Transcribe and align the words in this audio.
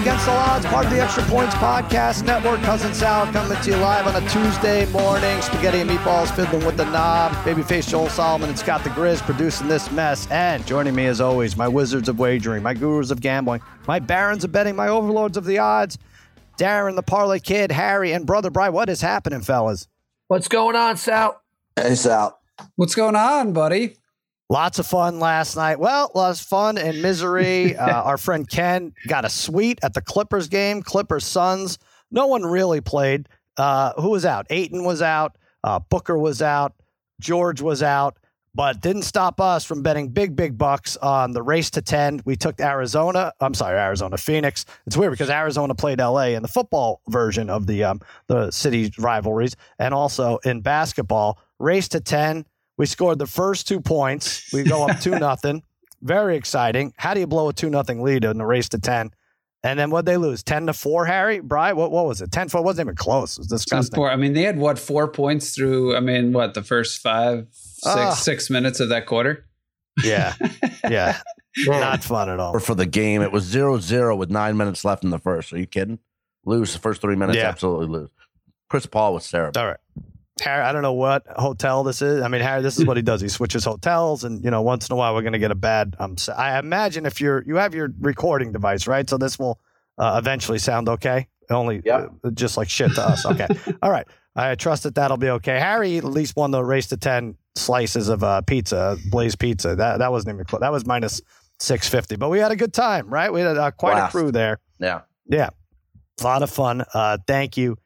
Against 0.00 0.24
the 0.24 0.32
Odds, 0.32 0.64
part 0.64 0.86
of 0.86 0.92
the 0.92 1.02
Extra 1.02 1.22
Points 1.24 1.54
Podcast 1.56 2.24
Network. 2.24 2.62
Cousin 2.62 2.94
Sal 2.94 3.30
coming 3.34 3.60
to 3.60 3.70
you 3.70 3.76
live 3.76 4.06
on 4.06 4.16
a 4.16 4.26
Tuesday 4.30 4.90
morning. 4.92 5.42
Spaghetti 5.42 5.80
and 5.80 5.90
meatballs 5.90 6.34
fiddling 6.34 6.64
with 6.64 6.78
the 6.78 6.86
knob. 6.86 7.32
Babyface 7.44 7.86
Joel 7.86 8.08
Solomon 8.08 8.48
and 8.48 8.58
Scott 8.58 8.82
the 8.82 8.88
Grizz 8.90 9.20
producing 9.20 9.68
this 9.68 9.90
mess. 9.90 10.26
And 10.30 10.66
joining 10.66 10.94
me 10.94 11.04
as 11.04 11.20
always, 11.20 11.54
my 11.54 11.68
wizards 11.68 12.08
of 12.08 12.18
wagering, 12.18 12.62
my 12.62 12.72
gurus 12.72 13.10
of 13.10 13.20
gambling, 13.20 13.60
my 13.86 13.98
barons 13.98 14.42
of 14.42 14.52
betting, 14.52 14.74
my 14.74 14.88
overlords 14.88 15.36
of 15.36 15.44
the 15.44 15.58
odds, 15.58 15.98
Darren 16.56 16.96
the 16.96 17.02
Parlay 17.02 17.38
Kid, 17.38 17.70
Harry, 17.70 18.12
and 18.12 18.24
Brother 18.24 18.48
Bry. 18.48 18.70
What 18.70 18.88
is 18.88 19.02
happening, 19.02 19.42
fellas? 19.42 19.86
What's 20.28 20.48
going 20.48 20.76
on, 20.76 20.96
Sal? 20.96 21.42
Hey, 21.76 21.94
Sal. 21.94 22.40
What's 22.76 22.94
going 22.94 23.16
on, 23.16 23.52
buddy? 23.52 23.96
Lots 24.50 24.80
of 24.80 24.86
fun 24.86 25.20
last 25.20 25.54
night. 25.54 25.78
Well, 25.78 26.10
lots 26.12 26.40
of 26.40 26.46
fun 26.48 26.76
and 26.76 27.00
misery. 27.00 27.76
uh, 27.78 28.02
our 28.02 28.18
friend 28.18 28.50
Ken 28.50 28.92
got 29.06 29.24
a 29.24 29.28
suite 29.28 29.78
at 29.84 29.94
the 29.94 30.02
Clippers 30.02 30.48
game. 30.48 30.82
Clippers 30.82 31.24
Suns. 31.24 31.78
No 32.10 32.26
one 32.26 32.42
really 32.42 32.80
played. 32.80 33.28
Uh, 33.56 33.92
who 34.00 34.10
was 34.10 34.26
out? 34.26 34.46
Ayton 34.50 34.82
was 34.82 35.02
out. 35.02 35.38
Uh, 35.62 35.78
Booker 35.78 36.18
was 36.18 36.42
out. 36.42 36.74
George 37.20 37.62
was 37.62 37.80
out. 37.80 38.16
But 38.52 38.80
didn't 38.80 39.02
stop 39.02 39.40
us 39.40 39.64
from 39.64 39.84
betting 39.84 40.08
big, 40.08 40.34
big 40.34 40.58
bucks 40.58 40.96
on 40.96 41.30
the 41.30 41.42
race 41.42 41.70
to 41.70 41.82
10. 41.82 42.22
We 42.24 42.34
took 42.34 42.58
Arizona. 42.58 43.32
I'm 43.40 43.54
sorry, 43.54 43.78
Arizona, 43.78 44.18
Phoenix. 44.18 44.66
It's 44.84 44.96
weird 44.96 45.12
because 45.12 45.30
Arizona 45.30 45.76
played 45.76 46.00
LA 46.00 46.30
in 46.30 46.42
the 46.42 46.48
football 46.48 47.00
version 47.08 47.48
of 47.48 47.68
the 47.68 47.84
um, 47.84 48.00
the 48.26 48.50
city 48.50 48.92
rivalries 48.98 49.54
and 49.78 49.94
also 49.94 50.38
in 50.38 50.62
basketball. 50.62 51.38
Race 51.60 51.86
to 51.90 52.00
10. 52.00 52.44
We 52.80 52.86
scored 52.86 53.18
the 53.18 53.26
first 53.26 53.68
two 53.68 53.78
points. 53.78 54.50
We 54.54 54.62
go 54.62 54.88
up 54.88 55.00
two 55.02 55.10
nothing. 55.10 55.62
Very 56.00 56.34
exciting. 56.36 56.94
How 56.96 57.12
do 57.12 57.20
you 57.20 57.26
blow 57.26 57.50
a 57.50 57.52
two 57.52 57.68
nothing 57.68 58.00
lead 58.02 58.24
in 58.24 58.38
the 58.38 58.46
race 58.46 58.70
to 58.70 58.78
ten? 58.78 59.10
And 59.62 59.78
then 59.78 59.90
what 59.90 60.06
they 60.06 60.16
lose? 60.16 60.42
Ten 60.42 60.64
to 60.64 60.72
four, 60.72 61.04
Harry? 61.04 61.40
Bry, 61.40 61.74
what 61.74 61.90
what 61.90 62.06
was 62.06 62.22
it? 62.22 62.32
Ten 62.32 62.48
four 62.48 62.62
wasn't 62.62 62.86
even 62.86 62.96
close. 62.96 63.36
It 63.36 63.40
was 63.40 63.48
disgusting. 63.48 63.96
Four, 63.96 64.10
I 64.10 64.16
mean, 64.16 64.32
they 64.32 64.44
had 64.44 64.56
what, 64.58 64.78
four 64.78 65.08
points 65.08 65.54
through 65.54 65.94
I 65.94 66.00
mean, 66.00 66.32
what, 66.32 66.54
the 66.54 66.62
first 66.62 67.02
five, 67.02 67.48
six, 67.52 67.86
Ah. 67.86 68.14
six 68.14 68.48
minutes 68.48 68.80
of 68.80 68.88
that 68.88 69.04
quarter? 69.04 69.44
Yeah. 70.02 70.32
Yeah. 70.88 71.18
Not 71.66 72.02
fun 72.02 72.30
at 72.30 72.40
all. 72.40 72.56
Or 72.56 72.60
for 72.60 72.74
the 72.74 72.86
game, 72.86 73.20
it 73.20 73.30
was 73.30 73.44
0 73.44 73.80
0 73.80 74.16
with 74.16 74.30
nine 74.30 74.56
minutes 74.56 74.86
left 74.86 75.04
in 75.04 75.10
the 75.10 75.18
first. 75.18 75.52
Are 75.52 75.58
you 75.58 75.66
kidding? 75.66 75.98
Lose 76.46 76.72
the 76.72 76.78
first 76.78 77.02
three 77.02 77.14
minutes, 77.16 77.36
Yeah. 77.36 77.48
absolutely 77.48 77.88
lose. 77.88 78.08
Chris 78.70 78.86
Paul 78.86 79.12
was 79.12 79.30
terrible. 79.30 79.60
All 79.60 79.66
right. 79.66 79.76
Harry, 80.40 80.62
I 80.64 80.72
don't 80.72 80.82
know 80.82 80.92
what 80.92 81.24
hotel 81.36 81.82
this 81.84 82.02
is. 82.02 82.22
I 82.22 82.28
mean, 82.28 82.40
Harry, 82.40 82.62
this 82.62 82.78
is 82.78 82.84
what 82.86 82.96
he 82.96 83.02
does. 83.02 83.20
He 83.20 83.28
switches 83.28 83.64
hotels, 83.64 84.24
and 84.24 84.42
you 84.44 84.50
know, 84.50 84.62
once 84.62 84.88
in 84.88 84.92
a 84.92 84.96
while, 84.96 85.14
we're 85.14 85.22
going 85.22 85.32
to 85.34 85.38
get 85.38 85.50
a 85.50 85.54
bad. 85.56 85.96
Um, 85.98 86.16
I 86.36 86.58
imagine 86.58 87.06
if 87.06 87.20
you're 87.20 87.42
you 87.46 87.56
have 87.56 87.74
your 87.74 87.90
recording 88.00 88.52
device, 88.52 88.86
right? 88.86 89.08
So 89.08 89.18
this 89.18 89.38
will 89.38 89.60
uh, 89.98 90.16
eventually 90.20 90.58
sound 90.58 90.88
okay. 90.88 91.28
Only 91.50 91.82
Yep. 91.84 92.10
uh, 92.24 92.30
just 92.30 92.56
like 92.56 92.68
shit 92.68 92.94
to 92.94 93.02
us. 93.02 93.26
Okay. 93.26 93.46
All 93.82 93.90
right. 93.90 94.06
I 94.36 94.54
trust 94.54 94.84
that 94.84 94.94
that'll 94.94 95.16
be 95.16 95.28
okay. 95.30 95.58
Harry 95.58 95.96
at 95.98 96.04
least 96.04 96.36
won 96.36 96.52
the 96.52 96.62
race 96.62 96.86
to 96.88 96.96
ten 96.96 97.36
slices 97.56 98.08
of 98.08 98.22
uh, 98.22 98.40
pizza, 98.42 98.96
Blaze 99.10 99.34
Pizza. 99.34 99.74
That 99.74 99.98
that 99.98 100.12
wasn't 100.12 100.34
even 100.34 100.44
close. 100.46 100.60
That 100.60 100.70
was 100.72 100.86
minus 100.86 101.20
six 101.58 101.88
fifty. 101.88 102.14
But 102.16 102.28
we 102.28 102.38
had 102.38 102.52
a 102.52 102.56
good 102.56 102.72
time, 102.72 103.08
right? 103.12 103.32
We 103.32 103.40
had 103.40 103.56
uh, 103.56 103.72
quite 103.72 103.94
Blast. 103.94 104.14
a 104.14 104.18
crew 104.18 104.30
there. 104.30 104.60
Yeah. 104.78 105.00
Yeah. 105.26 105.50
A 106.20 106.24
lot 106.24 106.42
of 106.44 106.50
fun. 106.50 106.84
Uh, 106.94 107.18
thank 107.26 107.56
you, 107.56 107.76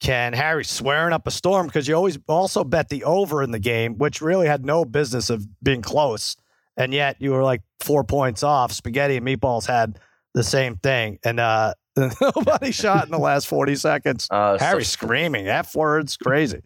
Ken. 0.00 0.32
Harry 0.32 0.64
swearing 0.64 1.12
up 1.12 1.26
a 1.26 1.30
storm 1.30 1.66
because 1.66 1.88
you 1.88 1.94
always 1.94 2.18
also 2.28 2.64
bet 2.64 2.88
the 2.88 3.04
over 3.04 3.42
in 3.42 3.50
the 3.50 3.58
game, 3.58 3.96
which 3.98 4.20
really 4.20 4.46
had 4.46 4.64
no 4.64 4.84
business 4.84 5.30
of 5.30 5.46
being 5.62 5.82
close. 5.82 6.36
And 6.76 6.92
yet 6.92 7.16
you 7.18 7.30
were 7.32 7.42
like 7.42 7.62
four 7.80 8.04
points 8.04 8.42
off. 8.42 8.72
Spaghetti 8.72 9.16
and 9.16 9.26
meatballs 9.26 9.66
had 9.66 9.98
the 10.34 10.42
same 10.44 10.76
thing. 10.76 11.18
And 11.24 11.40
uh, 11.40 11.74
nobody 12.20 12.70
shot 12.72 13.06
in 13.06 13.10
the 13.10 13.18
last 13.18 13.46
40 13.46 13.76
seconds. 13.76 14.28
Uh, 14.30 14.58
Harry 14.58 14.84
so- 14.84 14.90
screaming 14.90 15.48
F 15.48 15.74
words. 15.74 16.16
Crazy. 16.16 16.60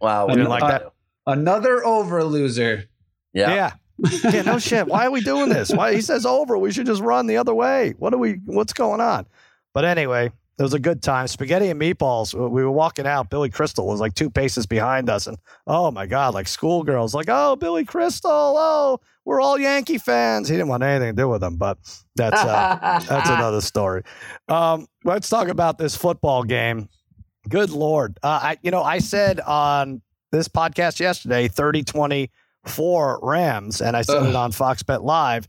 wow. 0.00 0.26
I 0.26 0.34
didn't 0.34 0.48
like 0.48 0.62
that. 0.62 0.92
Another 1.26 1.84
over 1.84 2.24
loser. 2.24 2.84
Yeah. 3.32 3.54
Yeah. 3.54 3.72
Yeah, 4.24 4.42
no 4.42 4.58
shit. 4.58 4.88
Why 4.88 5.06
are 5.06 5.10
we 5.12 5.20
doing 5.20 5.48
this? 5.48 5.70
Why 5.70 5.94
he 5.94 6.00
says 6.00 6.26
over? 6.26 6.58
We 6.58 6.72
should 6.72 6.86
just 6.86 7.00
run 7.00 7.28
the 7.28 7.36
other 7.36 7.54
way. 7.54 7.94
What 7.96 8.12
are 8.12 8.18
we? 8.18 8.40
What's 8.44 8.72
going 8.72 9.00
on? 9.00 9.24
But 9.72 9.84
anyway, 9.84 10.32
it 10.56 10.62
was 10.62 10.74
a 10.74 10.78
good 10.78 11.02
time. 11.02 11.26
Spaghetti 11.26 11.68
and 11.68 11.80
meatballs. 11.80 12.32
We 12.32 12.62
were 12.62 12.70
walking 12.70 13.06
out. 13.06 13.28
Billy 13.28 13.50
Crystal 13.50 13.86
was 13.86 14.00
like 14.00 14.14
two 14.14 14.30
paces 14.30 14.66
behind 14.66 15.10
us, 15.10 15.26
and 15.26 15.36
oh 15.66 15.90
my 15.90 16.06
god, 16.06 16.34
like 16.34 16.46
schoolgirls, 16.46 17.14
like 17.14 17.28
oh 17.28 17.56
Billy 17.56 17.84
Crystal, 17.84 18.30
oh 18.32 19.00
we're 19.24 19.40
all 19.40 19.58
Yankee 19.58 19.98
fans. 19.98 20.48
He 20.48 20.54
didn't 20.54 20.68
want 20.68 20.82
anything 20.82 21.16
to 21.16 21.22
do 21.22 21.28
with 21.28 21.40
them, 21.40 21.56
but 21.56 21.78
that's 22.14 22.40
uh, 22.40 23.00
that's 23.08 23.28
another 23.28 23.60
story. 23.60 24.02
Um, 24.48 24.86
let's 25.02 25.28
talk 25.28 25.48
about 25.48 25.76
this 25.78 25.96
football 25.96 26.44
game. 26.44 26.88
Good 27.48 27.70
lord, 27.70 28.18
uh, 28.22 28.40
I 28.42 28.58
you 28.62 28.70
know 28.70 28.82
I 28.82 28.98
said 28.98 29.40
on 29.40 30.02
this 30.30 30.48
podcast 30.48 31.00
yesterday 31.00 31.48
30-20 31.48 32.30
for 32.64 33.18
Rams, 33.22 33.80
and 33.80 33.96
I 33.96 34.02
said 34.02 34.22
it 34.24 34.36
on 34.36 34.52
Fox 34.52 34.82
Bet 34.84 35.02
Live, 35.02 35.48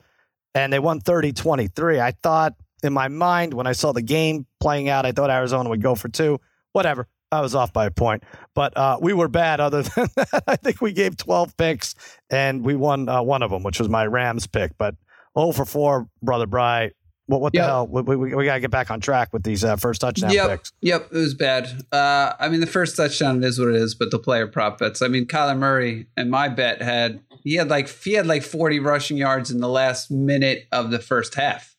and 0.56 0.74
they 0.74 0.80
won 0.80 1.00
30-23. 1.00 2.00
I 2.00 2.12
thought 2.12 2.54
in 2.84 2.94
my 2.94 3.08
mind 3.08 3.54
when 3.54 3.68
I 3.68 3.72
saw 3.72 3.92
the 3.94 4.02
game 4.02 4.46
playing 4.66 4.90
out, 4.90 5.06
I 5.06 5.12
thought 5.12 5.30
Arizona 5.30 5.70
would 5.70 5.84
go 5.84 5.94
for 5.94 6.10
two. 6.10 6.40
Whatever. 6.72 7.08
I 7.32 7.42
was 7.42 7.54
off 7.54 7.72
by 7.72 7.86
a 7.86 7.92
point, 7.92 8.24
but 8.56 8.76
uh, 8.76 8.98
we 9.00 9.14
were 9.14 9.28
bad. 9.28 9.60
Other 9.60 9.82
than 9.96 10.08
that, 10.16 10.44
I 10.48 10.56
think 10.56 10.82
we 10.82 10.92
gave 10.92 11.18
12 11.18 11.56
picks 11.56 11.94
and 12.32 12.66
we 12.66 12.76
won 12.76 13.08
uh, 13.08 13.22
one 13.22 13.44
of 13.44 13.52
them, 13.52 13.62
which 13.62 13.78
was 13.78 13.90
my 13.90 14.08
Rams 14.08 14.48
pick. 14.48 14.72
But 14.80 14.96
0 15.38 15.52
for 15.52 15.66
4, 15.66 16.08
Brother 16.24 16.48
Bry. 16.48 16.92
What, 17.28 17.42
what 17.42 17.54
the 17.54 17.60
Yep. 17.60 17.68
hell? 17.68 17.88
We, 17.88 18.02
we, 18.02 18.36
we 18.36 18.46
got 18.46 18.56
to 18.56 18.60
get 18.60 18.72
back 18.72 18.90
on 18.90 19.02
track 19.02 19.34
with 19.34 19.44
these 19.44 19.64
uh, 19.64 19.76
first 19.76 20.02
touchdown 20.02 20.32
yep. 20.32 20.50
picks. 20.50 20.72
Yep. 20.82 21.10
It 21.12 21.18
was 21.18 21.36
bad. 21.36 21.70
Uh, 21.92 22.34
I 22.40 22.50
mean, 22.50 22.60
the 22.60 22.68
first 22.68 22.98
touchdown 22.98 23.44
is 23.44 23.60
what 23.60 23.68
it 23.68 23.76
is, 23.76 23.94
but 23.94 24.10
the 24.10 24.20
player 24.20 24.48
prop 24.48 24.80
bets. 24.80 25.04
I 25.04 25.08
mean, 25.08 25.26
Kyler 25.28 25.58
Murray 25.58 26.08
and 26.18 26.32
my 26.32 26.50
bet 26.50 26.82
had 26.82 27.20
he 27.44 27.56
had 27.56 27.70
like 27.70 27.88
he 28.04 28.14
had 28.14 28.26
like 28.26 28.42
40 28.42 28.80
rushing 28.80 29.18
yards 29.18 29.52
in 29.52 29.60
the 29.60 29.70
last 29.70 30.10
minute 30.10 30.66
of 30.72 30.90
the 30.90 31.00
first 31.00 31.36
half. 31.36 31.76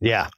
Yeah. 0.00 0.28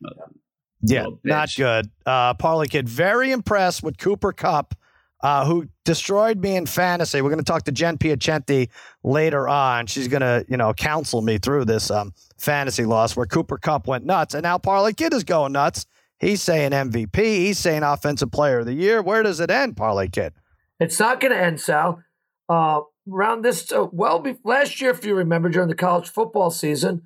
Yeah, 0.83 1.07
not 1.25 1.55
good. 1.57 1.91
Uh, 2.05 2.35
Parlay 2.35 2.67
Kid, 2.67 2.89
very 2.89 3.31
impressed 3.31 3.83
with 3.83 3.99
Cooper 3.99 4.33
Kupp, 4.33 4.75
uh, 5.23 5.45
who 5.47 5.69
destroyed 5.85 6.39
me 6.39 6.57
in 6.57 6.67
fantasy. 6.67 7.23
We're 7.23 7.31
going 7.31 7.39
to 7.39 7.45
talk 7.45 7.63
to 7.65 7.73
Jen 7.73 7.99
Piacenti 7.99 8.69
later 9.05 9.49
on. 9.49 9.87
She's 9.87 10.09
going 10.09 10.23
to, 10.23 10.45
you 10.49 10.57
know, 10.57 10.75
counsel 10.75 11.23
me 11.23 11.39
through 11.39 11.67
this 11.67 11.91
um, 11.91 12.13
fantasy 12.37 12.85
loss 12.85 13.17
where 13.17 13.27
Cooper 13.27 13.59
Kupp 13.59 13.87
went 13.87 14.05
nuts. 14.05 14.35
And 14.35 14.43
now 14.43 14.59
Parlay 14.59 14.93
Kid 14.93 15.15
is 15.15 15.23
going 15.23 15.53
nuts. 15.53 15.87
He's 16.19 16.43
saying 16.43 16.73
MVP. 16.73 17.17
He's 17.17 17.59
saying 17.59 17.83
Offensive 17.83 18.33
Player 18.33 18.61
of 18.61 18.67
the 18.67 18.75
Year. 18.75 19.03
Where 19.03 19.23
does 19.23 19.41
it 19.41 19.51
end, 19.51 19.77
Parlay 19.77 20.09
Kid? 20.09 20.33
It's 20.81 20.99
not 20.99 21.21
going 21.21 21.33
to 21.33 21.39
end, 21.41 21.61
Sal. 21.61 22.03
Uh, 22.49 22.81
around 23.11 23.43
this, 23.43 23.71
uh, 23.73 23.87
well, 23.93 24.19
be- 24.19 24.37
last 24.45 24.81
year, 24.81 24.91
if 24.91 25.05
you 25.05 25.15
remember, 25.15 25.49
during 25.49 25.69
the 25.69 25.75
college 25.75 26.09
football 26.09 26.51
season, 26.51 27.03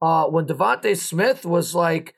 uh, 0.00 0.26
when 0.26 0.46
DeVonta 0.46 0.96
Smith 0.96 1.44
was 1.44 1.74
like 1.74 2.14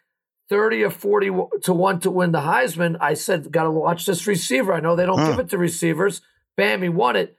30 0.50 0.82
or 0.84 0.90
40 0.90 1.30
to 1.64 1.72
1 1.74 2.00
to 2.00 2.10
win 2.10 2.32
the 2.32 2.40
Heisman, 2.40 2.96
I 3.00 3.14
said, 3.14 3.50
got 3.52 3.64
to 3.64 3.70
watch 3.70 4.06
this 4.06 4.26
receiver. 4.26 4.72
I 4.72 4.80
know 4.80 4.96
they 4.96 5.06
don't 5.06 5.18
Hmm. 5.20 5.26
give 5.30 5.38
it 5.40 5.50
to 5.50 5.58
receivers. 5.58 6.20
Bam, 6.56 6.82
he 6.82 6.88
won 6.88 7.16
it. 7.16 7.36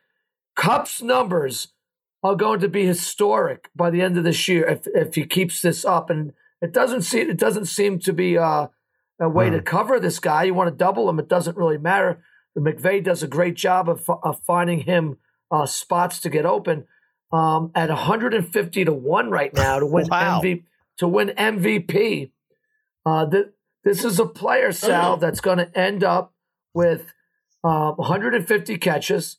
Kupp's 0.55 1.01
numbers 1.01 1.69
are 2.23 2.35
going 2.35 2.59
to 2.59 2.67
be 2.69 2.85
historic 2.85 3.69
by 3.75 3.89
the 3.89 4.01
end 4.01 4.17
of 4.17 4.23
this 4.23 4.47
year 4.47 4.65
if, 4.67 4.81
if 4.93 5.15
he 5.15 5.25
keeps 5.25 5.61
this 5.61 5.85
up. 5.85 6.09
And 6.09 6.33
it 6.61 6.73
doesn't 6.73 7.01
seem, 7.03 7.29
it 7.29 7.37
doesn't 7.37 7.65
seem 7.65 7.99
to 7.99 8.13
be 8.13 8.37
uh, 8.37 8.67
a 9.19 9.29
way 9.29 9.49
to 9.49 9.61
cover 9.61 9.99
this 9.99 10.19
guy. 10.19 10.43
You 10.43 10.53
want 10.53 10.69
to 10.69 10.75
double 10.75 11.09
him, 11.09 11.19
it 11.19 11.29
doesn't 11.29 11.57
really 11.57 11.77
matter. 11.77 12.21
McVay 12.57 13.01
does 13.03 13.23
a 13.23 13.27
great 13.27 13.55
job 13.55 13.87
of, 13.87 14.09
of 14.23 14.41
finding 14.45 14.81
him 14.81 15.17
uh, 15.49 15.65
spots 15.65 16.19
to 16.21 16.29
get 16.29 16.45
open. 16.45 16.85
Um, 17.31 17.71
at 17.75 17.89
150 17.89 18.85
to 18.85 18.91
one 18.93 19.29
right 19.29 19.53
now 19.53 19.79
to 19.79 19.85
win 19.85 20.07
Wow. 20.11 20.41
MVP, 20.41 20.63
to 20.97 21.07
win 21.07 21.29
MVP. 21.29 22.31
Uh, 23.09 23.29
th- 23.29 23.47
this 23.83 24.05
is 24.05 24.19
a 24.19 24.25
player, 24.25 24.71
Sal, 24.83 25.17
that's 25.17 25.41
going 25.41 25.57
to 25.57 25.77
end 25.77 26.03
up 26.03 26.33
with 26.73 27.13
uh, 27.63 27.91
150 27.93 28.77
catches, 28.77 29.37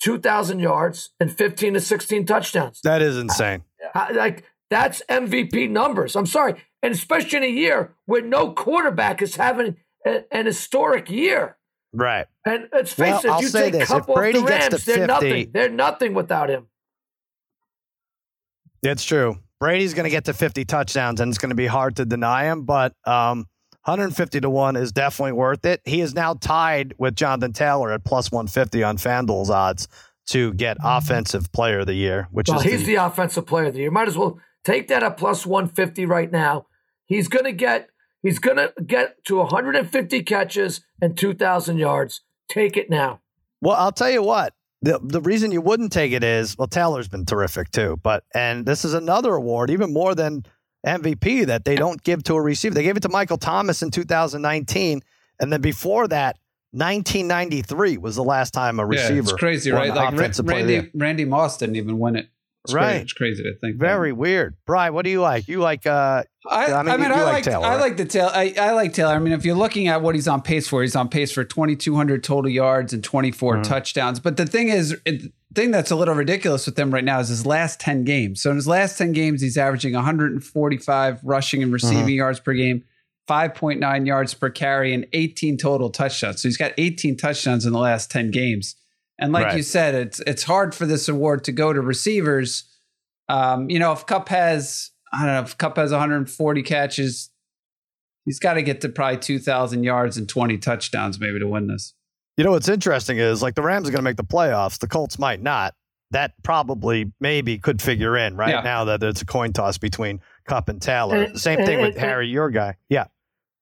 2,000 0.00 0.58
yards, 0.58 1.10
and 1.20 1.30
15 1.30 1.74
to 1.74 1.80
16 1.80 2.26
touchdowns. 2.26 2.80
That 2.82 3.02
is 3.02 3.16
insane. 3.16 3.62
How- 3.92 4.12
like 4.12 4.44
that's 4.70 5.02
MVP 5.08 5.70
numbers. 5.70 6.16
I'm 6.16 6.26
sorry, 6.26 6.54
and 6.82 6.92
especially 6.92 7.36
in 7.38 7.44
a 7.44 7.48
year 7.48 7.94
where 8.06 8.22
no 8.22 8.52
quarterback 8.52 9.22
is 9.22 9.36
having 9.36 9.76
a- 10.04 10.24
an 10.34 10.46
historic 10.46 11.08
year. 11.08 11.56
Right. 11.92 12.26
And 12.44 12.68
let's 12.72 12.92
face 12.92 12.98
Well, 12.98 13.20
it, 13.20 13.28
I'll 13.28 13.42
you 13.42 13.48
take 13.50 13.72
this, 13.72 13.86
Kupp 13.88 14.02
if 14.02 14.08
off 14.08 14.16
Brady 14.16 14.40
the 14.40 14.46
gets 14.46 14.66
to 14.66 14.70
Rams, 14.72 14.84
they're 14.84 14.96
50 14.96 15.06
nothing. 15.06 15.50
They're 15.52 15.70
nothing 15.70 16.14
without 16.14 16.50
him. 16.50 16.66
It's 18.82 19.04
true. 19.04 19.38
Brady's 19.64 19.94
going 19.94 20.04
to 20.04 20.10
get 20.10 20.26
to 20.26 20.34
50 20.34 20.66
touchdowns, 20.66 21.22
and 21.22 21.30
it's 21.30 21.38
going 21.38 21.48
to 21.48 21.54
be 21.56 21.66
hard 21.66 21.96
to 21.96 22.04
deny 22.04 22.44
him. 22.44 22.64
But 22.64 22.92
um, 23.06 23.46
150 23.84 24.40
to 24.40 24.50
one 24.50 24.76
is 24.76 24.92
definitely 24.92 25.32
worth 25.32 25.64
it. 25.64 25.80
He 25.86 26.02
is 26.02 26.12
now 26.12 26.34
tied 26.34 26.92
with 26.98 27.16
Jonathan 27.16 27.54
Taylor 27.54 27.90
at 27.92 28.04
plus 28.04 28.30
150 28.30 28.82
on 28.82 28.98
FanDuel's 28.98 29.48
odds 29.48 29.88
to 30.26 30.52
get 30.52 30.76
Offensive 30.84 31.50
Player 31.52 31.78
of 31.78 31.86
the 31.86 31.94
Year, 31.94 32.28
which 32.30 32.50
Well, 32.50 32.58
is 32.58 32.64
he's 32.64 32.80
the, 32.80 32.96
the 32.96 33.06
offensive 33.06 33.46
player 33.46 33.68
of 33.68 33.72
the 33.72 33.80
year. 33.80 33.90
Might 33.90 34.06
as 34.08 34.18
well 34.18 34.38
take 34.64 34.88
that 34.88 35.02
at 35.02 35.16
plus 35.16 35.46
150 35.46 36.04
right 36.04 36.30
now. 36.30 36.66
He's 37.06 37.28
going 37.28 37.46
to 37.46 37.52
get 37.52 37.88
He's 38.20 38.38
going 38.38 38.58
to 38.58 38.74
get 38.86 39.24
to 39.24 39.36
150 39.36 40.22
catches 40.24 40.82
and 41.00 41.16
2,000 41.16 41.78
yards. 41.78 42.20
Take 42.50 42.76
it 42.76 42.90
now. 42.90 43.20
Well, 43.62 43.76
I'll 43.76 43.92
tell 43.92 44.10
you 44.10 44.22
what. 44.22 44.52
The, 44.84 45.00
the 45.02 45.22
reason 45.22 45.50
you 45.50 45.62
wouldn't 45.62 45.92
take 45.92 46.12
it 46.12 46.22
is 46.22 46.58
well 46.58 46.68
Taylor's 46.68 47.08
been 47.08 47.24
terrific 47.24 47.70
too, 47.70 47.98
but 48.02 48.24
and 48.34 48.66
this 48.66 48.84
is 48.84 48.92
another 48.92 49.34
award 49.34 49.70
even 49.70 49.94
more 49.94 50.14
than 50.14 50.44
MVP 50.86 51.46
that 51.46 51.64
they 51.64 51.74
don't 51.74 52.02
give 52.02 52.22
to 52.24 52.34
a 52.34 52.42
receiver. 52.42 52.74
They 52.74 52.82
gave 52.82 52.96
it 52.96 53.00
to 53.04 53.08
Michael 53.08 53.38
Thomas 53.38 53.82
in 53.82 53.90
2019, 53.90 55.00
and 55.40 55.50
then 55.50 55.62
before 55.62 56.06
that, 56.08 56.36
1993 56.72 57.96
was 57.96 58.16
the 58.16 58.24
last 58.24 58.52
time 58.52 58.78
a 58.78 58.84
receiver. 58.84 59.14
Yeah, 59.14 59.20
it's 59.20 59.32
crazy, 59.32 59.70
right? 59.70 59.94
Like 59.94 60.12
offensive 60.12 60.44
player 60.44 60.60
of 60.60 60.66
the 60.66 60.74
Randy. 60.74 60.90
Randy 60.94 61.24
Moss 61.24 61.56
didn't 61.56 61.76
even 61.76 61.98
win 61.98 62.16
it. 62.16 62.28
It's 62.64 62.72
Right. 62.72 62.90
crazy. 62.92 63.02
It's 63.02 63.12
crazy 63.12 63.42
to 63.42 63.54
think. 63.60 63.76
Very 63.76 64.12
weird. 64.12 64.56
Brian, 64.66 64.94
what 64.94 65.04
do 65.04 65.10
you 65.10 65.20
like? 65.20 65.46
You 65.48 65.60
like 65.60 65.86
uh 65.86 66.24
I, 66.50 66.66
I 66.66 66.80
I 66.80 66.82
mean, 66.82 67.00
mean, 67.00 67.08
you 67.10 67.14
I 67.16 67.22
like 67.22 67.32
like 67.34 67.44
Taylor, 67.44 67.66
I 67.66 67.76
like 67.76 67.96
the 67.96 68.04
Taylor. 68.04 68.30
I, 68.34 68.54
I 68.58 68.70
like 68.72 68.92
Taylor. 68.94 69.12
I 69.14 69.18
mean, 69.18 69.32
if 69.32 69.44
you're 69.44 69.54
looking 69.56 69.88
at 69.88 70.00
what 70.02 70.14
he's 70.14 70.28
on 70.28 70.42
pace 70.42 70.66
for, 70.68 70.82
he's 70.82 70.96
on 70.96 71.08
pace 71.08 71.30
for 71.32 71.42
2,200 71.44 72.22
total 72.24 72.50
yards 72.50 72.92
and 72.92 73.02
24 73.04 73.56
Mhm. 73.58 73.62
touchdowns. 73.64 74.18
But 74.20 74.36
the 74.36 74.44
thing 74.46 74.68
is, 74.68 74.94
it, 75.06 75.32
thing 75.54 75.70
that's 75.70 75.90
a 75.90 75.96
little 75.96 76.14
ridiculous 76.14 76.66
with 76.66 76.78
him 76.78 76.90
right 76.92 77.04
now 77.04 77.20
is 77.20 77.28
his 77.28 77.46
last 77.46 77.80
10 77.80 78.04
games. 78.04 78.42
So 78.42 78.50
in 78.50 78.56
his 78.56 78.66
last 78.68 78.98
10 78.98 79.12
games, 79.12 79.40
he's 79.40 79.56
averaging 79.56 79.94
145 79.94 81.20
rushing 81.22 81.62
and 81.62 81.72
receiving 81.72 81.98
Mm-hmm. 82.00 82.08
yards 82.10 82.40
per 82.40 82.52
game, 82.54 82.84
5.9 83.28 84.06
yards 84.06 84.34
per 84.34 84.50
carry, 84.50 84.92
and 84.92 85.06
18 85.12 85.56
total 85.56 85.90
touchdowns. 85.90 86.42
So 86.42 86.48
he's 86.48 86.56
got 86.58 86.72
18 86.78 87.16
touchdowns 87.16 87.64
in 87.66 87.72
the 87.72 87.78
last 87.78 88.10
10 88.10 88.30
games. 88.30 88.76
And 89.18 89.32
like 89.32 89.46
Right. 89.46 89.56
you 89.56 89.62
said, 89.62 89.94
it's 89.94 90.20
it's 90.20 90.42
hard 90.42 90.74
for 90.74 90.86
this 90.86 91.08
award 91.08 91.44
to 91.44 91.52
go 91.52 91.72
to 91.72 91.80
receivers. 91.80 92.64
Um, 93.28 93.70
you 93.70 93.78
know, 93.78 93.92
if 93.92 94.06
Kupp 94.06 94.28
has, 94.28 94.90
I 95.12 95.18
don't 95.24 95.34
know, 95.34 95.40
if 95.42 95.56
Kupp 95.56 95.76
has 95.76 95.92
140 95.92 96.62
catches, 96.62 97.30
he's 98.24 98.38
got 98.38 98.54
to 98.54 98.62
get 98.62 98.80
to 98.82 98.88
probably 98.88 99.18
2,000 99.18 99.82
yards 99.84 100.16
and 100.16 100.28
20 100.28 100.58
touchdowns 100.58 101.18
maybe 101.20 101.38
to 101.38 101.46
win 101.48 101.68
this. 101.68 101.94
You 102.36 102.44
know 102.44 102.50
what's 102.50 102.68
interesting 102.68 103.18
is 103.18 103.40
like 103.42 103.54
the 103.54 103.62
Rams 103.62 103.88
are 103.88 103.92
going 103.92 104.00
to 104.00 104.02
make 104.04 104.16
the 104.16 104.24
playoffs. 104.24 104.78
The 104.78 104.88
Colts 104.88 105.18
might 105.18 105.40
not. 105.40 105.74
That 106.10 106.32
probably 106.42 107.12
maybe 107.20 107.58
could 107.58 107.80
figure 107.80 108.16
in 108.16 108.36
right 108.36 108.50
Yeah. 108.50 108.60
now 108.60 108.84
that 108.86 109.02
it's 109.02 109.22
a 109.22 109.26
coin 109.26 109.52
toss 109.52 109.78
between 109.78 110.20
Kupp 110.46 110.68
and 110.68 110.82
Taylor. 110.82 111.22
And- 111.22 111.40
Same 111.40 111.58
thing 111.64 111.76
and- 111.78 111.82
with 111.86 111.94
and- 111.96 112.04
Harry, 112.04 112.28
your 112.28 112.50
guy. 112.50 112.76
Yeah. 112.88 113.06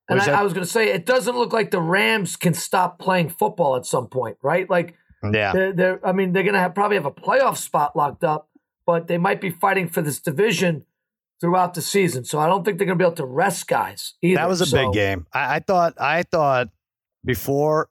And 0.09 0.19
Was 0.19 0.27
I, 0.27 0.39
I 0.39 0.43
was 0.43 0.51
going 0.53 0.65
to 0.65 0.69
say, 0.71 0.89
it 0.91 1.05
doesn't 1.05 1.37
look 1.37 1.53
like 1.53 1.71
the 1.71 1.79
Rams 1.81 2.35
can 2.35 2.53
stop 2.53 2.99
playing 2.99 3.29
football 3.29 3.75
at 3.77 3.85
some 3.85 4.07
point, 4.07 4.37
right? 4.43 4.69
Like, 4.69 4.95
Yeah. 5.31 5.53
they're, 5.53 5.73
they're 5.73 6.05
I 6.07 6.11
mean, 6.11 6.33
they're 6.33 6.43
going 6.43 6.53
to 6.55 6.59
have 6.59 6.73
probably 6.75 6.97
have 6.97 7.05
a 7.05 7.11
playoff 7.11 7.57
spot 7.57 7.95
locked 7.95 8.23
up, 8.23 8.49
but 8.85 9.07
they 9.07 9.17
might 9.17 9.39
be 9.41 9.49
fighting 9.49 9.87
for 9.89 10.01
this 10.01 10.19
division 10.19 10.85
throughout 11.39 11.73
the 11.73 11.81
season. 11.81 12.25
So 12.25 12.39
I 12.39 12.47
don't 12.47 12.63
think 12.65 12.77
they're 12.77 12.87
going 12.87 12.97
to 12.97 13.01
be 13.03 13.05
able 13.07 13.15
to 13.17 13.25
rest 13.25 13.67
guys 13.67 14.13
either. 14.21 14.39
That 14.39 14.49
was 14.49 14.61
a 14.61 14.65
So- 14.65 14.77
big 14.85 14.93
game. 14.93 15.27
I, 15.33 15.55
I 15.55 15.59
thought 15.59 15.93
I 15.99 16.23
thought 16.23 16.69
before 17.23 17.89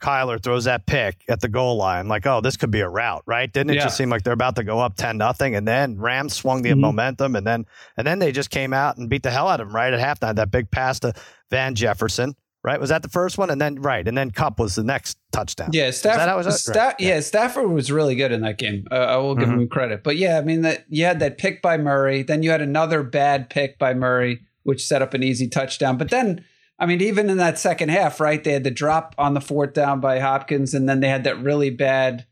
Kyler 0.00 0.40
throws 0.40 0.64
that 0.64 0.86
pick 0.86 1.22
at 1.28 1.40
the 1.40 1.48
goal 1.48 1.76
line, 1.76 2.06
like, 2.06 2.24
oh, 2.24 2.40
this 2.40 2.56
could 2.56 2.70
be 2.70 2.80
a 2.80 2.88
route, 2.88 3.22
right? 3.26 3.52
Didn't 3.52 3.70
it 3.70 3.76
Yeah. 3.76 3.82
just 3.84 3.96
seem 3.96 4.10
like 4.10 4.22
they're 4.22 4.32
about 4.32 4.54
to 4.56 4.62
go 4.62 4.78
up 4.78 4.94
ten 4.96 5.18
nothing, 5.18 5.56
and 5.56 5.66
then 5.66 5.98
Rams 5.98 6.34
swung 6.34 6.62
the 6.62 6.70
Mhm. 6.70 6.78
momentum, 6.80 7.34
and 7.34 7.44
then 7.44 7.66
and 7.96 8.06
then 8.06 8.20
they 8.20 8.30
just 8.30 8.50
came 8.50 8.72
out 8.72 8.96
and 8.96 9.08
beat 9.10 9.24
the 9.24 9.30
hell 9.32 9.48
out 9.48 9.60
of 9.60 9.66
them 9.68 9.74
right 9.74 9.92
at 9.92 9.98
halftime. 9.98 10.36
That 10.36 10.52
big 10.52 10.70
pass 10.70 11.00
to 11.00 11.14
Van 11.50 11.74
Jefferson, 11.74 12.36
right? 12.64 12.80
Was 12.80 12.90
that 12.90 13.02
the 13.02 13.08
first 13.08 13.38
one? 13.38 13.50
And 13.50 13.60
then 13.60 13.76
right, 13.76 14.06
and 14.06 14.16
then 14.16 14.30
Kupp 14.30 14.58
was 14.58 14.74
the 14.74 14.84
next 14.84 15.18
touchdown. 15.32 15.70
Yeah, 15.72 15.90
Stafford. 15.90 16.20
that 16.20 16.36
was? 16.36 16.62
Sta- 16.62 16.72
Right. 16.86 16.94
yeah. 16.98 17.20
Stafford 17.20 17.70
was 17.70 17.90
really 17.92 18.14
good 18.14 18.32
in 18.32 18.40
that 18.42 18.58
game. 18.58 18.86
Uh, 18.90 18.94
I 18.96 19.16
will 19.16 19.34
give 19.34 19.48
Mhm. 19.48 19.62
him 19.62 19.68
credit. 19.68 20.02
But 20.02 20.16
yeah, 20.16 20.38
I 20.38 20.42
mean 20.42 20.62
that 20.62 20.84
you 20.88 21.04
had 21.04 21.20
that 21.20 21.38
pick 21.38 21.62
by 21.62 21.76
Murray, 21.78 22.22
then 22.22 22.42
you 22.42 22.50
had 22.50 22.62
another 22.62 23.02
bad 23.02 23.48
pick 23.50 23.78
by 23.78 23.94
Murray, 23.94 24.40
which 24.64 24.84
set 24.86 25.02
up 25.02 25.14
an 25.14 25.22
easy 25.22 25.48
touchdown. 25.48 25.96
But 25.96 26.10
then, 26.10 26.44
I 26.78 26.86
mean, 26.86 27.00
even 27.00 27.28
in 27.30 27.36
that 27.38 27.58
second 27.58 27.88
half, 27.90 28.20
right? 28.20 28.42
They 28.42 28.52
had 28.52 28.64
the 28.64 28.70
drop 28.70 29.14
on 29.18 29.34
the 29.34 29.40
fourth 29.40 29.72
down 29.72 30.00
by 30.00 30.18
Hopkins, 30.20 30.74
and 30.74 30.88
then 30.88 31.00
they 31.00 31.08
had 31.08 31.24
that 31.24 31.42
really 31.42 31.70
bad 31.70 32.26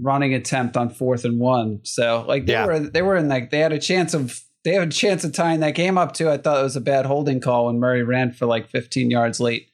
running 0.00 0.32
attempt 0.34 0.76
on 0.76 0.88
fourth 0.88 1.24
and 1.24 1.38
one. 1.38 1.80
So 1.82 2.24
like 2.26 2.46
they 2.46 2.52
Yeah. 2.52 2.66
were 2.66 2.78
they 2.78 3.02
were 3.02 3.16
in 3.16 3.28
like 3.28 3.50
they 3.50 3.58
had 3.58 3.72
a 3.72 3.78
chance 3.78 4.14
of 4.14 4.40
they 4.64 4.72
have 4.74 4.82
a 4.88 4.90
chance 4.92 5.24
of 5.24 5.32
tying 5.32 5.60
that 5.60 5.74
game 5.74 5.96
up 5.98 6.12
too. 6.12 6.28
I 6.28 6.36
thought 6.36 6.60
it 6.60 6.62
was 6.62 6.76
a 6.76 6.80
bad 6.80 7.06
holding 7.06 7.40
call 7.40 7.66
when 7.66 7.78
Murray 7.78 8.02
ran 8.02 8.32
for 8.32 8.46
like 8.46 8.68
15 8.68 9.10
yards 9.10 9.40
late. 9.40 9.68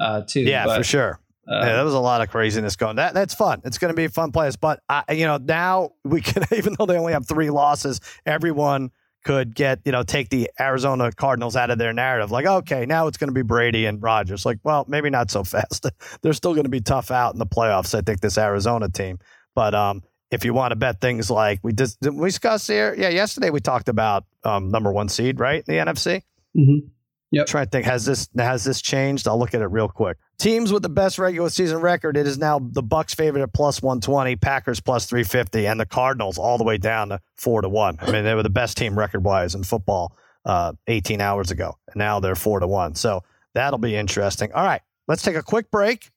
Uh, 0.00 0.22
too. 0.22 0.40
Yeah, 0.42 0.64
But, 0.64 0.78
for 0.78 0.84
sure. 0.84 1.20
uh, 1.50 1.56
yeah, 1.58 1.72
there 1.74 1.84
was 1.84 1.94
a 1.94 1.98
lot 1.98 2.20
of 2.20 2.30
craziness 2.30 2.76
going. 2.76 2.96
That 2.96 3.14
that's 3.14 3.34
fun. 3.34 3.60
It's 3.64 3.78
going 3.78 3.92
to 3.92 3.96
be 3.96 4.04
a 4.04 4.08
fun 4.08 4.30
place. 4.30 4.54
But 4.54 4.80
I, 4.88 5.02
you 5.10 5.26
know, 5.26 5.38
now 5.38 5.90
we 6.04 6.20
can, 6.20 6.44
even 6.56 6.76
though 6.78 6.86
they 6.86 6.96
only 6.96 7.14
have 7.14 7.26
three 7.26 7.50
losses, 7.50 8.00
everyone 8.24 8.92
could 9.24 9.56
get, 9.56 9.80
you 9.84 9.90
know, 9.90 10.04
take 10.04 10.28
the 10.28 10.48
Arizona 10.60 11.10
Cardinals 11.10 11.56
out 11.56 11.70
of 11.70 11.78
their 11.78 11.92
narrative. 11.92 12.30
Like, 12.30 12.46
okay, 12.46 12.86
now 12.86 13.08
it's 13.08 13.18
going 13.18 13.28
to 13.28 13.34
be 13.34 13.42
Brady 13.42 13.86
and 13.86 14.00
Rodgers. 14.00 14.46
Like, 14.46 14.58
well, 14.62 14.84
maybe 14.86 15.10
not 15.10 15.32
so 15.32 15.42
fast. 15.44 15.86
They're 16.22 16.32
still 16.32 16.52
going 16.54 16.62
to 16.64 16.70
be 16.70 16.80
tough 16.80 17.10
out 17.10 17.32
in 17.34 17.40
the 17.40 17.46
playoffs. 17.46 17.92
I 17.96 18.02
think 18.02 18.20
this 18.20 18.38
Arizona 18.38 18.88
team. 18.88 19.18
But 19.56 19.74
um, 19.74 20.04
if 20.30 20.44
you 20.44 20.52
want 20.54 20.72
to 20.72 20.76
bet 20.76 21.00
things 21.00 21.30
like 21.30 21.60
we 21.62 21.72
just 21.72 22.00
didn't 22.00 22.18
we 22.18 22.28
discuss 22.28 22.66
here, 22.66 22.94
yeah, 22.96 23.08
yesterday 23.08 23.50
we 23.50 23.60
talked 23.60 23.88
about 23.88 24.24
um, 24.44 24.70
number 24.70 24.92
one 24.92 25.08
seed, 25.08 25.40
right, 25.40 25.64
the 25.66 25.74
NFC. 25.74 26.22
mhm. 26.56 26.90
Yep. 27.30 27.46
Trying 27.46 27.66
to 27.66 27.70
think, 27.70 27.84
has 27.84 28.06
this 28.06 28.26
has 28.38 28.64
this 28.64 28.80
changed? 28.80 29.28
I'll 29.28 29.38
look 29.38 29.52
at 29.52 29.60
it 29.60 29.66
real 29.66 29.88
quick. 29.88 30.16
Teams 30.38 30.72
with 30.72 30.82
the 30.82 30.88
best 30.88 31.18
regular 31.18 31.50
season 31.50 31.82
record, 31.82 32.16
it 32.16 32.26
is 32.26 32.38
now 32.38 32.58
the 32.58 32.82
Bucks 32.82 33.12
favorite 33.12 33.42
at 33.42 33.52
plus 33.52 33.82
one 33.82 34.00
twenty, 34.00 34.34
Packers 34.34 34.80
plus 34.80 35.04
three 35.04 35.24
fifty, 35.24 35.66
and 35.66 35.78
the 35.78 35.84
Cardinals 35.84 36.38
all 36.38 36.56
the 36.56 36.64
way 36.64 36.78
down 36.78 37.10
to 37.10 37.20
four 37.34 37.60
to 37.60 37.68
one. 37.68 37.98
I 38.00 38.10
mean, 38.10 38.24
they 38.24 38.34
were 38.34 38.42
the 38.42 38.48
best 38.48 38.78
team 38.78 38.98
record 38.98 39.24
wise 39.24 39.54
in 39.54 39.62
football 39.62 40.16
uh, 40.46 40.72
eighteen 40.86 41.20
hours 41.20 41.50
ago, 41.50 41.76
and 41.88 41.96
now 41.96 42.18
they're 42.18 42.34
four 42.34 42.60
to 42.60 42.66
one. 42.66 42.94
So 42.94 43.22
that'll 43.52 43.78
be 43.78 43.94
interesting. 43.94 44.50
All 44.54 44.64
right, 44.64 44.80
let's 45.06 45.20
take 45.22 45.36
a 45.36 45.42
quick 45.42 45.70
break, 45.70 46.10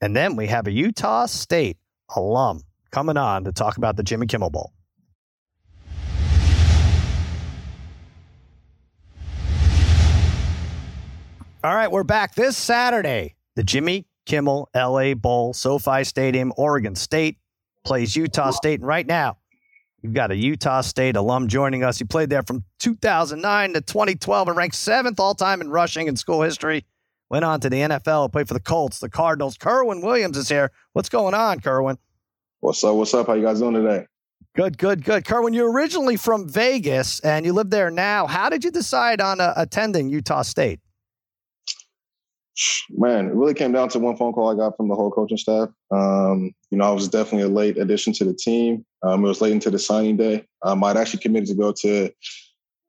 and 0.00 0.16
then 0.16 0.36
we 0.36 0.46
have 0.46 0.66
a 0.66 0.70
Utah 0.72 1.26
State 1.26 1.76
alum 2.16 2.62
coming 2.90 3.16
on 3.16 3.44
to 3.44 3.52
talk 3.52 3.76
about 3.76 3.96
the 3.96 4.02
Jimmy 4.02 4.26
Kimmel 4.26 4.50
Bowl. 4.50 4.72
All 11.62 11.74
right, 11.74 11.90
we're 11.90 12.04
back 12.04 12.34
this 12.34 12.56
Saturday. 12.56 13.34
The 13.54 13.62
Jimmy 13.62 14.06
Kimmel 14.24 14.70
LA 14.74 15.12
Bowl, 15.12 15.52
SoFi 15.52 16.04
Stadium, 16.04 16.54
Oregon 16.56 16.94
State 16.94 17.36
plays 17.84 18.16
Utah 18.16 18.50
State. 18.50 18.80
And 18.80 18.86
right 18.86 19.06
now, 19.06 19.36
you've 20.00 20.14
got 20.14 20.30
a 20.30 20.36
Utah 20.36 20.80
State 20.80 21.16
alum 21.16 21.48
joining 21.48 21.84
us. 21.84 21.98
He 21.98 22.04
played 22.04 22.30
there 22.30 22.42
from 22.42 22.64
2009 22.78 23.74
to 23.74 23.80
2012 23.82 24.48
and 24.48 24.56
ranked 24.56 24.74
seventh 24.74 25.20
all 25.20 25.34
time 25.34 25.60
in 25.60 25.68
rushing 25.68 26.06
in 26.06 26.16
school 26.16 26.40
history. 26.40 26.86
Went 27.28 27.44
on 27.44 27.60
to 27.60 27.68
the 27.68 27.76
NFL, 27.76 28.32
played 28.32 28.48
for 28.48 28.54
the 28.54 28.60
Colts, 28.60 28.98
the 28.98 29.10
Cardinals. 29.10 29.58
Kerwynn 29.58 30.02
Williams 30.02 30.38
is 30.38 30.48
here. 30.48 30.72
What's 30.94 31.10
going 31.10 31.34
on, 31.34 31.60
Kerwynn? 31.60 31.98
What's 32.60 32.84
up? 32.84 32.94
What's 32.94 33.14
up? 33.14 33.26
How 33.26 33.32
you 33.32 33.42
guys 33.42 33.60
doing 33.60 33.72
today? 33.72 34.04
Good, 34.54 34.76
good, 34.76 35.02
good. 35.02 35.24
Kerwynn, 35.24 35.54
you're 35.54 35.72
originally 35.72 36.18
from 36.18 36.46
Vegas 36.46 37.18
and 37.20 37.46
you 37.46 37.54
live 37.54 37.70
there 37.70 37.90
now. 37.90 38.26
How 38.26 38.50
did 38.50 38.64
you 38.64 38.70
decide 38.70 39.22
on 39.22 39.40
uh, 39.40 39.54
attending 39.56 40.10
Utah 40.10 40.42
State? 40.42 40.80
Man, 42.90 43.28
it 43.28 43.34
really 43.34 43.54
came 43.54 43.72
down 43.72 43.88
to 43.90 43.98
one 43.98 44.14
phone 44.18 44.34
call 44.34 44.50
I 44.50 44.54
got 44.54 44.76
from 44.76 44.88
the 44.88 44.94
whole 44.94 45.10
coaching 45.10 45.38
staff. 45.38 45.70
Um, 45.90 46.52
you 46.70 46.76
know, 46.76 46.84
I 46.84 46.90
was 46.90 47.08
definitely 47.08 47.44
a 47.44 47.48
late 47.48 47.78
addition 47.78 48.12
to 48.14 48.24
the 48.26 48.34
team. 48.34 48.84
Um, 49.02 49.24
it 49.24 49.28
was 49.28 49.40
late 49.40 49.52
into 49.52 49.70
the 49.70 49.78
signing 49.78 50.18
day. 50.18 50.44
Um, 50.62 50.84
I'd 50.84 50.98
actually 50.98 51.20
committed 51.20 51.48
to 51.48 51.54
go 51.54 51.72
to 51.72 52.10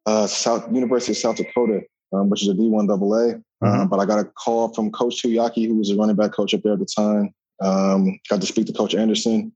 uh, 0.06 0.28
South 0.28 0.70
University 0.74 1.14
of 1.14 1.18
South 1.18 1.38
Dakota, 1.38 1.82
um, 2.12 2.30
which 2.30 2.42
is 2.42 2.50
a 2.50 2.54
D1 2.54 2.90
AA. 2.90 3.38
Um, 3.66 3.88
but 3.88 4.00
I 4.00 4.06
got 4.06 4.20
a 4.20 4.26
call 4.26 4.74
from 4.74 4.92
Coach 4.92 5.24
Tuiaki, 5.24 5.68
who 5.68 5.76
was 5.78 5.92
a 5.92 5.96
running 5.96 6.18
back 6.18 6.34
coach 6.34 6.54
up 6.54 6.64
there 6.64 6.74
at 6.74 6.80
the 6.80 6.86
time. 6.86 7.34
Um, 7.62 8.20
got 8.30 8.42
to 8.42 8.48
speak 8.48 8.66
to 8.68 8.74
Coach 8.74 8.96
Andersen, 8.96 9.54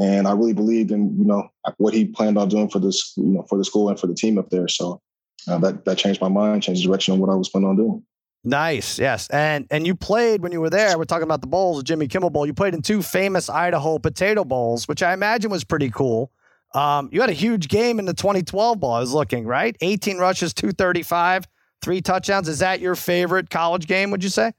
and 0.00 0.26
I 0.26 0.32
really 0.32 0.52
believed 0.52 0.90
in 0.90 1.16
you 1.18 1.24
know 1.24 1.48
what 1.78 1.94
he 1.94 2.06
planned 2.06 2.38
on 2.38 2.48
doing 2.48 2.68
for 2.68 2.78
this 2.78 3.14
you 3.16 3.24
know 3.24 3.42
for 3.48 3.58
the 3.58 3.64
school 3.64 3.88
and 3.88 3.98
for 3.98 4.06
the 4.06 4.14
team 4.14 4.38
up 4.38 4.50
there. 4.50 4.68
So 4.68 5.00
uh, 5.48 5.58
that 5.58 5.84
that 5.84 5.98
changed 5.98 6.20
my 6.20 6.28
mind, 6.28 6.62
changed 6.62 6.82
the 6.82 6.88
direction 6.88 7.14
of 7.14 7.20
what 7.20 7.30
I 7.30 7.34
was 7.34 7.48
planning 7.48 7.68
on 7.68 7.76
doing. 7.76 8.02
Nice, 8.46 8.98
yes, 8.98 9.28
and 9.30 9.66
and 9.70 9.86
you 9.86 9.94
played 9.94 10.42
when 10.42 10.52
you 10.52 10.60
were 10.60 10.70
there. 10.70 10.98
We're 10.98 11.04
talking 11.04 11.24
about 11.24 11.40
the 11.40 11.46
bowls, 11.46 11.78
the 11.78 11.84
Jimmy 11.84 12.08
Kimmel 12.08 12.30
Bowl. 12.30 12.46
You 12.46 12.52
played 12.52 12.74
in 12.74 12.82
two 12.82 13.02
famous 13.02 13.48
Idaho 13.48 13.98
potato 13.98 14.44
bowls, 14.44 14.86
which 14.86 15.02
I 15.02 15.14
imagine 15.14 15.50
was 15.50 15.64
pretty 15.64 15.90
cool. 15.90 16.30
Um, 16.74 17.08
you 17.12 17.20
had 17.20 17.30
a 17.30 17.34
huge 17.34 17.68
game 17.68 17.98
in 18.00 18.04
the 18.04 18.12
2012 18.12 18.80
bowl. 18.80 18.92
I 18.92 19.00
was 19.00 19.14
looking 19.14 19.46
right, 19.46 19.76
18 19.80 20.18
rushes, 20.18 20.52
235, 20.52 21.46
three 21.80 22.00
touchdowns. 22.00 22.48
Is 22.48 22.58
that 22.58 22.80
your 22.80 22.96
favorite 22.96 23.48
college 23.48 23.86
game? 23.86 24.10
Would 24.10 24.24
you 24.24 24.30
say? 24.30 24.52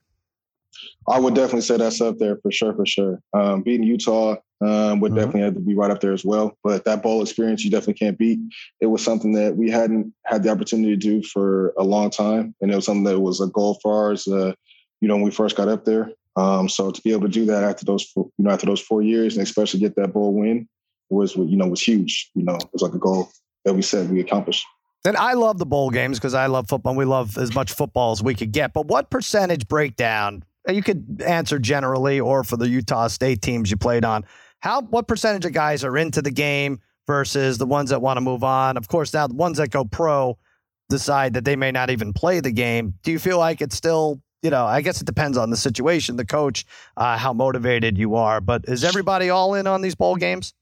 I 1.07 1.19
would 1.19 1.35
definitely 1.35 1.61
say 1.61 1.77
that's 1.77 2.01
up 2.01 2.17
there 2.17 2.37
for 2.37 2.51
sure, 2.51 2.73
for 2.73 2.85
sure. 2.85 3.21
Um, 3.33 3.61
beating 3.61 3.85
Utah 3.85 4.37
um, 4.61 4.99
would 4.99 5.11
Mhm. 5.11 5.15
definitely 5.15 5.41
have 5.41 5.53
to 5.55 5.59
be 5.59 5.75
right 5.75 5.91
up 5.91 6.01
there 6.01 6.13
as 6.13 6.23
well. 6.23 6.57
But 6.63 6.85
that 6.85 7.03
bowl 7.03 7.21
experience, 7.21 7.63
you 7.63 7.71
definitely 7.71 7.95
can't 7.95 8.17
beat. 8.17 8.39
It 8.79 8.87
was 8.87 9.03
something 9.03 9.33
that 9.33 9.57
we 9.57 9.69
hadn't 9.69 10.13
had 10.25 10.43
the 10.43 10.49
opportunity 10.49 10.89
to 10.89 10.97
do 10.97 11.21
for 11.23 11.73
a 11.77 11.83
long 11.83 12.09
time, 12.09 12.55
and 12.61 12.71
it 12.71 12.75
was 12.75 12.85
something 12.85 13.03
that 13.03 13.19
was 13.19 13.41
a 13.41 13.47
goal 13.47 13.79
for 13.81 13.93
ours. 13.93 14.27
Uh, 14.27 14.53
you 15.01 15.07
know, 15.07 15.15
when 15.15 15.23
we 15.25 15.31
first 15.31 15.55
got 15.55 15.67
up 15.67 15.85
there. 15.85 16.11
Um, 16.37 16.67
so 16.67 16.91
to 16.91 17.01
be 17.01 17.11
able 17.11 17.23
to 17.23 17.29
do 17.29 17.45
that 17.45 17.63
after 17.63 17.85
those, 17.85 18.03
four, 18.03 18.29
you 18.37 18.43
know, 18.43 18.51
after 18.51 18.65
those 18.65 18.81
four 18.81 19.01
years, 19.01 19.37
and 19.37 19.43
especially 19.43 19.79
get 19.79 19.95
that 19.95 20.13
bowl 20.13 20.33
win, 20.33 20.67
was 21.09 21.35
you 21.35 21.55
know 21.55 21.67
was 21.67 21.81
huge. 21.81 22.29
You 22.35 22.43
know, 22.43 22.55
it 22.55 22.69
was 22.73 22.81
like 22.81 22.93
a 22.93 22.99
goal 22.99 23.29
that 23.63 23.73
we 23.73 23.81
said 23.81 24.09
we 24.11 24.19
accomplished. 24.19 24.65
And 25.05 25.15
I 25.17 25.33
love 25.33 25.59
the 25.59 25.65
bowl 25.65 25.91
games 25.91 26.17
because 26.17 26.33
I 26.33 26.47
love 26.47 26.67
football. 26.67 26.95
We 26.95 27.05
love 27.05 27.37
as 27.37 27.53
much 27.53 27.73
football 27.73 28.11
as 28.11 28.23
we 28.23 28.33
could 28.33 28.51
get. 28.51 28.73
But 28.73 28.87
what 28.87 29.11
percentage 29.11 29.67
breakdown? 29.67 30.43
You 30.67 30.81
could 30.81 31.21
answer 31.25 31.59
generally, 31.59 32.19
or 32.19 32.43
for 32.43 32.57
the 32.57 32.67
Utah 32.67 33.07
State 33.07 33.41
teams 33.41 33.69
you 33.69 33.77
played 33.77 34.03
on. 34.03 34.25
How 34.59 34.81
what 34.81 35.07
percentage 35.07 35.45
of 35.45 35.53
guys 35.53 35.83
are 35.83 35.97
into 35.97 36.21
the 36.21 36.31
game 36.31 36.79
versus 37.07 37.57
the 37.57 37.65
ones 37.65 37.91
that 37.91 38.01
want 38.01 38.17
to 38.17 38.21
move 38.21 38.43
on? 38.43 38.77
Of 38.77 38.87
course, 38.87 39.13
now 39.13 39.27
the 39.27 39.35
ones 39.35 39.57
that 39.57 39.69
go 39.69 39.85
pro 39.85 40.37
decide 40.89 41.33
that 41.33 41.45
they 41.45 41.55
may 41.55 41.71
not 41.71 41.89
even 41.89 42.13
play 42.13 42.39
the 42.39 42.51
game. 42.51 42.93
Do 43.03 43.11
you 43.11 43.19
feel 43.19 43.37
like 43.37 43.61
it's 43.61 43.75
still 43.75 44.21
you 44.45 44.51
know, 44.51 44.65
I 44.65 44.81
guess 44.81 45.01
it 45.01 45.05
depends 45.05 45.39
on 45.39 45.49
the 45.49 45.57
situation, 45.57 46.17
the 46.17 46.25
coach, 46.25 46.67
uh, 46.97 47.17
how 47.17 47.33
motivated 47.33 47.97
you 47.97 48.13
are. 48.13 48.39
But 48.39 48.65
is 48.67 48.83
everybody 48.83 49.31
all 49.31 49.55
in 49.55 49.65
on 49.65 49.81
these 49.81 49.95
bowl 49.95 50.15
games? 50.17 50.53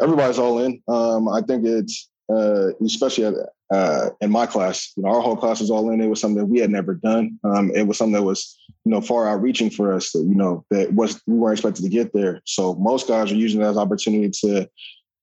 Everybody's 0.00 0.38
all 0.38 0.60
in. 0.60 0.80
Um, 0.86 1.28
I 1.28 1.40
think 1.40 1.66
it's 1.66 2.08
uh, 2.30 2.68
especially 2.84 3.24
at, 3.24 3.34
uh, 3.70 4.10
in 4.20 4.30
my 4.30 4.46
class. 4.46 4.92
You 4.96 5.02
know, 5.02 5.10
our 5.10 5.20
whole 5.20 5.36
class 5.36 5.60
was 5.60 5.70
all 5.70 5.90
in. 5.90 6.00
It 6.00 6.08
was 6.08 6.20
something 6.20 6.38
that 6.38 6.46
we 6.46 6.58
had 6.58 6.70
never 6.70 6.94
done. 6.94 7.38
Um, 7.44 7.70
it 7.74 7.86
was 7.86 7.98
something 7.98 8.14
that 8.14 8.22
was 8.22 8.58
you 8.84 8.92
know 8.92 9.00
far 9.00 9.28
outreaching 9.28 9.70
for 9.70 9.92
us. 9.92 10.12
That, 10.12 10.20
you 10.20 10.34
know, 10.34 10.64
that 10.70 10.92
was 10.92 11.20
we 11.26 11.34
weren't 11.34 11.58
expected 11.58 11.82
to 11.82 11.88
get 11.88 12.12
there. 12.12 12.42
So 12.44 12.74
most 12.74 13.08
guys 13.08 13.32
are 13.32 13.36
using 13.36 13.60
that 13.60 13.70
as 13.70 13.76
an 13.76 13.82
opportunity 13.82 14.30
to 14.42 14.68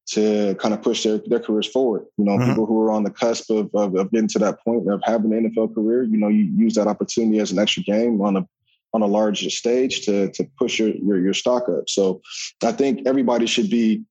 to 0.07 0.55
kind 0.55 0.73
of 0.73 0.81
push 0.81 1.03
their, 1.03 1.19
their 1.25 1.39
careers 1.39 1.67
forward. 1.67 2.05
You 2.17 2.25
know, 2.25 2.37
mm-hmm. 2.37 2.51
people 2.51 2.65
who 2.65 2.81
are 2.81 2.91
on 2.91 3.03
the 3.03 3.11
cusp 3.11 3.49
of, 3.49 3.69
of, 3.75 3.93
of, 3.95 4.09
getting 4.11 4.29
to 4.29 4.39
that 4.39 4.63
point 4.63 4.89
of 4.89 5.01
having 5.03 5.33
an 5.33 5.51
NFL 5.51 5.75
career, 5.75 6.03
you 6.03 6.17
know, 6.17 6.29
you 6.29 6.45
use 6.55 6.75
that 6.75 6.87
opportunity 6.87 7.39
as 7.39 7.51
an 7.51 7.59
extra 7.59 7.83
game 7.83 8.21
on 8.21 8.37
a 8.37 8.47
on 8.93 9.01
a 9.01 9.05
larger 9.05 9.49
stage 9.49 10.05
to 10.05 10.31
to 10.31 10.45
push 10.57 10.79
your 10.79 10.89
your, 10.89 11.19
your 11.19 11.33
stock 11.33 11.67
up. 11.69 11.89
So 11.89 12.21
I 12.63 12.71
think 12.71 13.05
everybody 13.05 13.45
should 13.45 13.69
be 13.69 14.03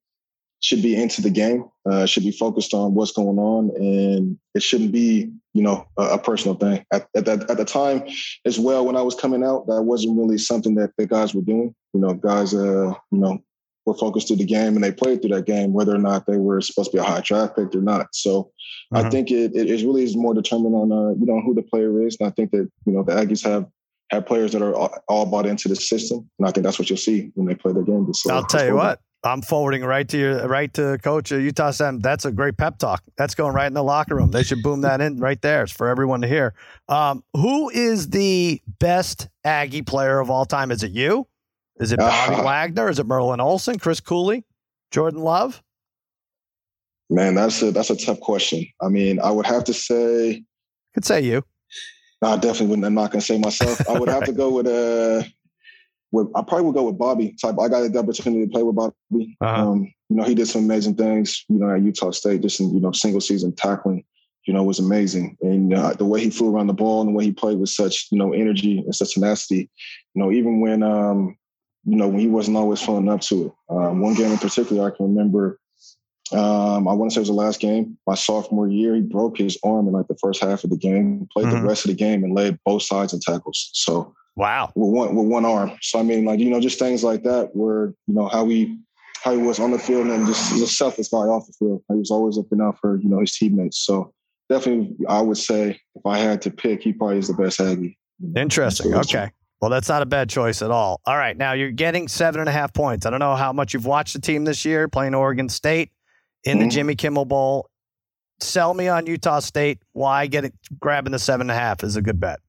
should 0.60 0.82
be 0.82 1.00
into 1.00 1.22
the 1.22 1.30
game, 1.30 1.64
uh, 1.88 2.06
should 2.06 2.22
be 2.22 2.30
focused 2.30 2.74
on 2.74 2.94
what's 2.94 3.12
going 3.12 3.38
on, 3.38 3.70
and 3.76 4.38
it 4.54 4.62
shouldn't 4.62 4.92
be, 4.92 5.30
you 5.54 5.62
know, 5.62 5.86
a, 5.98 6.02
a 6.02 6.18
personal 6.18 6.56
thing. 6.56 6.84
At, 6.92 7.08
at, 7.14 7.24
that, 7.26 7.50
at 7.50 7.56
the 7.56 7.64
time, 7.64 8.04
as 8.44 8.58
well, 8.58 8.84
when 8.86 8.96
I 8.96 9.02
was 9.02 9.14
coming 9.14 9.44
out, 9.44 9.66
that 9.66 9.82
wasn't 9.82 10.18
really 10.18 10.38
something 10.38 10.74
that 10.76 10.92
the 10.96 11.06
guys 11.06 11.34
were 11.34 11.42
doing. 11.42 11.74
You 11.92 12.00
know, 12.00 12.14
guys, 12.14 12.54
uh, 12.54 12.92
you 13.10 13.18
know, 13.18 13.42
were 13.86 13.94
focused 13.94 14.26
through 14.26 14.36
the 14.36 14.44
game 14.44 14.74
and 14.74 14.82
they 14.82 14.92
played 14.92 15.22
through 15.22 15.34
that 15.34 15.46
game, 15.46 15.72
whether 15.72 15.94
or 15.94 15.98
not 15.98 16.26
they 16.26 16.36
were 16.36 16.60
supposed 16.60 16.90
to 16.90 16.96
be 16.96 17.00
a 17.00 17.04
high 17.04 17.20
draft 17.20 17.56
pick 17.56 17.74
or 17.74 17.80
not. 17.80 18.08
So 18.12 18.50
I 18.92 19.00
mm-hmm. 19.00 19.10
think 19.10 19.30
it, 19.30 19.54
it 19.54 19.84
really 19.86 20.02
is 20.02 20.16
more 20.16 20.34
determined 20.34 20.74
on 20.74 20.92
uh, 20.92 21.10
you 21.10 21.26
know 21.26 21.40
who 21.40 21.54
the 21.54 21.62
player 21.62 22.04
is, 22.06 22.16
and 22.18 22.28
I 22.28 22.32
think 22.32 22.50
that 22.50 22.68
you 22.84 22.92
know 22.92 23.02
the 23.02 23.12
Aggies 23.12 23.44
have 23.44 23.66
have 24.10 24.26
players 24.26 24.52
that 24.52 24.62
are 24.62 24.74
all, 25.08 25.26
bought 25.26 25.46
into 25.46 25.68
the 25.68 25.76
system, 25.76 26.28
and 26.38 26.46
I 26.46 26.50
think 26.50 26.64
that's 26.64 26.78
what 26.78 26.90
you'll 26.90 26.96
see 26.96 27.30
when 27.34 27.46
they 27.46 27.54
play 27.54 27.72
their 27.72 27.82
game. 27.82 28.12
So 28.12 28.32
I'll 28.32 28.44
tell 28.44 28.66
you 28.66 28.74
what. 28.74 29.00
I'm 29.26 29.42
forwarding 29.42 29.82
right 29.84 30.08
to 30.08 30.18
your 30.18 30.48
right 30.48 30.72
to 30.74 30.98
coach 31.02 31.32
of 31.32 31.40
Utah 31.40 31.70
Sam. 31.70 32.00
That's 32.00 32.24
a 32.24 32.32
great 32.32 32.56
pep 32.56 32.78
talk. 32.78 33.02
That's 33.16 33.34
going 33.34 33.54
right 33.54 33.66
in 33.66 33.74
the 33.74 33.82
locker 33.82 34.14
room. 34.14 34.30
They 34.30 34.42
should 34.42 34.62
boom 34.62 34.82
that 34.82 35.00
in 35.00 35.18
right 35.18 35.40
there. 35.42 35.64
It's 35.64 35.72
for 35.72 35.88
everyone 35.88 36.22
to 36.22 36.28
hear. 36.28 36.54
Um, 36.88 37.24
who 37.34 37.68
is 37.70 38.10
the 38.10 38.62
best 38.78 39.28
Aggie 39.44 39.82
player 39.82 40.20
of 40.20 40.30
all 40.30 40.44
time? 40.44 40.70
Is 40.70 40.82
it 40.82 40.92
you? 40.92 41.26
Is 41.78 41.92
it 41.92 41.98
Bobby 41.98 42.36
uh, 42.36 42.42
Wagner? 42.44 42.88
Is 42.88 42.98
it 42.98 43.06
Merlin 43.06 43.40
Olsen? 43.40 43.78
Chris 43.78 44.00
Cooley? 44.00 44.44
Jordan 44.90 45.20
Love? 45.20 45.62
Man, 47.10 47.34
that's 47.34 47.62
a 47.62 47.70
that's 47.70 47.90
a 47.90 47.96
tough 47.96 48.20
question. 48.20 48.66
I 48.82 48.88
mean, 48.88 49.20
I 49.20 49.30
would 49.30 49.46
have 49.46 49.64
to 49.64 49.74
say. 49.74 50.30
I 50.30 50.42
Could 50.94 51.04
say 51.04 51.20
you. 51.20 51.42
No, 52.22 52.28
I 52.28 52.36
definitely 52.36 52.68
wouldn't. 52.68 52.86
I'm 52.86 52.94
not 52.94 53.12
gonna 53.12 53.20
say 53.20 53.38
myself. 53.38 53.88
I 53.88 53.98
would 53.98 54.08
have 54.08 54.24
to 54.24 54.32
go 54.32 54.50
with 54.50 54.66
uh, 54.66 55.22
with 56.16 56.28
I 56.34 56.42
probably 56.42 56.66
would 56.66 56.74
go 56.74 56.84
with 56.84 56.98
Bobby. 56.98 57.36
Type. 57.40 57.58
I 57.60 57.68
got 57.68 57.92
the 57.92 57.98
opportunity 57.98 58.46
to 58.46 58.50
play 58.50 58.62
with 58.62 58.74
Bobby. 58.74 59.36
Uh-huh. 59.40 59.70
Um, 59.70 59.92
you 60.08 60.16
know, 60.16 60.24
he 60.24 60.34
did 60.34 60.48
some 60.48 60.64
amazing 60.64 60.94
things. 60.96 61.44
You 61.48 61.58
know, 61.58 61.74
at 61.74 61.82
Utah 61.82 62.10
State, 62.10 62.40
just 62.40 62.58
in 62.58 62.74
you 62.74 62.80
know 62.80 62.92
single 62.92 63.20
season 63.20 63.54
tackling. 63.54 64.04
You 64.46 64.54
know, 64.54 64.62
was 64.62 64.78
amazing, 64.78 65.36
and 65.42 65.74
uh, 65.74 65.92
the 65.94 66.04
way 66.04 66.20
he 66.20 66.30
flew 66.30 66.54
around 66.54 66.68
the 66.68 66.72
ball 66.72 67.00
and 67.00 67.10
the 67.10 67.14
way 67.14 67.24
he 67.24 67.32
played 67.32 67.58
with 67.58 67.68
such 67.68 68.08
you 68.10 68.18
know 68.18 68.32
energy 68.32 68.78
and 68.78 68.94
such 68.94 69.14
tenacity. 69.14 69.70
You 70.14 70.22
know, 70.22 70.32
even 70.32 70.60
when 70.60 70.82
um, 70.82 71.36
you 71.84 71.96
know, 71.96 72.08
when 72.08 72.20
he 72.20 72.28
wasn't 72.28 72.56
always 72.56 72.80
feeling 72.80 73.08
up 73.08 73.20
to 73.22 73.46
it. 73.46 73.52
Um, 73.68 74.00
one 74.00 74.14
game 74.14 74.32
in 74.32 74.38
particular, 74.38 74.86
I 74.86 74.96
can 74.96 75.06
remember. 75.06 75.60
Um, 76.32 76.88
I 76.88 76.92
want 76.92 77.12
to 77.12 77.14
say 77.14 77.18
it 77.18 77.22
was 77.22 77.28
the 77.28 77.34
last 77.34 77.60
game, 77.60 77.96
my 78.06 78.16
sophomore 78.16 78.66
year. 78.66 78.96
He 78.96 79.00
broke 79.00 79.38
his 79.38 79.56
arm 79.62 79.86
in 79.86 79.92
like 79.92 80.08
the 80.08 80.18
first 80.20 80.42
half 80.42 80.64
of 80.64 80.70
the 80.70 80.76
game, 80.76 81.28
played 81.32 81.46
mm-hmm. 81.46 81.62
the 81.62 81.68
rest 81.68 81.84
of 81.84 81.90
the 81.90 81.96
game, 81.96 82.24
and 82.24 82.34
led 82.34 82.58
both 82.64 82.82
sides 82.82 83.12
in 83.12 83.20
tackles. 83.20 83.70
So 83.72 84.12
wow, 84.36 84.72
with 84.74 84.92
one 84.92 85.14
with 85.16 85.26
one 85.26 85.44
arm. 85.44 85.72
So 85.82 85.98
I 85.98 86.02
mean, 86.02 86.24
like 86.24 86.38
you 86.38 86.50
know, 86.50 86.60
just 86.60 86.78
things 86.78 87.02
like 87.02 87.22
that, 87.24 87.50
where 87.54 87.94
you 88.06 88.14
know 88.14 88.28
how 88.28 88.46
he 88.46 88.78
how 89.22 89.32
he 89.32 89.38
was 89.38 89.58
on 89.58 89.72
the 89.72 89.78
field 89.78 90.06
and 90.06 90.26
just 90.26 90.52
a 90.52 90.66
selfless 90.66 91.08
guy 91.08 91.18
off 91.18 91.46
the 91.46 91.52
field. 91.58 91.82
He 91.88 91.96
was 91.96 92.10
always 92.10 92.36
looking 92.36 92.60
out 92.60 92.78
for 92.78 92.98
you 93.00 93.08
know 93.08 93.20
his 93.20 93.36
teammates. 93.36 93.84
So 93.84 94.12
definitely, 94.48 94.94
I 95.08 95.20
would 95.20 95.38
say 95.38 95.80
if 95.94 96.06
I 96.06 96.18
had 96.18 96.42
to 96.42 96.50
pick, 96.50 96.82
he 96.82 96.92
probably 96.92 97.18
is 97.18 97.28
the 97.28 97.34
best 97.34 97.60
Aggie. 97.60 97.98
Interesting. 98.36 98.94
Okay. 98.94 99.30
Well, 99.60 99.70
that's 99.70 99.88
not 99.88 100.02
a 100.02 100.06
bad 100.06 100.28
choice 100.28 100.60
at 100.60 100.70
all. 100.70 101.00
All 101.06 101.16
right. 101.16 101.36
Now 101.36 101.52
you're 101.52 101.70
getting 101.70 102.08
seven 102.08 102.40
and 102.40 102.48
a 102.48 102.52
half 102.52 102.74
points. 102.74 103.06
I 103.06 103.10
don't 103.10 103.20
know 103.20 103.36
how 103.36 103.52
much 103.52 103.72
you've 103.72 103.86
watched 103.86 104.12
the 104.12 104.20
team 104.20 104.44
this 104.44 104.64
year 104.64 104.86
playing 104.86 105.14
Oregon 105.14 105.48
State 105.48 105.90
in 106.44 106.58
mm-hmm. 106.58 106.68
the 106.68 106.70
Jimmy 106.70 106.94
Kimmel 106.94 107.24
Bowl. 107.24 107.70
Sell 108.38 108.74
me 108.74 108.88
on 108.88 109.06
Utah 109.06 109.40
State. 109.40 109.78
Why 109.92 110.26
get 110.26 110.44
it 110.44 110.54
grabbing 110.78 111.12
the 111.12 111.18
seven 111.18 111.50
and 111.50 111.56
a 111.56 111.60
half 111.60 111.82
is 111.82 111.96
a 111.96 112.02
good 112.02 112.20
bet. 112.20 112.40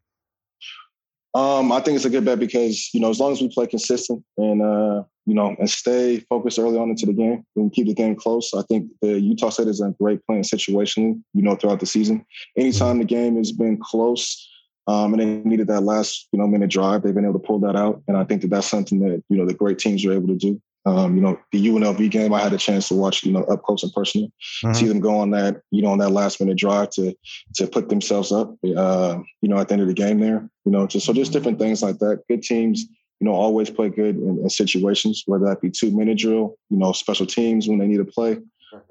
Um, 1.37 1.71
I 1.71 1.81
think 1.81 1.97
it's 1.97 2.05
a 2.05 2.09
good 2.09 2.25
bet 2.25 2.39
because, 2.39 2.89
you 2.95 2.99
know, 2.99 3.11
as 3.11 3.19
long 3.19 3.31
as 3.31 3.39
we 3.39 3.49
play 3.49 3.67
consistent 3.67 4.23
and 4.37 4.63
uh, 4.63 5.03
you 5.27 5.35
know, 5.35 5.55
and 5.59 5.69
stay 5.69 6.19
focused 6.21 6.57
early 6.57 6.79
on 6.79 6.89
into 6.89 7.05
the 7.05 7.13
game 7.13 7.45
and 7.55 7.71
keep 7.71 7.85
the 7.85 7.93
game 7.93 8.15
close. 8.15 8.51
I 8.57 8.63
think 8.63 8.89
the 9.03 9.19
Utah 9.19 9.49
State 9.49 9.67
is 9.67 9.81
a 9.81 9.93
great 10.01 10.25
playing 10.25 10.45
situation, 10.45 11.23
you 11.35 11.43
know, 11.43 11.55
throughout 11.55 11.79
the 11.79 11.85
season. 11.85 12.25
Anytime 12.57 12.97
the 12.97 13.05
game 13.05 13.37
has 13.37 13.51
been 13.51 13.77
close, 13.77 14.49
um, 14.87 15.13
and 15.13 15.21
they 15.21 15.49
needed 15.49 15.67
that 15.67 15.81
last, 15.81 16.27
you 16.31 16.39
know, 16.39 16.47
minute 16.47 16.71
drive. 16.71 17.03
They've 17.03 17.13
been 17.13 17.25
able 17.25 17.39
to 17.39 17.45
pull 17.45 17.59
that 17.59 17.75
out, 17.75 18.01
and 18.07 18.17
I 18.17 18.23
think 18.23 18.41
that 18.41 18.49
that's 18.49 18.67
something 18.67 18.99
that 19.01 19.21
you 19.29 19.37
know 19.37 19.45
the 19.45 19.53
great 19.53 19.77
teams 19.77 20.03
are 20.05 20.13
able 20.13 20.29
to 20.29 20.37
do. 20.37 20.59
Um, 20.87 21.15
you 21.15 21.21
know, 21.21 21.37
the 21.51 21.67
UNLV 21.67 22.09
game, 22.11 22.33
I 22.33 22.41
had 22.41 22.53
a 22.53 22.57
chance 22.57 22.87
to 22.87 22.95
watch, 22.95 23.23
you 23.23 23.33
know, 23.33 23.43
up 23.43 23.63
close 23.63 23.83
and 23.83 23.91
personal, 23.91 24.27
mm-hmm. 24.63 24.73
see 24.73 24.87
them 24.87 25.01
go 25.01 25.17
on 25.17 25.31
that, 25.31 25.61
you 25.69 25.81
know, 25.81 25.89
on 25.89 25.97
that 25.97 26.11
last 26.11 26.39
minute 26.39 26.57
drive 26.57 26.91
to 26.91 27.13
to 27.55 27.67
put 27.67 27.89
themselves 27.89 28.31
up, 28.31 28.55
uh, 28.63 29.17
you 29.41 29.49
know, 29.49 29.57
at 29.57 29.67
the 29.67 29.73
end 29.73 29.81
of 29.81 29.89
the 29.89 29.93
game 29.93 30.19
there, 30.19 30.49
you 30.65 30.71
know, 30.71 30.87
just 30.87 31.05
so 31.05 31.11
just 31.13 31.33
different 31.33 31.59
things 31.59 31.83
like 31.83 31.99
that. 31.99 32.21
Good 32.29 32.41
teams, 32.41 32.85
you 33.19 33.25
know, 33.27 33.33
always 33.33 33.69
play 33.69 33.89
good 33.89 34.15
in, 34.15 34.39
in 34.39 34.49
situations, 34.49 35.23
whether 35.25 35.45
that 35.45 35.59
be 35.61 35.69
two 35.69 35.91
minute 35.91 36.19
drill, 36.19 36.55
you 36.69 36.77
know, 36.77 36.93
special 36.93 37.25
teams 37.25 37.67
when 37.67 37.79
they 37.79 37.87
need 37.87 37.97
to 37.97 38.05
play, 38.05 38.37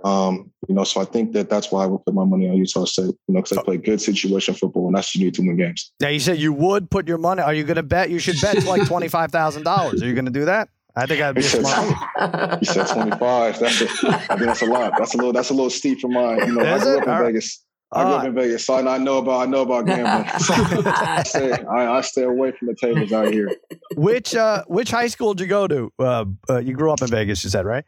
um, 0.05 0.50
you 0.69 0.75
know, 0.75 0.85
so 0.85 1.00
I 1.00 1.05
think 1.05 1.33
that 1.33 1.49
that's 1.49 1.71
why 1.71 1.85
I 1.85 1.87
would 1.87 2.05
put 2.05 2.15
my 2.15 2.25
money 2.25 2.49
on 2.49 2.57
Utah 2.57 2.85
State, 2.85 3.05
you 3.05 3.35
know, 3.35 3.41
because 3.41 3.57
they 3.57 3.62
play 3.62 3.76
good 3.76 4.00
situation 4.00 4.55
football, 4.55 4.87
and 4.87 4.97
that's 4.97 5.15
you 5.15 5.25
need 5.25 5.35
to 5.35 5.43
win 5.43 5.57
games. 5.57 5.93
Now, 6.00 6.09
you 6.09 6.21
said 6.21 6.38
you 6.38 6.53
would 6.53 6.91
put 6.91 7.09
your 7.09 7.19
money. 7.19 7.43
Are 7.43 7.55
you 7.55 7.65
going 7.65 7.76
to 7.76 7.83
bet? 7.83 8.11
You 8.11 8.19
should 8.19 8.41
bet 8.41 8.65
like 8.65 8.87
twenty 8.87 9.09
five 9.09 9.31
thousand 9.31 9.65
dollars. 9.65 10.03
Are 10.03 10.07
you 10.07 10.15
going 10.15 10.26
to 10.26 10.31
do 10.31 10.47
that? 10.47 10.69
I 10.97 11.05
think 11.07 11.21
I'd 11.21 11.35
be 11.35 11.43
said, 11.43 11.67
smart. 11.67 12.62
You 12.62 12.67
said 12.67 12.87
twenty 12.95 13.17
five. 13.19 13.59
That's 13.59 13.83
a, 13.83 13.87
I 14.09 14.19
think 14.19 14.41
that's 14.41 14.62
a 14.62 14.67
lot. 14.67 14.93
That's 14.99 15.15
a 15.15 15.17
little. 15.19 15.33
That's 15.33 15.50
a 15.50 15.55
little 15.55 15.71
steep 15.71 16.00
for 16.00 16.09
mine. 16.09 16.38
You 16.38 16.55
know, 16.55 16.62
Is 16.62 16.83
I 16.83 16.85
grew 16.85 16.93
it? 16.93 16.99
up 16.99 17.05
in 17.05 17.11
All 17.11 17.25
Vegas. 17.25 17.65
Right. 17.95 18.00
I 18.00 18.05
grew 18.05 18.15
up 18.15 18.25
in 18.25 18.35
Vegas, 18.35 18.67
so 18.67 18.88
I 18.88 18.99
know 18.99 19.19
about 19.19 19.47
I 19.47 19.50
know 19.50 19.62
about 19.62 19.87
gambling. 19.87 20.07
I, 20.87 21.23
stay, 21.23 21.53
I, 21.53 21.99
I, 21.99 22.00
stay 22.00 22.23
away 22.23 22.53
from 22.53 22.69
the 22.69 22.75
tables 22.75 23.12
out 23.12 23.33
here. 23.33 23.50
Which 23.95 24.35
uh, 24.35 24.65
which 24.69 24.91
high 24.91 25.07
school 25.09 25.35
did 25.35 25.45
you 25.45 25.49
go 25.49 25.69
to? 25.69 25.93
Uh, 25.99 26.25
uh, 26.49 26.59
you 26.59 26.75
grew 26.75 26.91
up 26.91 27.03
in 27.03 27.09
Vegas, 27.09 27.45
you 27.45 27.50
said, 27.50 27.67
right? 27.67 27.85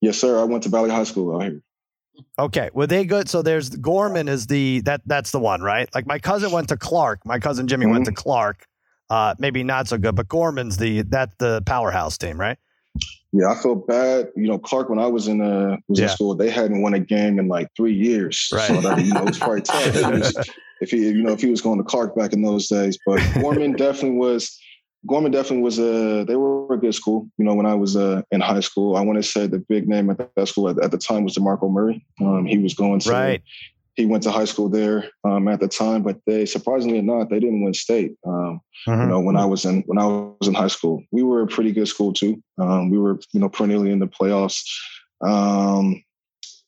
Yes, 0.00 0.18
sir. 0.18 0.38
I 0.38 0.44
went 0.44 0.62
to 0.64 0.68
Valley 0.68 0.90
High 0.90 1.04
School 1.04 1.34
out 1.34 1.42
here. 1.42 1.62
Okay, 2.38 2.70
well 2.72 2.86
they 2.86 3.04
good. 3.04 3.28
So 3.28 3.42
there's 3.42 3.70
Gorman 3.70 4.28
is 4.28 4.46
the 4.46 4.80
that 4.82 5.00
that's 5.06 5.30
the 5.30 5.40
one, 5.40 5.62
right? 5.62 5.88
Like 5.94 6.06
my 6.06 6.18
cousin 6.18 6.52
went 6.52 6.68
to 6.68 6.76
Clark. 6.76 7.20
My 7.24 7.38
cousin 7.38 7.66
Jimmy 7.66 7.86
mm-hmm. 7.86 7.92
went 7.92 8.04
to 8.04 8.10
mm-hmm. 8.10 8.22
Clark. 8.22 8.66
Uh, 9.08 9.34
maybe 9.38 9.62
not 9.62 9.88
so 9.88 9.98
good, 9.98 10.14
but 10.14 10.28
Gorman's 10.28 10.76
the 10.76 11.02
that's 11.02 11.34
the 11.38 11.62
powerhouse 11.64 12.18
team, 12.18 12.40
right? 12.40 12.58
Yeah, 13.32 13.50
I 13.50 13.54
feel 13.54 13.74
bad. 13.74 14.30
You 14.34 14.48
know, 14.48 14.58
Clark 14.58 14.88
when 14.88 14.98
I 14.98 15.06
was 15.06 15.28
in 15.28 15.40
uh 15.40 15.76
was 15.88 15.98
yeah. 15.98 16.06
in 16.06 16.10
school, 16.10 16.34
they 16.34 16.50
hadn't 16.50 16.82
won 16.82 16.94
a 16.94 16.98
game 16.98 17.38
in 17.38 17.48
like 17.48 17.68
three 17.76 17.94
years. 17.94 18.48
Right. 18.52 18.66
So 18.66 18.80
that, 18.80 19.04
you 19.04 19.12
know, 19.12 19.22
it 19.22 19.26
was 19.26 19.38
probably 19.38 19.60
tough. 19.62 19.94
was, 19.94 20.36
if 20.80 20.90
he, 20.90 20.98
you 20.98 21.22
know, 21.22 21.32
if 21.32 21.40
he 21.40 21.50
was 21.50 21.60
going 21.60 21.78
to 21.78 21.84
Clark 21.84 22.16
back 22.16 22.32
in 22.32 22.42
those 22.42 22.68
days, 22.68 22.98
but 23.06 23.20
Gorman 23.40 23.72
definitely 23.76 24.18
was 24.18 24.58
Gorman 25.06 25.30
definitely 25.30 25.62
was 25.62 25.78
a 25.78 26.24
they 26.24 26.36
were 26.36 26.74
a 26.74 26.78
good 26.78 26.94
school. 26.94 27.28
You 27.38 27.44
know, 27.44 27.54
when 27.54 27.66
I 27.66 27.74
was 27.74 27.96
uh, 27.96 28.22
in 28.30 28.40
high 28.40 28.60
school, 28.60 28.96
I 28.96 29.02
want 29.02 29.22
to 29.22 29.22
say 29.22 29.46
the 29.46 29.58
big 29.58 29.88
name 29.88 30.10
at 30.10 30.18
that 30.34 30.48
school 30.48 30.68
at, 30.68 30.82
at 30.82 30.90
the 30.90 30.98
time 30.98 31.24
was 31.24 31.36
Demarco 31.36 31.70
Murray. 31.70 32.04
Um, 32.20 32.46
he 32.46 32.58
was 32.58 32.74
going 32.74 33.00
to 33.00 33.10
right. 33.10 33.42
He 33.96 34.06
went 34.06 34.22
to 34.24 34.30
high 34.30 34.44
school 34.44 34.68
there 34.68 35.10
um, 35.24 35.48
at 35.48 35.60
the 35.60 35.68
time, 35.68 36.02
but 36.02 36.18
they 36.26 36.44
surprisingly 36.44 37.00
not, 37.00 37.30
they 37.30 37.40
didn't 37.40 37.64
win 37.64 37.72
state. 37.72 38.14
Um, 38.26 38.60
mm-hmm. 38.86 39.00
You 39.00 39.06
know, 39.06 39.20
when 39.20 39.36
I 39.36 39.46
was 39.46 39.64
in 39.64 39.82
when 39.86 39.98
I 39.98 40.06
was 40.06 40.48
in 40.48 40.54
high 40.54 40.68
school, 40.68 41.02
we 41.12 41.22
were 41.22 41.42
a 41.42 41.46
pretty 41.46 41.72
good 41.72 41.88
school 41.88 42.12
too. 42.12 42.42
Um, 42.58 42.90
we 42.90 42.98
were 42.98 43.18
you 43.32 43.40
know 43.40 43.48
perennially 43.48 43.90
in 43.90 43.98
the 43.98 44.06
playoffs, 44.06 44.62
um, 45.22 46.02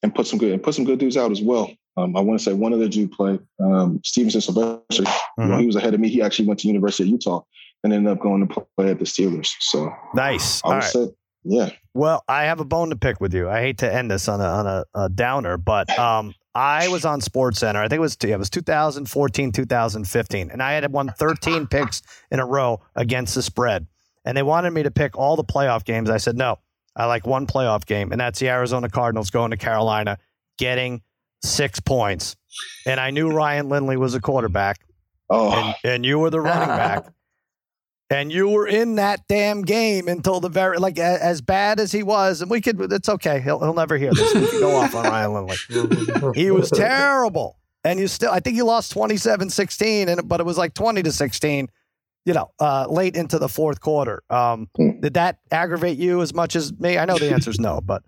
and 0.02 0.14
put 0.14 0.26
some 0.26 0.38
good 0.38 0.52
and 0.52 0.62
put 0.62 0.74
some 0.74 0.84
good 0.84 0.98
dudes 0.98 1.16
out 1.16 1.30
as 1.30 1.42
well. 1.42 1.70
Um, 1.98 2.16
I 2.16 2.20
want 2.20 2.38
to 2.38 2.44
say 2.44 2.52
one 2.52 2.72
of 2.72 2.78
the 2.78 2.88
dudes 2.88 3.14
played 3.14 3.40
um, 3.60 4.00
Stevenson 4.04 4.40
Sylvester. 4.40 5.02
Mm-hmm. 5.02 5.42
You 5.42 5.48
know, 5.48 5.58
he 5.58 5.66
was 5.66 5.76
ahead 5.76 5.94
of 5.94 6.00
me. 6.00 6.08
He 6.08 6.22
actually 6.22 6.46
went 6.46 6.60
to 6.60 6.68
University 6.68 7.02
of 7.04 7.08
Utah 7.08 7.42
and 7.84 7.92
ended 7.92 8.12
up 8.12 8.20
going 8.20 8.46
to 8.46 8.66
play 8.76 8.90
at 8.90 8.98
the 8.98 9.04
Steelers. 9.04 9.50
So 9.60 9.92
nice. 10.14 10.62
I 10.64 10.74
would 10.74 10.84
say, 10.84 11.08
yeah. 11.44 11.70
Well, 11.94 12.22
I 12.28 12.44
have 12.44 12.60
a 12.60 12.64
bone 12.64 12.90
to 12.90 12.96
pick 12.96 13.20
with 13.20 13.34
you. 13.34 13.48
I 13.48 13.60
hate 13.60 13.78
to 13.78 13.92
end 13.92 14.10
this 14.10 14.28
on 14.28 14.40
a 14.40 14.44
on 14.44 14.66
a, 14.66 14.84
a 14.94 15.08
downer, 15.08 15.56
but 15.56 15.96
um, 15.98 16.34
I 16.58 16.88
was 16.88 17.04
on 17.04 17.20
Sports 17.20 17.60
Center. 17.60 17.80
I 17.80 17.86
think 17.86 17.98
it 17.98 18.00
was 18.00 18.16
yeah, 18.22 18.34
it 18.34 18.38
was 18.38 18.50
2014, 18.50 19.52
2015, 19.52 20.50
and 20.50 20.60
I 20.60 20.72
had 20.72 20.90
won 20.90 21.12
13 21.16 21.66
picks 21.70 22.02
in 22.32 22.40
a 22.40 22.46
row 22.46 22.80
against 22.96 23.36
the 23.36 23.42
spread. 23.42 23.86
And 24.24 24.36
they 24.36 24.42
wanted 24.42 24.72
me 24.72 24.82
to 24.82 24.90
pick 24.90 25.16
all 25.16 25.36
the 25.36 25.44
playoff 25.44 25.84
games. 25.84 26.10
I 26.10 26.16
said 26.16 26.36
no. 26.36 26.58
I 26.96 27.06
like 27.06 27.26
one 27.28 27.46
playoff 27.46 27.86
game, 27.86 28.10
and 28.10 28.20
that's 28.20 28.40
the 28.40 28.48
Arizona 28.48 28.88
Cardinals 28.88 29.30
going 29.30 29.52
to 29.52 29.56
Carolina, 29.56 30.18
getting 30.58 31.02
six 31.44 31.78
points. 31.78 32.34
And 32.84 32.98
I 32.98 33.10
knew 33.10 33.30
Ryan 33.30 33.68
Lindley 33.68 33.96
was 33.96 34.16
a 34.16 34.20
quarterback, 34.20 34.80
Oh, 35.30 35.52
and, 35.52 35.74
and 35.84 36.04
you 36.04 36.18
were 36.18 36.30
the 36.30 36.40
running 36.40 36.68
back. 36.76 37.06
And 38.10 38.32
you 38.32 38.48
were 38.48 38.66
in 38.66 38.94
that 38.94 39.20
damn 39.28 39.62
game 39.62 40.08
until 40.08 40.40
the 40.40 40.48
very 40.48 40.78
like 40.78 40.98
a, 40.98 41.22
as 41.22 41.42
bad 41.42 41.78
as 41.78 41.92
he 41.92 42.02
was, 42.02 42.40
and 42.40 42.50
we 42.50 42.60
could. 42.62 42.80
It's 42.90 43.08
okay. 43.08 43.40
He'll 43.40 43.58
he'll 43.60 43.74
never 43.74 43.98
hear 43.98 44.12
this. 44.14 44.32
We 44.34 44.46
can 44.48 44.60
go 44.60 44.76
off 44.76 44.94
on 44.94 45.04
Ryan 45.04 45.34
Lindley. 45.34 45.56
He 46.34 46.50
was 46.50 46.70
terrible, 46.70 47.58
and 47.84 48.00
you 48.00 48.08
still. 48.08 48.30
I 48.30 48.40
think 48.40 48.56
you 48.56 48.64
lost 48.64 48.94
27-16, 48.94 50.08
and 50.08 50.26
but 50.26 50.40
it 50.40 50.46
was 50.46 50.56
like 50.56 50.72
twenty 50.72 51.02
to 51.02 51.12
sixteen. 51.12 51.68
You 52.24 52.32
know, 52.34 52.50
uh, 52.60 52.86
late 52.88 53.14
into 53.14 53.38
the 53.38 53.48
fourth 53.48 53.80
quarter. 53.80 54.22
Um, 54.30 54.68
Hmm. 54.76 55.00
did 55.00 55.14
that 55.14 55.38
aggravate 55.50 55.98
you 55.98 56.22
as 56.22 56.32
much 56.32 56.56
as 56.56 56.72
me? 56.78 56.96
I 56.98 57.04
know 57.04 57.18
the 57.18 57.30
answer 57.30 57.50
is 57.50 57.60
no, 57.60 57.80
but 57.82 58.02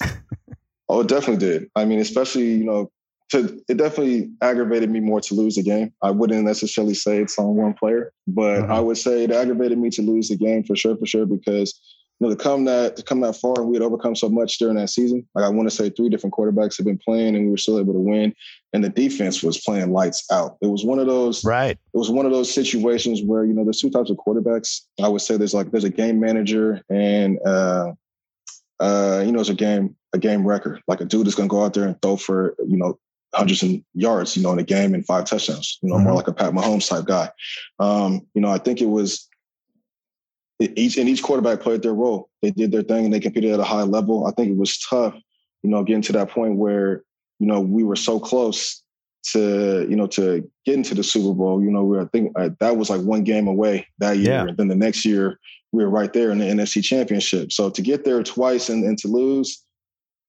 oh, 0.88 1.00
it 1.00 1.08
definitely 1.08 1.46
did. 1.46 1.70
I 1.76 1.84
mean, 1.84 1.98
especially 2.00 2.50
you 2.52 2.64
know, 2.64 2.90
to 3.30 3.62
it 3.68 3.76
definitely 3.76 4.30
aggravated 4.40 4.90
me 4.90 5.00
more 5.00 5.20
to 5.20 5.34
lose 5.34 5.56
the 5.56 5.62
game. 5.62 5.92
I 6.02 6.10
wouldn't 6.10 6.44
necessarily 6.44 6.94
say 6.94 7.18
it's 7.18 7.38
on 7.38 7.56
one 7.56 7.74
player, 7.74 8.12
but 8.26 8.62
Mhm. 8.62 8.70
I 8.70 8.80
would 8.80 8.96
say 8.96 9.24
it 9.24 9.30
aggravated 9.30 9.78
me 9.78 9.90
to 9.90 10.02
lose 10.02 10.28
the 10.28 10.36
game 10.36 10.64
for 10.64 10.74
sure, 10.76 10.96
for 10.96 11.06
sure, 11.06 11.26
because 11.26 11.78
you 12.20 12.26
know 12.26 12.34
to 12.34 12.42
come 12.42 12.64
that 12.64 12.96
to 12.96 13.02
come 13.02 13.20
that 13.20 13.36
far 13.36 13.54
and 13.58 13.68
we 13.68 13.76
had 13.76 13.82
overcome 13.82 14.16
so 14.16 14.28
much 14.28 14.58
during 14.58 14.76
that 14.76 14.88
season. 14.90 15.26
Like 15.34 15.44
I 15.44 15.48
want 15.50 15.68
to 15.68 15.76
say 15.76 15.90
three 15.90 16.08
different 16.08 16.34
quarterbacks 16.34 16.76
have 16.78 16.86
been 16.86 16.98
playing 16.98 17.36
and 17.36 17.44
we 17.44 17.50
were 17.50 17.58
still 17.58 17.78
able 17.78 17.92
to 17.92 18.00
win, 18.00 18.34
and 18.72 18.82
the 18.82 18.88
defense 18.88 19.42
was 19.42 19.60
playing 19.60 19.92
lights 19.92 20.24
out. 20.32 20.56
It 20.62 20.68
was 20.68 20.84
one 20.84 20.98
of 20.98 21.06
those 21.06 21.44
right. 21.44 21.72
it 21.72 21.98
was 21.98 22.10
one 22.10 22.26
of 22.26 22.32
those 22.32 22.52
situations 22.52 23.22
where 23.22 23.44
you 23.44 23.52
know 23.52 23.62
there's 23.62 23.80
two 23.80 23.90
types 23.90 24.10
of 24.10 24.16
quarterbacks. 24.16 24.80
I 25.02 25.08
would 25.08 25.20
say 25.20 25.36
there's 25.36 25.54
like 25.54 25.70
there's 25.70 25.84
a 25.84 25.90
game 25.90 26.18
manager 26.18 26.82
and 26.88 27.38
uh, 27.46 27.92
uh, 28.80 29.22
you 29.24 29.32
know 29.32 29.38
there's 29.38 29.50
a 29.50 29.54
game 29.54 29.94
a 30.14 30.18
game 30.18 30.46
record. 30.46 30.80
Like 30.88 31.02
a 31.02 31.04
dude 31.04 31.26
is 31.26 31.34
going 31.34 31.48
to 31.48 31.52
go 31.54 31.62
out 31.62 31.74
there 31.74 31.84
and 31.84 32.00
throw 32.00 32.16
for 32.16 32.56
you 32.66 32.78
know 32.78 32.98
hundreds 33.34 33.62
of 33.62 33.70
yards, 33.94 34.36
you 34.36 34.42
know, 34.42 34.52
in 34.52 34.58
a 34.58 34.62
game 34.64 34.94
and 34.94 35.04
five 35.06 35.24
touchdowns. 35.24 35.78
You 35.82 35.90
know, 35.90 35.98
more 35.98 36.12
Mhm. 36.12 36.16
like 36.16 36.28
a 36.28 36.32
Pat 36.32 36.52
Mahomes 36.52 36.88
type 36.88 37.04
guy. 37.04 37.30
Um, 37.78 38.26
you 38.34 38.40
know, 38.40 38.48
I 38.48 38.58
think 38.58 38.80
it 38.80 38.86
was 38.88 39.28
each 40.60 40.96
and 40.98 41.08
each 41.08 41.22
quarterback 41.22 41.60
played 41.60 41.82
their 41.82 41.94
role. 41.94 42.28
They 42.42 42.50
did 42.50 42.72
their 42.72 42.82
thing 42.82 43.04
and 43.04 43.14
they 43.14 43.20
competed 43.20 43.52
at 43.52 43.60
a 43.60 43.64
high 43.64 43.82
level. 43.84 44.26
I 44.26 44.32
think 44.32 44.50
it 44.50 44.56
was 44.56 44.78
tough, 44.78 45.14
you 45.62 45.70
know, 45.70 45.84
getting 45.84 46.02
to 46.02 46.12
that 46.14 46.30
point 46.30 46.56
where 46.56 47.04
you 47.38 47.46
know 47.46 47.60
we 47.60 47.84
were 47.84 47.96
so 47.96 48.18
close 48.18 48.82
to 49.32 49.86
you 49.88 49.94
know 49.96 50.06
to 50.08 50.48
get 50.64 50.74
into 50.74 50.94
the 50.94 51.02
Super 51.04 51.34
Bowl. 51.34 51.62
You 51.62 51.70
know, 51.70 51.84
we 51.84 51.96
were, 51.96 52.02
I 52.02 52.06
think 52.06 52.32
uh, 52.36 52.50
that 52.60 52.76
was 52.76 52.90
like 52.90 53.02
one 53.02 53.22
game 53.24 53.46
away 53.46 53.86
that 53.98 54.16
year, 54.16 54.32
Yeah. 54.32 54.46
and 54.48 54.56
then 54.56 54.68
the 54.68 54.74
next 54.74 55.04
year 55.04 55.38
we 55.70 55.84
were 55.84 55.90
right 55.90 56.12
there 56.12 56.30
in 56.30 56.38
the 56.38 56.46
NFC 56.46 56.82
Championship. 56.82 57.52
So 57.52 57.68
to 57.70 57.82
get 57.82 58.04
there 58.04 58.22
twice 58.22 58.70
and, 58.70 58.84
and 58.84 58.96
to 58.98 59.08
lose, 59.08 59.62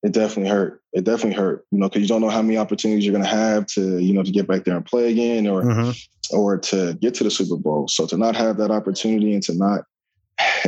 it 0.03 0.11
definitely 0.13 0.49
hurt. 0.49 0.81
It 0.93 1.03
definitely 1.03 1.35
hurt. 1.41 1.65
You 1.71 1.79
know, 1.79 1.89
because 1.89 2.01
you 2.01 2.07
don't 2.07 2.21
know 2.21 2.29
how 2.29 2.41
many 2.41 2.57
opportunities 2.57 3.05
you're 3.05 3.13
going 3.13 3.23
to 3.23 3.29
have 3.29 3.65
to 3.67 3.99
you 3.99 4.13
know 4.13 4.23
to 4.23 4.31
get 4.31 4.47
back 4.47 4.63
there 4.63 4.75
and 4.75 4.85
play 4.85 5.11
again, 5.11 5.47
or 5.47 5.63
Mhm. 5.63 6.07
or 6.31 6.57
to 6.57 6.93
get 7.01 7.13
to 7.15 7.23
the 7.23 7.31
Super 7.31 7.57
Bowl. 7.57 7.87
So 7.87 8.05
to 8.07 8.17
not 8.17 8.35
have 8.35 8.57
that 8.57 8.71
opportunity 8.71 9.33
and 9.33 9.43
to 9.43 9.53
not 9.55 9.81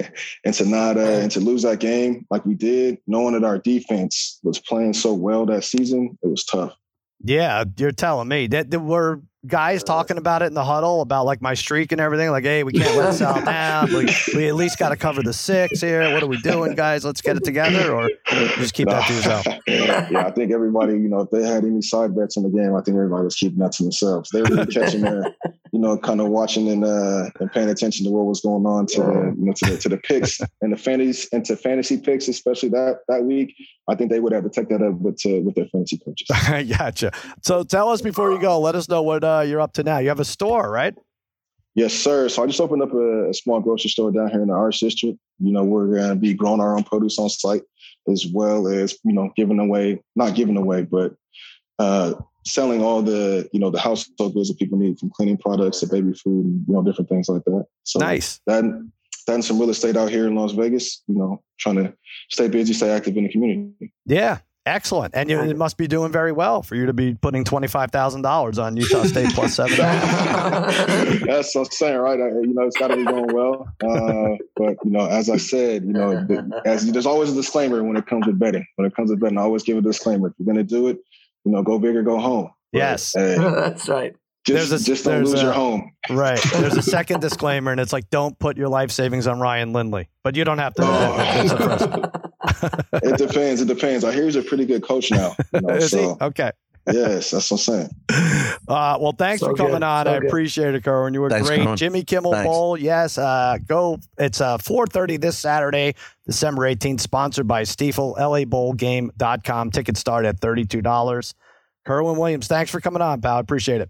and 0.46 0.54
to 0.54 0.66
not 0.66 0.98
uh, 0.98 1.02
and 1.02 1.32
to 1.32 1.40
lose 1.40 1.62
that 1.64 1.80
game 1.80 2.26
like 2.30 2.46
we 2.46 2.56
did, 2.56 2.98
knowing 3.08 3.34
that 3.34 3.44
our 3.44 3.58
defense 3.58 4.40
was 4.44 4.60
playing 4.60 4.94
so 4.94 5.14
well 5.14 5.46
that 5.46 5.64
season, 5.64 6.18
it 6.22 6.28
was 6.28 6.44
tough. 6.44 6.74
Yeah, 7.24 7.64
you're 7.78 7.92
telling 7.92 8.28
me 8.28 8.48
that 8.48 8.72
there 8.72 8.80
were 8.80 9.22
guys 9.48 9.84
talking 9.84 10.18
about 10.18 10.42
it 10.42 10.46
in 10.46 10.54
the 10.54 10.64
huddle 10.64 11.02
about 11.02 11.26
like 11.26 11.42
my 11.42 11.54
streak 11.54 11.92
and 11.92 12.00
everything. 12.00 12.30
Like, 12.30 12.44
hey, 12.44 12.64
we 12.64 12.74
can't 12.74 12.96
let 12.96 13.14
Sal 13.14 13.44
down. 13.44 13.92
We, 13.92 14.08
we 14.36 14.48
at 14.48 14.56
least 14.56 14.78
got 14.78 14.90
to 14.90 14.96
cover 14.96 15.24
the 15.24 15.34
six 15.34 15.82
here. 15.82 16.14
What 16.14 16.24
are 16.24 16.28
we 16.28 16.38
doing, 16.42 16.76
guys? 16.76 17.04
Let's 17.04 17.22
get 17.22 17.38
it 17.38 17.44
together, 17.44 17.94
or 17.94 18.10
just 18.28 18.74
keep 18.74 18.88
that 18.88 19.08
to 19.08 19.14
yourself. 19.14 19.46
yeah, 19.68 20.24
I 20.26 20.32
think 20.32 20.52
everybody, 20.52 20.94
you 20.94 21.10
know, 21.10 21.22
if 21.22 21.30
they 21.32 21.44
had 21.44 21.64
any 21.64 21.82
side 21.82 22.16
bets 22.16 22.38
in 22.38 22.44
the 22.44 22.50
game, 22.50 22.76
I 22.76 22.82
think 22.82 22.96
everybody 22.96 23.24
was 23.24 23.36
keeping 23.36 23.60
that 23.60 23.72
to 23.74 23.84
themselves. 23.84 24.30
They 24.32 24.42
were 24.42 24.66
catching 24.68 25.02
their, 25.02 25.24
you 25.72 25.80
know, 25.80 25.98
kind 25.98 26.22
of 26.22 26.28
watching 26.28 26.70
and 26.70 26.86
uh, 26.86 27.30
and 27.40 27.52
paying 27.52 27.70
attention 27.70 28.06
to 28.06 28.12
what 28.12 28.26
was 28.26 28.42
going 28.42 28.66
on 28.66 28.86
to 28.88 29.02
the, 29.02 29.36
you 29.38 29.46
know, 29.46 29.54
to 29.54 29.66
the 29.72 29.78
to 29.78 29.90
the 29.90 29.98
picks 29.98 30.40
and 30.62 30.74
the 30.74 30.78
fantasy 30.78 31.28
and 31.32 31.44
to 31.46 31.56
fantasy 31.56 31.98
picks, 31.98 32.28
especially 32.28 32.70
that 32.70 33.00
that 33.08 33.24
week. 33.24 33.56
I 33.90 33.96
think 33.96 34.12
they 34.12 34.20
would 34.20 34.32
have 34.32 34.44
to 34.44 34.50
take 34.50 34.70
that 34.70 34.82
up 34.82 34.94
with 35.00 35.20
uh, 35.26 35.42
with 35.42 35.56
their 35.56 35.66
fantasy 35.66 35.98
coaches. 35.98 36.28
I 36.32 36.64
gotcha. 36.78 37.12
So 37.42 37.64
tell 37.64 37.90
us 37.90 38.02
before 38.02 38.32
you 38.32 38.40
go. 38.40 38.60
Let 38.60 38.76
us 38.76 38.88
know 38.88 39.02
what 39.02 39.24
uh, 39.24 39.31
you're 39.40 39.62
up 39.62 39.74
to 39.74 39.84
now. 39.84 40.00
You 40.00 40.10
have 40.10 40.20
a 40.20 40.26
store, 40.26 40.70
right? 40.70 40.94
Yes, 41.74 41.94
sir. 41.94 42.28
So 42.28 42.44
I 42.44 42.48
just 42.48 42.60
opened 42.60 42.84
up 42.84 42.94
a, 42.94 43.30
a 43.30 43.34
small 43.34 43.62
grocery 43.62 43.90
store 43.90 44.12
down 44.12 44.30
here 44.30 44.42
in 44.42 44.50
the 44.50 44.54
Arts 44.54 44.80
District. 44.80 45.18
You 45.40 45.54
know, 45.54 45.64
we're 45.64 45.88
going 45.88 46.10
to 46.10 46.16
be 46.16 46.34
growing 46.34 46.60
our 46.60 46.76
own 46.76 46.84
produce 46.84 47.18
on 47.18 47.30
site, 47.30 47.64
as 48.12 48.28
well 48.28 48.68
as 48.68 48.98
you 49.04 49.14
know, 49.14 49.32
giving 49.38 49.60
away, 49.60 50.04
not 50.16 50.36
giving 50.36 50.58
away, 50.58 50.84
but 50.84 51.14
uh, 51.80 52.14
selling 52.46 52.84
all 52.84 53.02
the 53.02 53.48
you 53.54 53.60
know 53.60 53.70
the 53.70 53.80
household 53.80 54.34
goods 54.34 54.50
that 54.50 54.60
people 54.60 54.78
need, 54.78 55.00
from 55.00 55.12
cleaning 55.16 55.38
products 55.38 55.80
to 55.80 55.88
baby 55.88 56.14
food, 56.14 56.46
and, 56.46 56.66
you 56.68 56.74
know, 56.74 56.84
different 56.84 57.10
things 57.10 57.30
like 57.30 57.44
that. 57.46 57.66
So 57.84 58.00
Nice. 58.00 58.42
that 58.48 58.64
that 59.28 59.34
and 59.36 59.46
some 59.46 59.58
real 59.58 59.70
estate 59.70 59.96
out 59.96 60.10
here 60.10 60.28
in 60.28 60.36
Las 60.36 60.52
Vegas. 60.52 61.04
You 61.08 61.16
know, 61.16 61.42
trying 61.58 61.78
to 61.78 61.94
stay 62.30 62.50
busy, 62.50 62.74
stay 62.74 62.90
active 62.90 63.16
in 63.16 63.24
the 63.24 63.32
community. 63.32 63.94
Yeah. 64.06 64.40
Excellent. 64.66 65.16
And 65.16 65.28
you 65.30 65.40
it 65.42 65.58
must 65.58 65.78
be 65.78 65.88
doing 65.88 66.12
very 66.12 66.32
well 66.32 66.62
for 66.62 66.76
you 66.76 66.86
to 66.86 66.94
be 66.94 67.16
putting 67.16 67.44
$25,000 67.44 68.64
on 68.64 68.78
Utah 68.78 69.04
State 69.06 69.34
plus 69.34 69.56
seven. 69.56 69.76
That's 69.78 71.56
what 71.56 71.66
I'm 71.68 71.72
saying, 71.72 71.98
right? 71.98 72.20
I, 72.20 72.28
you 72.30 72.54
know, 72.54 72.68
it's 72.68 72.78
got 72.78 72.90
to 72.90 72.96
be 72.96 73.04
going 73.04 73.34
well. 73.34 73.68
Uh, 73.84 74.38
but 74.56 74.78
you 74.84 74.92
know, 74.92 75.08
as 75.08 75.30
I 75.32 75.38
said, 75.38 75.84
you 75.84 75.94
know, 75.94 76.12
the, 76.12 76.62
as 76.66 76.86
there's 76.92 77.08
always 77.08 77.32
a 77.32 77.36
disclaimer 77.36 77.84
when 77.84 77.98
it 77.98 78.06
comes 78.06 78.28
with 78.28 78.38
betting. 78.38 78.66
When 78.76 78.86
it 78.86 78.96
comes 78.96 79.10
with 79.10 79.20
betting, 79.20 79.40
I 79.40 79.42
always 79.42 79.64
give 79.64 79.78
a 79.78 79.82
disclaimer. 79.82 80.28
If 80.28 80.34
you're 80.38 80.46
going 80.46 80.58
to 80.58 80.64
do 80.64 80.88
it, 80.90 81.00
you 81.44 81.52
know, 81.52 81.64
go 81.64 81.80
big 81.80 81.96
or 81.96 82.04
go 82.04 82.20
home. 82.20 82.52
But, 82.72 82.78
Yes. 82.78 83.14
hey, 83.16 83.38
That's 83.40 83.90
right. 83.90 84.16
Just 84.44 84.70
There's 84.70 84.82
a- 84.82 84.86
just 84.86 85.06
don't 85.06 85.16
there's 85.18 85.32
lose 85.32 85.42
a- 85.42 85.46
your 85.46 85.54
home. 85.54 85.92
Right. 86.10 86.40
There's 86.54 86.76
a 86.78 86.82
second 86.82 87.20
disclaimer, 87.22 87.72
and 87.72 87.80
it's 87.80 87.94
like, 87.94 88.10
don't 88.10 88.38
put 88.40 88.58
your 88.58 88.70
life 88.70 88.90
savings 88.92 89.28
on 89.28 89.40
Ryan 89.40 89.72
Lindley. 89.72 90.10
But 90.24 90.36
you 90.36 90.44
don't 90.44 90.58
have 90.58 90.74
to. 90.76 90.82
That's 90.82 91.52
the 91.52 91.58
first. 91.58 93.04
It 93.04 93.18
depends. 93.18 93.62
It 93.62 93.68
depends. 93.68 94.04
I 94.04 94.12
hear 94.12 94.24
he's 94.26 94.36
a 94.36 94.42
pretty 94.42 94.66
good 94.66 94.82
coach 94.84 95.12
now. 95.12 95.36
You 95.54 95.62
know, 95.62 95.70
Is 95.76 95.92
he? 95.92 95.98
so 96.00 96.18
Okay. 96.22 96.52
yes, 96.92 97.30
that's 97.32 97.52
what 97.52 97.58
I'm 97.70 97.88
saying. 97.88 97.90
Uh, 98.68 98.98
well, 99.02 99.12
thanks 99.12 99.42
So 99.42 99.48
for 99.48 99.54
coming 99.56 99.74
good. 99.74 99.84
on. 99.84 100.06
So 100.06 100.12
I 100.14 100.20
good. 100.20 100.28
appreciate 100.30 100.76
it, 100.76 100.84
Kerwynn. 100.84 101.14
You 101.14 101.20
were 101.22 101.30
Thanks, 101.30 101.48
great. 101.50 101.60
Kerwynn. 101.62 101.76
Jimmy 101.78 102.04
Kimmel 102.04 102.32
Thanks. 102.32 102.48
Bowl. 102.48 102.78
Yes. 102.78 103.18
Uh, 103.18 103.58
go. 103.68 103.98
It's 104.18 104.40
uh, 104.40 104.58
4.30 104.60 105.20
this 105.20 105.38
Saturday, 105.38 105.96
December 106.26 106.64
18th, 106.74 107.02
sponsored 107.02 107.48
by 107.48 107.64
Stiefel, 107.64 108.16
LABowlGame.com. 108.18 109.72
Tickets 109.72 110.00
start 110.00 110.26
at 110.26 110.40
$32. 110.40 111.34
Kerwynn 111.86 112.18
Williams, 112.18 112.48
thanks 112.48 112.72
for 112.72 112.80
coming 112.80 113.02
on, 113.02 113.20
pal. 113.22 113.38
I 113.38 113.40
appreciate 113.40 113.82
it. 113.82 113.90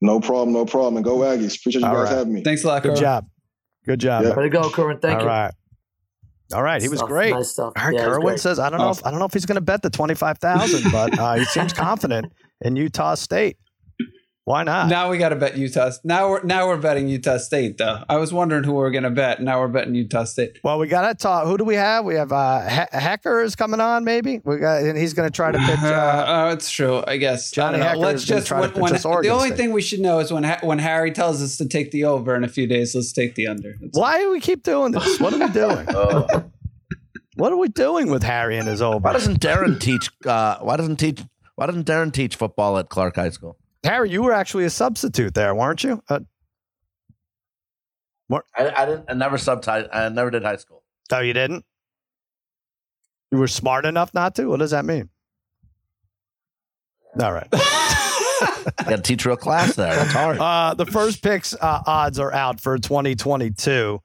No 0.00 0.20
problem. 0.20 0.52
No 0.52 0.66
problem. 0.66 0.96
And 0.96 1.04
go 1.04 1.18
Aggies. 1.18 1.58
Appreciate 1.58 1.80
you 1.82 1.86
All 1.86 1.94
guys 1.94 2.04
right. 2.10 2.18
having 2.18 2.32
me. 2.34 2.42
Thanks 2.42 2.64
a 2.64 2.66
lot, 2.68 2.82
Good 2.82 2.90
Carl. 2.90 3.00
job. 3.00 3.26
Good 3.86 4.00
job. 4.00 4.24
Yeah. 4.24 4.34
Way 4.34 4.44
to 4.44 4.48
go, 4.50 4.68
Corinne. 4.70 4.98
Thank 4.98 5.16
All 5.16 5.22
you. 5.22 5.28
right. 5.28 5.52
All 6.52 6.62
right. 6.62 6.80
He 6.82 6.88
was 6.88 6.98
Stuff. 6.98 7.08
great. 7.08 7.32
Nice 7.34 7.50
stuff. 7.50 7.72
All 7.76 7.84
right, 7.86 7.94
Yeah, 7.94 8.04
Kerwynn 8.06 8.38
says, 8.38 8.58
I 8.58 8.68
don't 8.70 8.78
know 8.78 8.90
if 8.90 9.04
I 9.04 9.10
don't 9.10 9.18
know 9.18 9.24
if 9.24 9.32
he's 9.32 9.46
going 9.46 9.56
to 9.56 9.60
bet 9.62 9.82
the 9.82 9.90
twenty 9.90 10.14
five 10.14 10.38
thousand, 10.38 10.90
but 10.92 11.18
uh, 11.18 11.34
he 11.34 11.44
seems 11.46 11.72
confident 11.72 12.32
in 12.60 12.76
Utah 12.76 13.14
State. 13.14 13.56
Why 14.46 14.62
not? 14.62 14.90
Now 14.90 15.10
we 15.10 15.16
got 15.16 15.30
to 15.30 15.36
bet 15.36 15.56
Utah. 15.56 15.90
Now 16.04 16.28
we're 16.28 16.42
now 16.42 16.68
we're 16.68 16.76
betting 16.76 17.08
Utah 17.08 17.38
State 17.38 17.78
though. 17.78 18.04
I 18.10 18.18
was 18.18 18.30
wondering 18.30 18.62
who 18.62 18.74
we 18.74 18.82
are 18.82 18.90
going 18.90 19.04
to 19.04 19.10
bet. 19.10 19.40
Now 19.40 19.58
we're 19.60 19.68
betting 19.68 19.94
Utah 19.94 20.24
State. 20.24 20.58
Well, 20.62 20.78
we 20.78 20.86
got 20.86 21.08
to 21.08 21.14
talk. 21.14 21.46
Who 21.46 21.56
do 21.56 21.64
we 21.64 21.76
have? 21.76 22.04
We 22.04 22.16
have 22.16 22.30
uh, 22.30 22.60
he- 22.68 22.98
Hecker 22.98 23.40
is 23.40 23.56
coming 23.56 23.80
on. 23.80 24.04
Maybe 24.04 24.42
we 24.44 24.58
got, 24.58 24.82
and 24.82 24.98
he's 24.98 25.14
going 25.14 25.26
to 25.26 25.34
try 25.34 25.50
to 25.50 25.58
pitch. 25.58 25.78
Uh, 25.82 25.86
Uh, 25.86 26.24
oh, 26.28 26.52
it's 26.52 26.70
true. 26.70 27.02
I 27.06 27.16
guess. 27.16 27.50
Johnny 27.52 27.76
I 27.76 27.78
don't 27.78 27.80
know. 27.80 27.88
Hecker 27.88 28.12
Let's 28.12 28.24
just 28.24 28.46
try 28.46 28.66
to 28.66 28.78
when, 28.78 28.92
pitch 28.92 29.04
when- 29.04 29.22
the 29.22 29.28
only 29.30 29.46
State. 29.46 29.56
thing 29.56 29.72
we 29.72 29.80
should 29.80 30.00
know 30.00 30.18
is 30.18 30.30
when 30.30 30.44
Ha- 30.44 30.60
when 30.62 30.78
Harry 30.78 31.12
tells 31.12 31.42
us 31.42 31.56
to 31.56 31.66
take 31.66 31.90
the 31.90 32.04
over 32.04 32.34
in 32.36 32.44
a 32.44 32.48
few 32.48 32.66
days, 32.66 32.94
let's 32.94 33.12
take 33.14 33.36
the 33.36 33.46
under. 33.46 33.70
That's- 33.72 33.90
why 33.92 34.18
do 34.18 34.30
we 34.30 34.40
keep 34.40 34.62
doing 34.62 34.92
this? 34.92 35.18
What 35.20 35.32
are 35.32 35.38
we 35.38 35.48
doing? 35.52 35.86
Oh. 35.88 36.44
what 37.36 37.50
are 37.50 37.56
we 37.56 37.68
doing 37.68 38.10
with 38.10 38.22
Harry 38.22 38.58
and 38.58 38.68
his 38.68 38.82
over? 38.82 38.98
Why 38.98 39.14
doesn't 39.14 39.40
Darren 39.40 39.80
teach? 39.80 40.10
Uh, 40.26 40.58
why 40.58 40.76
doesn't 40.76 40.96
teach? 40.96 41.22
Why 41.54 41.64
doesn't 41.64 41.86
Darren 41.86 42.12
teach 42.12 42.36
football 42.36 42.76
at 42.76 42.90
Clark 42.90 43.16
High 43.16 43.30
School? 43.30 43.56
Harry, 43.84 44.10
you 44.10 44.22
were 44.22 44.32
actually 44.32 44.64
a 44.64 44.70
substitute 44.70 45.34
there, 45.34 45.54
weren't 45.54 45.84
you? 45.84 46.02
Uh, 46.08 46.20
I, 48.56 48.70
I 48.70 48.86
didn't. 48.86 49.04
I 49.08 49.14
never 49.14 49.36
subbed. 49.36 49.68
I 49.68 50.08
never 50.08 50.30
did 50.30 50.42
high 50.42 50.56
school. 50.56 50.82
oh, 51.12 51.20
you 51.20 51.32
didn't. 51.32 51.64
You 53.30 53.38
were 53.38 53.48
smart 53.48 53.84
enough 53.84 54.14
not 54.14 54.34
to. 54.36 54.46
What 54.46 54.60
does 54.60 54.70
that 54.70 54.84
mean? 54.84 55.08
All 57.20 57.32
right. 57.32 57.48
I 57.52 58.84
got 58.84 58.96
to 58.96 59.02
teach 59.02 59.24
real 59.24 59.36
class 59.36 59.76
there. 59.76 59.94
That's 59.94 60.12
hard. 60.12 60.38
Uh, 60.38 60.74
the 60.74 60.86
first 60.86 61.22
picks 61.22 61.54
uh, 61.54 61.82
odds 61.86 62.18
are 62.18 62.32
out 62.32 62.60
for 62.60 62.78
2022. 62.78 64.00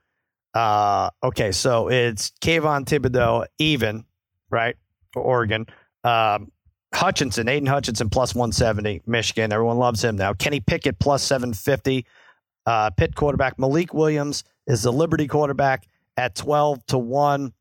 Uh, 0.54 1.10
okay, 1.24 1.52
so 1.52 1.90
it's 1.90 2.32
Kayvon 2.42 2.86
Thibodeaux 2.86 3.46
even, 3.58 4.06
right, 4.50 4.76
for 5.14 5.22
Oregon. 5.22 5.66
Um, 6.04 6.52
Hutchinson, 6.94 7.48
Aidan 7.48 7.68
Hutchinson 7.68 8.10
plus 8.10 8.34
170, 8.34 9.04
Michigan. 9.06 9.54
Everyone 9.54 9.78
loves 9.78 10.04
him 10.04 10.16
now. 10.16 10.34
Kenny 10.34 10.60
Pickett 10.60 11.00
plus 11.00 11.24
750. 11.24 12.06
Uh, 12.66 12.90
Pitt 12.92 13.16
quarterback 13.16 13.58
Malik 13.58 13.94
Willis 13.94 14.44
is 14.68 14.84
the 14.84 14.92
Liberty 14.92 15.28
quarterback 15.28 15.88
at 16.18 16.36
12 16.36 16.86
to 16.88 16.98
1. 16.98 17.54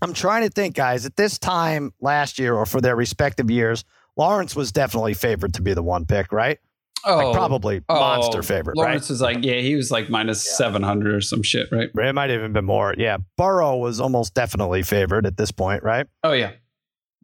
I'm 0.00 0.12
trying 0.12 0.42
to 0.42 0.50
think, 0.50 0.76
guys, 0.76 1.06
at 1.06 1.16
this 1.16 1.38
time 1.38 1.92
last 2.00 2.38
year 2.38 2.54
or 2.54 2.66
for 2.66 2.80
their 2.80 2.94
respective 2.94 3.50
years, 3.50 3.84
Lawrence 4.16 4.54
was 4.54 4.72
definitely 4.72 5.14
favored 5.14 5.54
to 5.54 5.62
be 5.62 5.74
the 5.74 5.82
one 5.82 6.04
pick, 6.04 6.32
right? 6.32 6.58
Oh, 7.04 7.16
Like 7.16 7.34
probably 7.34 7.80
oh, 7.88 7.94
monster 7.94 8.42
favorite, 8.42 8.76
Lawrence 8.76 9.08
was 9.08 9.20
like, 9.20 9.38
yeah, 9.42 9.60
he 9.60 9.76
was 9.76 9.92
like 9.92 10.10
minus 10.10 10.56
seven 10.56 10.82
hundred 10.82 11.14
or 11.14 11.20
some 11.20 11.44
shit, 11.44 11.68
right? 11.70 11.88
right? 11.94 12.08
It 12.08 12.12
might 12.12 12.28
have 12.30 12.40
even 12.40 12.52
been 12.52 12.64
more. 12.64 12.92
Yeah. 12.98 13.18
Burrow 13.36 13.76
was 13.76 14.00
almost 14.00 14.34
definitely 14.34 14.82
favored 14.82 15.24
at 15.24 15.36
this 15.36 15.52
point, 15.52 15.84
right? 15.84 16.08
Oh 16.24 16.32
yeah, 16.32 16.52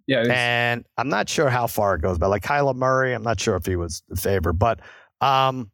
yeah. 0.06 0.24
and 0.30 0.84
I'm 0.96 1.08
not 1.08 1.28
sure 1.28 1.48
how 1.48 1.66
far 1.66 1.94
it 1.94 2.02
goes, 2.02 2.18
but 2.18 2.30
like 2.30 2.42
Kyler 2.42 2.74
Murray, 2.74 3.14
I'm 3.14 3.22
not 3.22 3.40
sure 3.40 3.56
if 3.56 3.66
he 3.66 3.76
was 3.76 4.02
the 4.08 4.16
favorite, 4.16 4.54
but 4.54 4.80
um, 5.20 5.70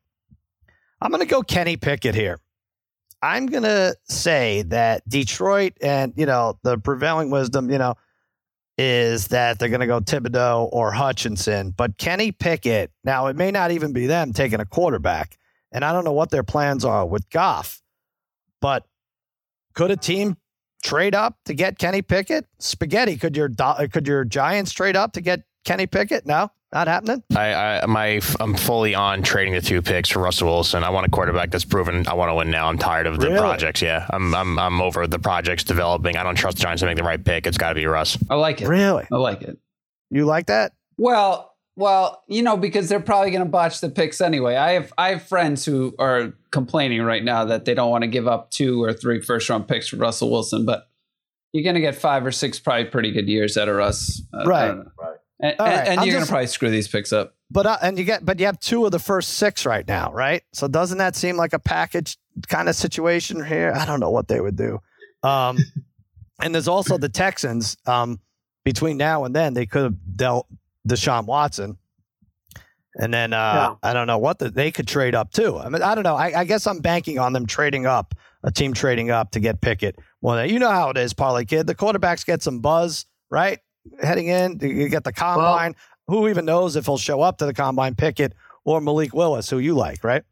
I'm 1.00 1.10
going 1.10 1.20
to 1.20 1.26
go 1.26 1.42
Kenny 1.42 1.76
Pickett 1.76 2.14
here. 2.14 2.38
I'm 3.22 3.46
going 3.46 3.64
to 3.64 3.94
say 4.04 4.62
that 4.68 5.06
Detroit 5.08 5.74
and, 5.82 6.12
you 6.16 6.26
know, 6.26 6.58
the 6.62 6.78
prevailing 6.78 7.30
wisdom, 7.30 7.70
you 7.70 7.78
know, 7.78 7.94
is 8.78 9.28
that 9.28 9.58
they're 9.58 9.68
going 9.68 9.80
to 9.80 9.86
go 9.86 10.00
Thibodeaux 10.00 10.70
or 10.72 10.90
Hutchinson, 10.90 11.70
but 11.70 11.98
Kenny 11.98 12.32
Pickett, 12.32 12.90
now 13.04 13.26
it 13.26 13.36
may 13.36 13.50
not 13.50 13.72
even 13.72 13.92
be 13.92 14.06
them 14.06 14.32
taking 14.32 14.58
a 14.58 14.64
quarterback, 14.64 15.36
and 15.70 15.84
I 15.84 15.92
don't 15.92 16.04
know 16.04 16.12
what 16.12 16.30
their 16.30 16.42
plans 16.42 16.82
are 16.82 17.04
with 17.04 17.28
Goff, 17.28 17.82
but 18.60 18.86
could 19.74 19.90
a 19.90 19.96
team 19.96 20.36
trade 20.82 21.14
up 21.14 21.36
to 21.46 21.54
get 21.54 21.78
Kenny 21.78 22.02
Pickett? 22.02 22.46
Spaghetti, 22.58 23.16
could 23.16 23.36
your 23.36 23.48
could 23.92 24.06
your 24.06 24.24
Giants 24.24 24.72
trade 24.72 24.96
up 24.96 25.12
to 25.14 25.20
get 25.20 25.42
Kenny 25.64 25.86
Pickett? 25.86 26.26
No, 26.26 26.50
not 26.72 26.88
happening. 26.88 27.22
I, 27.36 27.80
I 27.82 27.86
my 27.86 28.20
I'm 28.40 28.54
fully 28.54 28.94
on 28.94 29.22
trading 29.22 29.54
the 29.54 29.60
two 29.60 29.82
picks 29.82 30.08
for 30.08 30.20
Russell 30.20 30.48
Wilson. 30.48 30.82
I 30.84 30.90
want 30.90 31.06
a 31.06 31.10
quarterback 31.10 31.50
that's 31.50 31.64
proven 31.64 32.06
I 32.08 32.14
want 32.14 32.30
to 32.30 32.34
win 32.34 32.50
now. 32.50 32.68
I'm 32.68 32.78
tired 32.78 33.06
of 33.06 33.18
the 33.20 33.28
Really? 33.28 33.38
projects. 33.38 33.82
Yeah, 33.82 34.06
I'm 34.10 34.34
I'm 34.34 34.58
I'm 34.58 34.80
over 34.80 35.06
the 35.06 35.18
projects 35.18 35.64
developing. 35.64 36.16
I 36.16 36.22
don't 36.22 36.36
trust 36.36 36.56
the 36.58 36.62
Giants 36.62 36.80
to 36.80 36.86
make 36.86 36.96
the 36.96 37.02
right 37.04 37.22
pick. 37.24 37.46
It's 37.46 37.58
got 37.58 37.70
to 37.70 37.74
be 37.74 37.86
Russ. 37.86 38.16
I 38.28 38.34
like 38.34 38.60
it. 38.62 38.68
Really? 38.68 39.06
I 39.12 39.16
like 39.16 39.42
it. 39.42 39.58
You 40.10 40.24
like 40.26 40.46
that? 40.46 40.72
Well, 40.98 41.49
well, 41.80 42.22
you 42.28 42.42
know, 42.42 42.56
because 42.56 42.88
they're 42.88 43.00
probably 43.00 43.30
going 43.30 43.42
to 43.42 43.48
botch 43.50 43.80
the 43.80 43.88
picks 43.88 44.20
anyway. 44.20 44.54
I 44.56 44.72
have 44.72 44.92
I 44.98 45.08
have 45.10 45.22
friends 45.22 45.64
who 45.64 45.94
are 45.98 46.34
complaining 46.50 47.02
right 47.02 47.24
now 47.24 47.46
that 47.46 47.64
they 47.64 47.74
don't 47.74 47.90
want 47.90 48.02
to 48.02 48.08
give 48.08 48.28
up 48.28 48.50
two 48.50 48.82
or 48.82 48.92
three 48.92 49.20
first 49.20 49.48
round 49.48 49.66
picks 49.66 49.88
for 49.88 49.96
Russell 49.96 50.30
Wilson, 50.30 50.66
but 50.66 50.88
you're 51.52 51.64
going 51.64 51.74
to 51.74 51.80
get 51.80 51.94
five 51.96 52.24
or 52.24 52.30
six 52.32 52.60
probably 52.60 52.84
pretty 52.84 53.10
good 53.12 53.28
years 53.28 53.56
out 53.56 53.68
of 53.68 53.74
Russ, 53.76 54.22
Uh, 54.32 54.38
I 54.38 54.44
Right. 54.44 54.66
don't. 54.68 54.88
And, 55.42 55.52
and- 55.52 55.58
right, 55.60 55.88
and 55.88 56.04
you're 56.04 56.12
going 56.12 56.24
to 56.24 56.30
probably 56.30 56.46
screw 56.48 56.70
these 56.70 56.86
picks 56.86 57.12
up. 57.14 57.34
But 57.50 57.66
uh, 57.66 57.78
and 57.82 57.98
you 57.98 58.04
get 58.04 58.24
but 58.24 58.38
you 58.38 58.46
have 58.46 58.60
two 58.60 58.84
of 58.84 58.92
the 58.92 58.98
first 59.00 59.30
six 59.38 59.64
right 59.66 59.88
now, 59.88 60.12
right? 60.12 60.42
So 60.52 60.68
doesn't 60.68 60.98
that 60.98 61.16
seem 61.16 61.36
like 61.36 61.52
a 61.54 61.58
package 61.58 62.16
kind 62.48 62.68
of 62.68 62.76
situation 62.76 63.44
here? 63.44 63.72
I 63.74 63.86
don't 63.86 63.98
know 64.00 64.10
what 64.10 64.28
they 64.28 64.40
would 64.40 64.54
do. 64.56 64.80
Um, 65.22 65.58
and 66.42 66.54
there's 66.54 66.68
also 66.68 66.98
the 66.98 67.08
Texans. 67.08 67.76
Um, 67.86 68.20
between 68.64 68.98
now 68.98 69.24
and 69.24 69.34
then, 69.34 69.54
they 69.54 69.64
could 69.64 69.82
have 69.84 70.16
dealt 70.16 70.46
Deshaun 70.88 71.26
Watson, 71.26 71.78
and 72.96 73.12
then 73.14 73.32
uh, 73.32 73.76
I 73.82 73.92
don't 73.92 74.06
know 74.06 74.18
what 74.18 74.38
the, 74.38 74.50
they 74.50 74.70
could 74.70 74.88
trade 74.88 75.14
up 75.14 75.32
too. 75.32 75.56
I 75.58 75.68
mean, 75.68 75.82
I 75.82 75.94
don't 75.94 76.04
know. 76.04 76.16
I, 76.16 76.40
I 76.40 76.44
guess 76.44 76.66
I'm 76.66 76.80
banking 76.80 77.18
on 77.18 77.32
them 77.32 77.46
trading 77.46 77.86
up, 77.86 78.14
a 78.42 78.50
team 78.50 78.72
trading 78.72 79.10
up 79.10 79.32
to 79.32 79.40
get 79.40 79.60
Pickett. 79.60 79.96
Well, 80.20 80.46
you 80.46 80.58
know 80.58 80.70
how 80.70 80.90
it 80.90 80.98
is, 80.98 81.12
Parlay 81.14 81.44
Kid. 81.44 81.66
The 81.66 81.74
quarterbacks 81.74 82.26
get 82.26 82.42
some 82.42 82.60
buzz, 82.60 83.06
right? 83.30 83.58
Heading 84.02 84.26
in, 84.26 84.58
you 84.60 84.88
get 84.88 85.04
the 85.04 85.12
combine. 85.12 85.74
who 86.06 86.28
even 86.28 86.44
knows 86.44 86.76
if 86.76 86.86
he'll 86.86 86.98
show 86.98 87.20
up 87.20 87.38
to 87.38 87.46
the 87.46 87.54
combine, 87.54 87.94
Pickett 87.94 88.34
or 88.64 88.80
Malik 88.80 89.14
Willis, 89.14 89.48
who 89.48 89.58
you 89.58 89.74
like, 89.74 90.02
right? 90.04 90.24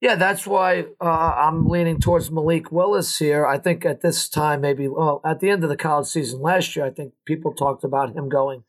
Yeah, 0.00 0.14
that's 0.14 0.46
why 0.46 0.86
uh, 1.00 1.04
I'm 1.04 1.68
leaning 1.68 2.00
towards 2.00 2.30
Malik 2.30 2.72
Willis 2.72 3.18
here. 3.18 3.46
I 3.46 3.58
think 3.58 3.84
at 3.84 4.00
this 4.00 4.28
time, 4.28 4.62
maybe 4.62 4.88
well, 4.88 5.20
at 5.24 5.40
the 5.40 5.50
end 5.50 5.62
of 5.62 5.68
the 5.68 5.76
college 5.76 6.06
season 6.06 6.40
last 6.40 6.74
year, 6.74 6.86
I 6.86 6.90
think 6.90 7.12
people 7.26 7.52
talked 7.52 7.84
about 7.84 8.16
him 8.16 8.28
going 8.30 8.64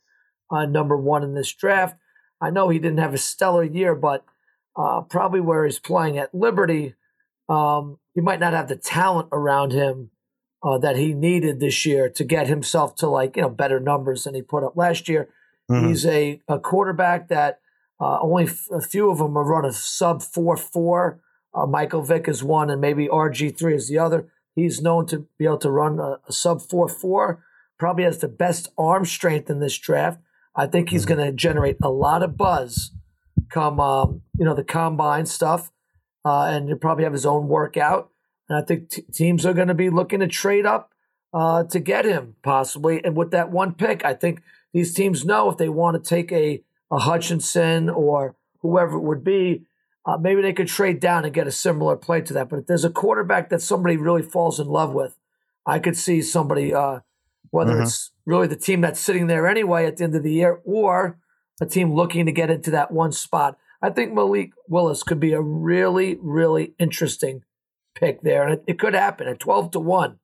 uh, 0.51 0.65
number 0.65 0.97
one 0.97 1.23
in 1.23 1.33
this 1.33 1.51
draft. 1.53 1.97
I 2.39 2.49
know 2.49 2.69
he 2.69 2.79
didn't 2.79 2.99
have 2.99 3.13
a 3.13 3.19
stellar 3.19 3.63
year, 3.63 3.95
but 3.95 4.25
uh, 4.75 5.01
probably 5.01 5.39
where 5.39 5.65
he's 5.65 5.79
playing 5.79 6.17
at 6.17 6.33
Liberty, 6.33 6.95
um, 7.49 7.99
he 8.13 8.21
might 8.21 8.39
not 8.39 8.53
have 8.53 8.67
the 8.67 8.75
talent 8.75 9.29
around 9.31 9.71
him 9.71 10.11
uh, 10.63 10.77
that 10.77 10.95
he 10.97 11.13
needed 11.13 11.59
this 11.59 11.85
year 11.85 12.09
to 12.09 12.23
get 12.23 12.47
himself 12.47 12.95
to 12.95 13.07
like 13.07 13.35
you 13.35 13.41
know 13.41 13.49
better 13.49 13.79
numbers 13.79 14.23
than 14.23 14.35
he 14.35 14.41
put 14.41 14.63
up 14.63 14.75
last 14.75 15.07
year. 15.09 15.29
He's 15.87 16.05
a, 16.05 16.41
a 16.47 16.59
quarterback 16.59 17.29
that 17.29 17.59
uh, 17.99 18.19
only 18.19 18.45
f- 18.45 18.67
a 18.71 18.81
few 18.81 19.09
of 19.09 19.19
them 19.19 19.37
are 19.37 19.43
run 19.43 19.63
a 19.63 19.71
sub 19.71 20.21
4 20.21 20.57
4. 20.57 21.21
Uh, 21.53 21.65
Michael 21.65 22.01
Vick 22.01 22.27
is 22.27 22.43
one, 22.43 22.69
and 22.69 22.81
maybe 22.81 23.07
RG3 23.07 23.75
is 23.75 23.87
the 23.87 23.97
other. 23.97 24.27
He's 24.55 24.81
known 24.81 25.05
to 25.07 25.27
be 25.37 25.45
able 25.45 25.59
to 25.59 25.71
run 25.71 25.99
a, 25.99 26.19
a 26.27 26.33
sub 26.33 26.61
4 26.61 26.89
4. 26.89 27.43
Probably 27.77 28.03
has 28.03 28.17
the 28.19 28.27
best 28.27 28.69
arm 28.77 29.05
strength 29.05 29.49
in 29.49 29.59
this 29.59 29.77
draft. 29.77 30.19
I 30.55 30.67
think 30.67 30.89
he's 30.89 31.05
going 31.05 31.25
to 31.25 31.31
generate 31.31 31.77
a 31.81 31.89
lot 31.89 32.23
of 32.23 32.37
buzz 32.37 32.91
come, 33.49 33.79
um, 33.79 34.21
you 34.37 34.45
know, 34.45 34.55
the 34.55 34.63
combine 34.63 35.25
stuff. 35.25 35.71
Uh, 36.23 36.45
and 36.45 36.67
he'll 36.67 36.77
probably 36.77 37.03
have 37.03 37.13
his 37.13 37.25
own 37.25 37.47
workout. 37.47 38.11
And 38.47 38.57
I 38.57 38.61
think 38.61 38.89
t- 38.89 39.01
teams 39.13 39.45
are 39.45 39.53
going 39.53 39.69
to 39.69 39.73
be 39.73 39.89
looking 39.89 40.19
to 40.19 40.27
trade 40.27 40.65
up 40.65 40.91
uh, 41.33 41.63
to 41.63 41.79
get 41.79 42.05
him, 42.05 42.35
possibly. 42.43 43.03
And 43.03 43.15
with 43.15 43.31
that 43.31 43.51
one 43.51 43.73
pick, 43.73 44.05
I 44.05 44.13
think 44.13 44.43
these 44.73 44.93
teams 44.93 45.25
know 45.25 45.49
if 45.49 45.57
they 45.57 45.69
want 45.69 46.01
to 46.01 46.09
take 46.09 46.31
a, 46.31 46.63
a 46.91 46.99
Hutchinson 46.99 47.89
or 47.89 48.35
whoever 48.59 48.97
it 48.97 49.01
would 49.01 49.23
be, 49.23 49.63
uh, 50.05 50.17
maybe 50.17 50.41
they 50.41 50.53
could 50.53 50.67
trade 50.67 50.99
down 50.99 51.25
and 51.25 51.33
get 51.33 51.47
a 51.47 51.51
similar 51.51 51.95
play 51.95 52.21
to 52.21 52.33
that. 52.33 52.49
But 52.49 52.59
if 52.59 52.67
there's 52.67 52.85
a 52.85 52.89
quarterback 52.89 53.49
that 53.49 53.61
somebody 53.61 53.97
really 53.97 54.23
falls 54.23 54.59
in 54.59 54.67
love 54.67 54.93
with, 54.93 55.17
I 55.65 55.79
could 55.79 55.97
see 55.97 56.21
somebody, 56.21 56.73
uh, 56.73 56.99
whether 57.51 57.75
Mhm. 57.75 57.83
it's 57.83 58.11
really 58.25 58.47
the 58.47 58.55
team 58.55 58.81
that's 58.81 58.99
sitting 58.99 59.27
there 59.27 59.47
anyway 59.47 59.85
at 59.85 59.97
the 59.97 60.03
end 60.03 60.15
of 60.15 60.23
the 60.23 60.33
year 60.33 60.59
or 60.65 61.17
a 61.61 61.65
team 61.65 61.93
looking 61.93 62.25
to 62.25 62.31
get 62.31 62.49
into 62.49 62.71
that 62.71 62.91
one 62.91 63.11
spot. 63.11 63.57
I 63.81 63.89
think 63.91 64.13
Malik 64.13 64.51
Willis 64.67 65.03
could 65.03 65.19
be 65.19 65.33
a 65.33 65.41
really, 65.41 66.17
really 66.21 66.73
interesting 66.79 67.43
pick 67.95 68.21
there. 68.21 68.43
And 68.43 68.53
it, 68.53 68.63
it 68.67 68.79
could 68.79 68.93
happen 68.93 69.27
at 69.27 69.39
12 69.39 69.71
to 69.71 69.79
1. 69.79 70.17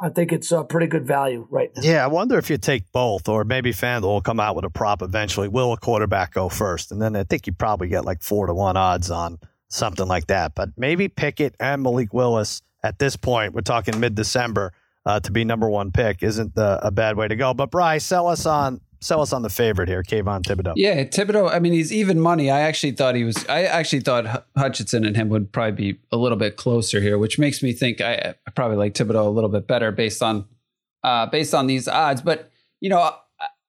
I 0.00 0.08
think 0.08 0.32
it's 0.32 0.50
a 0.50 0.64
pretty 0.64 0.86
good 0.86 1.06
value 1.06 1.46
right 1.50 1.70
now. 1.76 1.82
Yeah, 1.82 2.02
I 2.04 2.08
wonder 2.08 2.36
if 2.38 2.50
you 2.50 2.58
take 2.58 2.90
both, 2.92 3.28
or 3.28 3.44
maybe 3.44 3.70
FanDuel 3.72 4.02
will 4.02 4.20
come 4.20 4.40
out 4.40 4.56
with 4.56 4.64
a 4.64 4.70
prop 4.70 5.00
eventually. 5.02 5.48
Will 5.48 5.72
a 5.72 5.76
quarterback 5.76 6.34
go 6.34 6.48
first? 6.48 6.90
And 6.90 7.00
then 7.00 7.14
I 7.14 7.24
think 7.24 7.46
you 7.46 7.52
probably 7.52 7.88
get 7.88 8.04
like 8.04 8.22
four 8.22 8.46
to 8.46 8.54
one 8.54 8.76
odds 8.76 9.10
on 9.10 9.38
something 9.68 10.06
like 10.08 10.26
that. 10.26 10.54
But 10.54 10.70
maybe 10.76 11.08
Pickett 11.08 11.54
and 11.60 11.82
Malik 11.82 12.12
Willis 12.12 12.62
at 12.82 12.98
this 12.98 13.16
point, 13.16 13.54
we're 13.54 13.60
talking 13.60 14.00
mid 14.00 14.14
December, 14.14 14.72
uh, 15.06 15.20
to 15.20 15.32
be 15.32 15.44
number 15.44 15.68
one 15.68 15.92
pick 15.92 16.22
isn't 16.22 16.54
the, 16.54 16.78
a 16.82 16.90
bad 16.90 17.16
way 17.16 17.28
to 17.28 17.36
go. 17.36 17.54
But 17.54 17.70
Bryce, 17.70 18.04
sell 18.04 18.28
us 18.28 18.46
on 18.46 18.80
sell 19.02 19.20
us 19.20 19.32
on 19.32 19.42
the 19.42 19.50
favorite 19.50 19.88
here, 19.88 20.02
Kayvon 20.02 20.42
Thibodeaux. 20.42 20.74
Yeah, 20.76 21.02
Thibodeaux. 21.04 21.52
I 21.52 21.58
mean, 21.58 21.72
he's 21.72 21.92
even 21.92 22.20
money. 22.20 22.50
I 22.50 22.60
actually 22.60 22.92
thought 22.92 23.14
he 23.14 23.24
was. 23.24 23.44
I 23.48 23.64
actually 23.64 24.00
thought 24.00 24.46
Hutchinson 24.56 25.04
and 25.04 25.16
him 25.16 25.28
would 25.28 25.52
probably 25.52 25.92
be 25.92 25.98
a 26.12 26.16
little 26.16 26.38
bit 26.38 26.56
closer 26.56 27.00
here, 27.00 27.18
which 27.18 27.38
makes 27.38 27.62
me 27.62 27.72
think 27.72 28.00
I, 28.00 28.34
I 28.46 28.50
probably 28.52 28.76
like 28.76 28.94
Thibodeaux 28.94 29.26
a 29.26 29.30
little 29.30 29.50
bit 29.50 29.66
better 29.66 29.90
based 29.90 30.22
on 30.22 30.46
uh, 31.02 31.26
based 31.26 31.54
on 31.54 31.66
these 31.66 31.88
odds. 31.88 32.22
But 32.22 32.50
you 32.80 32.88
know, 32.88 33.00
I, 33.00 33.12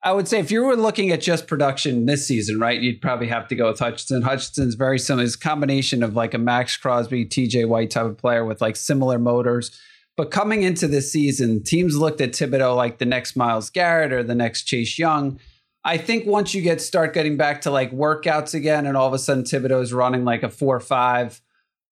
I 0.04 0.12
would 0.12 0.28
say 0.28 0.38
if 0.38 0.50
you 0.50 0.62
were 0.62 0.76
looking 0.76 1.10
at 1.10 1.20
just 1.20 1.46
production 1.46 2.06
this 2.06 2.26
season, 2.28 2.60
right, 2.60 2.80
you'd 2.80 3.02
probably 3.02 3.28
have 3.28 3.48
to 3.48 3.56
go 3.56 3.68
with 3.68 3.80
Hutchinson. 3.80 4.22
Hutchinson's 4.22 4.76
very 4.76 4.98
similar. 4.98 5.24
It's 5.24 5.34
a 5.34 5.38
combination 5.38 6.02
of 6.02 6.14
like 6.14 6.34
a 6.34 6.38
Maxx 6.38 6.76
Crosby, 6.76 7.24
T.J. 7.24 7.64
Watt 7.64 7.90
type 7.90 8.06
of 8.06 8.18
player 8.18 8.44
with 8.44 8.60
like 8.60 8.76
similar 8.76 9.18
motors. 9.18 9.76
But 10.16 10.30
coming 10.30 10.62
into 10.62 10.86
this 10.86 11.10
season, 11.10 11.62
teams 11.64 11.96
looked 11.96 12.20
at 12.20 12.32
Thibodeaux 12.32 12.76
like 12.76 12.98
the 12.98 13.04
next 13.04 13.34
Myles 13.36 13.68
Garrett 13.70 14.12
or 14.12 14.22
the 14.22 14.34
next 14.34 14.64
Chase 14.64 14.98
Young. 14.98 15.40
I 15.82 15.96
think 15.98 16.24
once 16.26 16.54
you 16.54 16.62
get 16.62 16.80
start 16.80 17.12
getting 17.14 17.36
back 17.36 17.60
to 17.62 17.70
like 17.70 17.90
workouts 17.92 18.54
again, 18.54 18.86
and 18.86 18.96
all 18.96 19.08
of 19.08 19.12
a 19.12 19.18
sudden 19.18 19.44
Thibodeaux's 19.44 19.92
running 19.92 20.24
like 20.24 20.42
a 20.42 20.48
four 20.48 20.78
five 20.80 21.40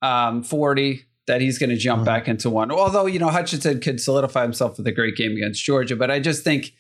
um, 0.03 0.43
forty, 0.43 1.05
that 1.27 1.41
he's 1.41 1.59
going 1.59 1.71
to 1.71 1.77
jump 1.77 2.03
Mhm. 2.03 2.07
back 2.07 2.29
into 2.29 2.49
one. 2.49 2.71
Although 2.71 3.07
you 3.07 3.19
know 3.19 3.29
Hutchinson 3.29 3.81
could 3.81 4.01
solidify 4.01 4.43
himself 4.43 4.79
with 4.79 4.87
a 4.87 4.93
great 4.93 5.17
game 5.17 5.33
against 5.33 5.63
Georgia, 5.65 5.97
but 5.97 6.11
I 6.11 6.21
just 6.21 6.43
think 6.45 6.73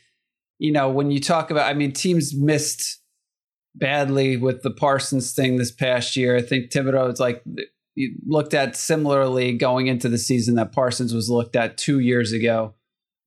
you 0.59 0.73
know 0.73 0.89
when 0.91 1.11
you 1.11 1.21
talk 1.21 1.51
about, 1.51 1.69
I 1.69 1.75
mean, 1.75 1.93
teams 1.93 2.35
missed 2.35 3.01
badly 3.75 4.37
with 4.37 4.63
the 4.63 4.71
Parsons 4.71 5.35
thing 5.35 5.57
this 5.57 5.71
past 5.73 6.15
year. 6.17 6.37
I 6.37 6.43
think 6.43 6.71
Thibodeaux 6.71 7.13
is 7.13 7.21
like 7.21 7.43
looked 8.27 8.55
at 8.55 8.77
similarly 8.77 9.57
going 9.57 9.87
into 9.87 10.09
the 10.09 10.19
season 10.19 10.55
that 10.57 10.73
Parsons 10.73 11.13
was 11.15 11.29
looked 11.29 11.57
at 11.57 11.77
two 11.77 11.99
years 11.99 12.33
ago 12.33 12.75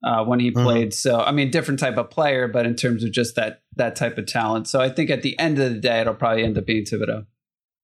uh, 0.04 0.24
when 0.24 0.40
he 0.40 0.52
Mhm. 0.52 0.64
played. 0.64 0.94
So 0.94 1.20
I 1.20 1.32
mean, 1.32 1.52
different 1.52 1.80
type 1.80 1.98
of 1.98 2.10
player, 2.10 2.48
but 2.48 2.66
in 2.66 2.76
terms 2.76 3.04
of 3.04 3.12
just 3.12 3.36
that 3.36 3.62
that 3.76 3.96
type 3.96 4.18
of 4.18 4.26
talent. 4.28 4.68
So 4.68 4.80
I 4.80 4.90
think 4.90 5.10
at 5.10 5.22
the 5.22 5.38
end 5.40 5.60
of 5.60 5.74
the 5.74 5.80
day, 5.80 6.02
it'll 6.02 6.14
probably 6.16 6.44
end 6.44 6.58
up 6.58 6.66
being 6.66 6.84
Thibodeaux. 6.86 7.26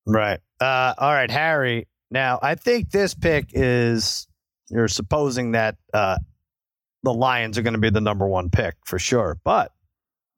Right. 0.05 0.39
Uh, 0.59 0.93
all 0.97 1.11
right, 1.13 1.29
Harry. 1.29 1.87
Now, 2.09 2.39
I 2.41 2.55
think 2.55 2.91
this 2.91 3.13
pick 3.13 3.45
is 3.53 4.27
you're 4.69 4.87
supposing 4.87 5.51
that 5.51 5.77
uh, 5.93 6.17
the 7.03 7.13
Lions 7.13 7.57
are 7.57 7.61
going 7.61 7.73
to 7.73 7.79
be 7.79 7.89
the 7.89 8.01
number 8.01 8.27
one 8.27 8.49
pick 8.49 8.75
for 8.85 8.97
sure. 8.99 9.39
But 9.43 9.71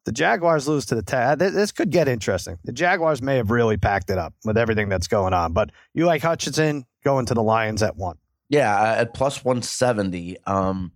the 0.06 0.12
Jaguars 0.12 0.68
lose 0.68 0.86
to 0.88 0.96
the 0.96 1.02
Tag. 1.02 1.39
This 1.39 1.72
could 1.72 1.89
get 1.89 2.08
interesting. 2.08 2.58
The 2.63 2.74
Jaguars 2.74 3.22
may 3.22 3.38
have 3.38 3.52
really 3.52 3.78
packed 3.78 4.10
it 4.10 4.18
up 4.18 4.34
with 4.44 4.58
everything 4.58 4.89
that's 4.89 5.08
going 5.08 5.34
on. 5.34 5.54
But 5.54 5.72
you 5.94 6.06
like 6.06 6.22
Hutchinson 6.22 6.86
going 7.04 7.26
to 7.28 7.34
the 7.34 7.44
Lions 7.44 7.82
at 7.82 7.96
one. 7.96 8.18
Yeah, 8.50 8.76
uh, 8.76 9.02
at 9.02 9.13
plus 9.13 9.44
170. 9.44 10.38
Um, 10.46 10.92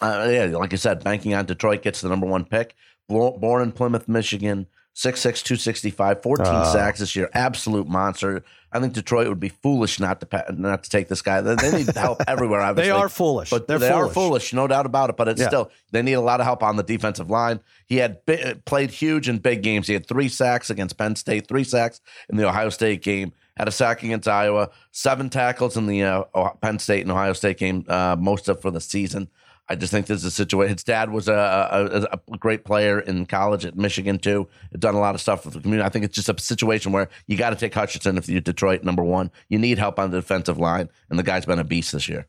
uh, 0.00 0.28
yeah, 0.30 0.44
like 0.56 0.72
I 0.72 0.76
said, 0.76 1.04
banking 1.04 1.34
on 1.34 1.46
Detroit 1.46 1.82
gets 1.82 2.00
the 2.00 2.08
number 2.08 2.26
one 2.26 2.44
pick. 2.44 2.74
Born 3.08 3.62
in 3.62 3.72
Plymouth, 3.72 4.08
Michigan, 4.08 4.66
6'6", 4.96 5.42
265, 5.42 6.22
14 6.22 6.46
uh, 6.46 6.64
sacks 6.64 6.98
this 6.98 7.14
year. 7.14 7.30
Absolute 7.32 7.86
monster. 7.86 8.42
I 8.76 8.80
think 8.80 8.92
Detroit 8.92 9.28
would 9.28 9.40
be 9.40 9.48
foolish 9.48 9.98
not 9.98 10.20
to 10.20 10.44
not 10.52 10.84
to 10.84 10.90
take 10.90 11.08
this 11.08 11.22
guy. 11.22 11.40
They, 11.40 11.54
they 11.54 11.78
need 11.78 11.96
help 11.96 12.22
everywhere. 12.28 12.60
Obviously, 12.60 12.92
they 12.92 12.96
are 12.96 13.08
foolish, 13.08 13.50
but 13.50 13.66
They're 13.66 13.78
they 13.78 13.90
foolish. 13.90 14.10
are 14.10 14.14
foolish, 14.14 14.52
no 14.52 14.66
doubt 14.66 14.86
about 14.86 15.10
it. 15.10 15.16
But 15.16 15.28
it's 15.28 15.40
yeah. 15.40 15.48
still 15.48 15.70
they 15.92 16.02
need 16.02 16.14
a 16.14 16.20
lot 16.20 16.40
of 16.40 16.46
help 16.46 16.62
on 16.62 16.76
the 16.76 16.82
defensive 16.82 17.30
line. 17.30 17.60
He 17.86 17.96
had 17.96 18.24
played 18.64 18.90
huge 18.90 19.28
in 19.28 19.38
big 19.38 19.62
games. 19.62 19.86
He 19.86 19.94
had 19.94 20.06
three 20.06 20.28
sacks 20.28 20.70
against 20.70 20.98
Penn 20.98 21.16
State, 21.16 21.48
three 21.48 21.64
sacks 21.64 22.00
in 22.28 22.36
the 22.36 22.46
Ohio 22.46 22.68
State 22.68 23.02
game. 23.02 23.32
Had 23.56 23.68
a 23.68 23.72
sack 23.72 24.02
against 24.02 24.28
Iowa, 24.28 24.68
seven 24.92 25.30
tackles 25.30 25.78
in 25.78 25.86
the 25.86 26.02
uh, 26.02 26.24
Penn 26.60 26.78
State 26.78 27.02
and 27.02 27.10
Ohio 27.10 27.32
State 27.32 27.56
game, 27.56 27.86
uh, 27.88 28.14
most 28.18 28.48
of 28.48 28.60
for 28.60 28.70
the 28.70 28.82
season. 28.82 29.28
I 29.68 29.74
just 29.74 29.92
think 29.92 30.06
this 30.06 30.18
is 30.18 30.24
a 30.24 30.30
situation. 30.30 30.74
His 30.74 30.84
dad 30.84 31.10
was 31.10 31.28
a, 31.28 32.08
a, 32.12 32.18
a, 32.32 32.38
great 32.38 32.64
player 32.64 33.00
in 33.00 33.26
college 33.26 33.64
at 33.64 33.76
Michigan 33.76 34.18
too. 34.18 34.48
Done 34.78 34.94
a 34.94 35.00
lot 35.00 35.16
of 35.16 35.20
stuff 35.20 35.44
with 35.44 35.54
the 35.54 35.60
community. 35.60 35.84
I 35.84 35.88
think 35.88 36.04
it's 36.04 36.14
just 36.14 36.28
a 36.28 36.38
situation 36.38 36.92
where 36.92 37.08
you 37.26 37.36
got 37.36 37.50
to 37.50 37.56
take 37.56 37.74
Hutchinson 37.74 38.16
if 38.16 38.28
you're 38.28 38.40
Detroit 38.40 38.84
number 38.84 39.02
one. 39.02 39.30
You 39.48 39.58
need 39.58 39.78
help 39.78 39.98
on 39.98 40.12
the 40.12 40.18
defensive 40.18 40.58
line, 40.58 40.88
and 41.10 41.18
the 41.18 41.24
guy's 41.24 41.46
been 41.46 41.58
a 41.58 41.64
beast 41.64 41.92
this 41.92 42.08
year. 42.08 42.26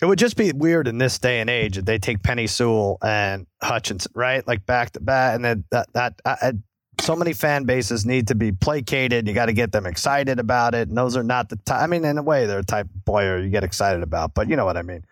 It 0.00 0.06
would 0.06 0.18
just 0.18 0.36
be 0.36 0.50
weird 0.52 0.88
in 0.88 0.96
this 0.96 1.18
day 1.18 1.40
and 1.40 1.50
age 1.50 1.76
if 1.76 1.84
they 1.84 1.98
take 1.98 2.22
Penei 2.22 2.48
Sewell 2.48 2.96
and 3.02 3.46
Hutchinson, 3.62 4.12
right? 4.14 4.46
Like 4.46 4.64
back 4.64 4.92
to 4.92 5.00
back, 5.00 5.34
and 5.34 5.44
then 5.44 5.64
that 5.70 5.92
that 5.92 6.20
uh, 6.24 6.52
so 7.00 7.14
many 7.14 7.34
fan 7.34 7.64
bases 7.64 8.06
need 8.06 8.28
to 8.28 8.34
be 8.34 8.52
placated. 8.52 9.28
You 9.28 9.34
got 9.34 9.46
to 9.46 9.52
get 9.52 9.72
them 9.72 9.84
excited 9.86 10.38
about 10.38 10.74
it. 10.74 10.88
And 10.88 10.96
those 10.96 11.16
are 11.16 11.22
not 11.22 11.50
the 11.50 11.56
type. 11.56 11.82
I 11.82 11.86
mean, 11.86 12.04
in 12.04 12.16
a 12.16 12.22
way, 12.22 12.46
they're 12.46 12.60
a 12.60 12.64
type 12.64 12.86
of 12.86 13.04
player 13.04 13.38
you 13.38 13.50
get 13.50 13.64
excited 13.64 14.02
about, 14.02 14.34
but 14.34 14.48
you 14.48 14.56
know 14.56 14.64
what 14.64 14.76
I 14.76 14.82
mean. 14.82 15.04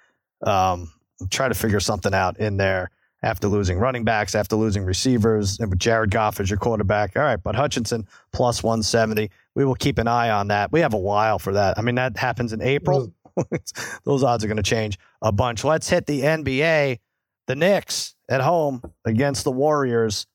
Um, 0.47 0.91
try 1.31 1.49
to 1.49 1.55
figure 1.55 1.81
something 1.81 2.15
out 2.15 2.39
in 2.39 2.57
there 2.57 2.91
after 3.23 3.49
losing 3.49 3.79
running 3.79 4.05
backs, 4.05 4.35
after 4.35 4.57
losing 4.57 4.85
receivers, 4.85 5.59
and 5.59 5.71
with 5.71 5.79
Jared 5.79 6.11
Goff 6.11 6.39
as 6.41 6.51
your 6.51 6.59
quarterback. 6.59 7.17
All 7.17 7.23
right, 7.23 7.43
but 7.43 7.57
Hutchinson 7.57 8.07
plus 8.33 8.63
170. 8.63 9.31
We 9.55 9.65
will 9.65 9.75
keep 9.75 9.99
an 9.99 10.07
eye 10.07 10.31
on 10.31 10.49
that. 10.49 10.71
We 10.71 10.81
have 10.81 10.95
a 10.95 10.99
while 10.99 11.39
for 11.39 11.53
that. 11.53 11.79
I 11.79 11.83
mean, 11.83 11.97
that 11.97 12.17
happens 12.17 12.53
in 12.53 12.63
April. 12.63 13.13
Those 14.05 14.23
odds 14.23 14.45
are 14.45 14.47
going 14.47 14.57
to 14.57 14.63
change 14.63 14.99
a 15.23 15.33
bunch. 15.33 15.65
Let's 15.65 15.89
hit 15.89 16.07
the 16.07 16.21
NBA. 16.21 16.99
The 17.47 17.57
Knicks 17.57 18.15
at 18.29 18.41
home 18.41 18.83
against 19.05 19.45
the 19.45 19.53
Warriors. 19.53 20.27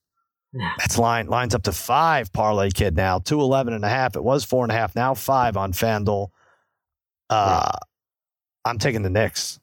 That's 0.78 0.98
line 0.98 1.26
lines 1.28 1.54
up 1.54 1.62
to 1.64 1.72
five 1.72 2.32
parlay 2.32 2.70
kid 2.70 2.96
now. 2.96 3.18
Two 3.18 3.40
eleven 3.40 3.72
and 3.72 3.84
a 3.84 3.88
half. 3.88 4.16
It 4.16 4.22
was 4.22 4.44
four 4.44 4.64
and 4.64 4.72
a 4.72 4.74
half. 4.74 4.94
Now 4.94 5.14
five 5.14 5.56
on 5.56 5.72
FanDuel. 5.72 6.28
Uh, 7.30 7.70
I'm 8.64 8.78
taking 8.78 9.02
the 9.02 9.10
Knicks. 9.10 9.58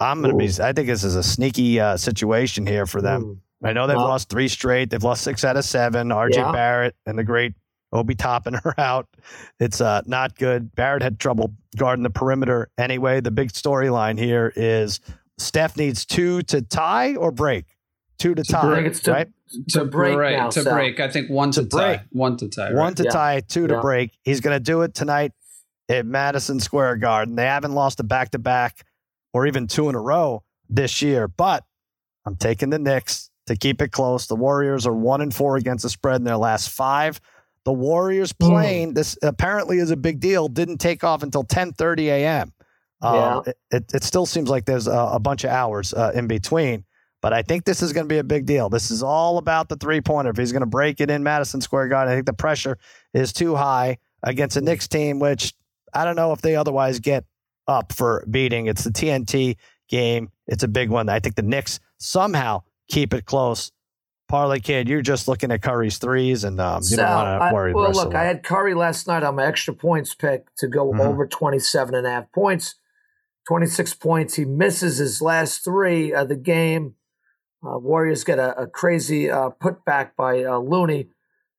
I'm 0.00 0.20
going 0.22 0.32
to 0.32 0.38
be. 0.38 0.62
I 0.62 0.72
think 0.72 0.88
this 0.88 1.04
is 1.04 1.16
a 1.16 1.22
sneaky 1.22 1.80
uh, 1.80 1.96
situation 1.96 2.66
here 2.66 2.86
for 2.86 3.00
them. 3.00 3.22
Ooh. 3.22 3.40
I 3.62 3.72
know 3.72 3.86
they've 3.86 3.96
well, 3.96 4.08
lost 4.08 4.28
three 4.28 4.48
straight. 4.48 4.90
They've 4.90 5.02
lost 5.02 5.22
six 5.22 5.44
out 5.44 5.56
of 5.56 5.64
seven. 5.64 6.08
RJ 6.08 6.34
yeah. 6.34 6.52
Barrett 6.52 6.96
and 7.06 7.18
the 7.18 7.24
great 7.24 7.54
Obi 7.92 8.14
Toppin 8.14 8.56
are 8.64 8.74
out. 8.76 9.08
It's 9.58 9.80
uh, 9.80 10.02
not 10.06 10.36
good. 10.36 10.74
Barrett 10.74 11.02
had 11.02 11.18
trouble 11.18 11.54
guarding 11.76 12.02
the 12.02 12.10
perimeter 12.10 12.70
anyway. 12.76 13.20
The 13.20 13.30
big 13.30 13.52
storyline 13.52 14.18
here 14.18 14.52
is 14.54 15.00
Steph 15.38 15.76
needs 15.76 16.04
two 16.04 16.42
to 16.42 16.60
tie 16.60 17.14
or 17.16 17.30
break. 17.30 17.64
Two 18.18 18.34
to, 18.34 18.44
to 18.44 18.52
tie, 18.52 18.62
break, 18.62 19.02
to, 19.02 19.10
right? 19.10 19.28
To, 19.70 19.84
break, 19.84 20.16
right, 20.16 20.36
now, 20.36 20.48
to 20.48 20.62
so. 20.62 20.72
break. 20.72 21.00
I 21.00 21.08
think 21.08 21.30
one 21.30 21.50
to, 21.52 21.62
to 21.62 21.66
break, 21.66 21.98
tie. 21.98 22.04
one 22.10 22.36
to 22.36 22.48
tie, 22.48 22.66
right? 22.66 22.74
one 22.74 22.94
to 22.94 23.04
yeah. 23.04 23.10
tie, 23.10 23.40
two 23.40 23.66
to 23.66 23.74
yeah. 23.74 23.80
break. 23.80 24.12
He's 24.22 24.40
going 24.40 24.54
to 24.54 24.62
do 24.62 24.82
it 24.82 24.94
tonight 24.94 25.32
at 25.88 26.06
Madison 26.06 26.60
Square 26.60 26.98
Garden. 26.98 27.34
They 27.34 27.44
haven't 27.44 27.72
lost 27.72 27.98
a 27.98 28.04
back 28.04 28.30
to 28.30 28.38
back 28.38 28.84
or 29.34 29.46
even 29.46 29.66
two 29.66 29.90
in 29.90 29.94
a 29.94 30.00
row 30.00 30.42
this 30.70 31.02
year. 31.02 31.28
But 31.28 31.64
I'm 32.24 32.36
taking 32.36 32.70
the 32.70 32.78
Knicks 32.78 33.30
to 33.46 33.56
keep 33.56 33.82
it 33.82 33.92
close. 33.92 34.26
The 34.26 34.36
Warriors 34.36 34.86
are 34.86 34.94
one 34.94 35.20
and 35.20 35.34
four 35.34 35.56
against 35.56 35.82
the 35.82 35.90
spread 35.90 36.16
in 36.16 36.24
their 36.24 36.38
last 36.38 36.70
five. 36.70 37.20
The 37.64 37.72
Warriors 37.72 38.32
hmm. 38.32 38.48
playing 38.48 38.90
mm. 38.92 38.94
this 38.94 39.18
apparently 39.22 39.78
is 39.78 39.90
a 39.90 39.96
big 39.96 40.20
deal. 40.20 40.48
Didn't 40.48 40.78
take 40.78 41.04
off 41.04 41.22
until 41.22 41.44
10:30 41.44 42.06
a.m. 42.06 42.52
Um, 43.02 43.14
yeah. 43.14 43.40
it, 43.46 43.58
it, 43.70 43.94
it, 43.94 44.04
still 44.04 44.24
seems 44.24 44.48
like 44.48 44.64
there's 44.64 44.86
a, 44.86 45.10
a 45.12 45.18
bunch 45.18 45.44
of 45.44 45.50
hours 45.50 45.92
uh, 45.92 46.12
in 46.14 46.26
between, 46.26 46.84
but 47.20 47.34
I 47.34 47.42
think 47.42 47.64
this 47.64 47.82
is 47.82 47.92
going 47.92 48.04
to 48.04 48.08
be 48.08 48.18
a 48.18 48.24
big 48.24 48.46
deal. 48.46 48.70
This 48.70 48.90
is 48.90 49.02
all 49.02 49.36
about 49.36 49.68
the 49.68 49.76
three 49.76 50.00
pointer. 50.00 50.30
If 50.30 50.38
he's 50.38 50.52
going 50.52 50.60
to 50.60 50.66
break 50.66 51.00
it 51.02 51.10
in 51.10 51.22
Madison 51.22 51.60
Square 51.60 51.88
Garden, 51.88 52.12
I 52.12 52.16
think 52.16 52.24
the 52.26 52.32
pressure 52.32 52.78
is 53.12 53.32
too 53.34 53.56
high 53.56 53.98
against 54.22 54.56
a 54.56 54.62
Knicks 54.62 54.88
team, 54.88 55.18
which 55.18 55.52
I 55.92 56.04
don't 56.04 56.16
know 56.16 56.32
if 56.32 56.40
they 56.40 56.56
otherwise 56.56 56.98
get 57.00 57.24
up 57.66 57.92
for 57.92 58.24
beating. 58.30 58.66
It's 58.66 58.84
the 58.84 58.90
TNT 58.90 59.56
game. 59.88 60.30
It's 60.46 60.62
a 60.62 60.68
big 60.68 60.90
one. 60.90 61.08
I 61.08 61.20
think 61.20 61.36
the 61.36 61.42
Knicks 61.42 61.80
somehow 61.98 62.62
keep 62.88 63.14
it 63.14 63.24
close. 63.24 63.70
Parlay 64.26 64.58
kid, 64.58 64.88
you're 64.88 65.02
just 65.02 65.28
looking 65.28 65.52
at 65.52 65.60
Curry's 65.60 65.98
threes, 65.98 66.44
and 66.44 66.58
um, 66.58 66.78
you 66.78 66.96
so, 66.96 67.02
don't 67.02 67.10
want 67.10 67.42
to 67.42 67.54
worry. 67.54 67.72
I, 67.72 67.74
well, 67.74 67.92
look, 67.92 68.14
I 68.14 68.24
had 68.24 68.42
Curry 68.42 68.74
last 68.74 69.06
night 69.06 69.22
on 69.22 69.36
my 69.36 69.44
extra 69.44 69.74
points 69.74 70.14
pick 70.14 70.46
to 70.56 70.66
go 70.66 70.90
mm-hmm. 70.90 71.00
over 71.00 71.26
27 71.26 71.94
and 71.94 72.06
a 72.06 72.10
half 72.10 72.32
points, 72.32 72.76
26 73.46 73.94
points. 73.94 74.34
He 74.34 74.46
misses 74.46 74.96
his 74.96 75.20
last 75.20 75.62
three 75.62 76.12
of 76.14 76.28
the 76.28 76.36
game. 76.36 76.94
Uh, 77.64 77.78
Warriors 77.78 78.24
get 78.24 78.38
a, 78.38 78.58
a 78.62 78.66
crazy 78.66 79.30
uh, 79.30 79.50
putback 79.62 80.10
by 80.16 80.42
uh, 80.42 80.58
Looney 80.58 81.08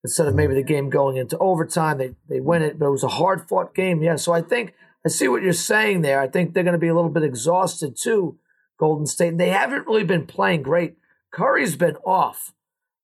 instead 0.04 0.28
of 0.28 0.36
maybe 0.36 0.54
the 0.56 0.64
game 0.64 0.90
going 0.90 1.18
into 1.18 1.38
overtime. 1.38 2.00
They 2.00 2.16
they 2.28 2.40
win 2.40 2.64
it, 2.64 2.80
but 2.80 2.88
it 2.88 2.92
was 2.92 3.04
a 3.04 3.10
hard 3.10 3.48
fought 3.48 3.76
game. 3.76 4.02
Yeah, 4.02 4.16
so 4.16 4.34
I 4.34 4.42
think 4.42 4.74
I 5.06 5.10
see 5.10 5.28
what 5.28 5.44
you're 5.44 5.54
saying 5.54 6.02
there. 6.02 6.20
I 6.20 6.28
think 6.28 6.54
they're 6.54 6.64
going 6.64 6.74
to 6.74 6.80
be 6.80 6.88
a 6.88 6.96
little 6.96 7.12
bit 7.12 7.24
exhausted 7.24 7.96
too, 7.96 8.40
Golden 8.80 9.06
State. 9.06 9.38
They 9.38 9.50
haven't 9.50 9.86
really 9.86 10.04
been 10.04 10.26
playing 10.26 10.64
great. 10.64 10.96
Curry's 11.32 11.76
been 11.76 11.98
off 11.98 12.54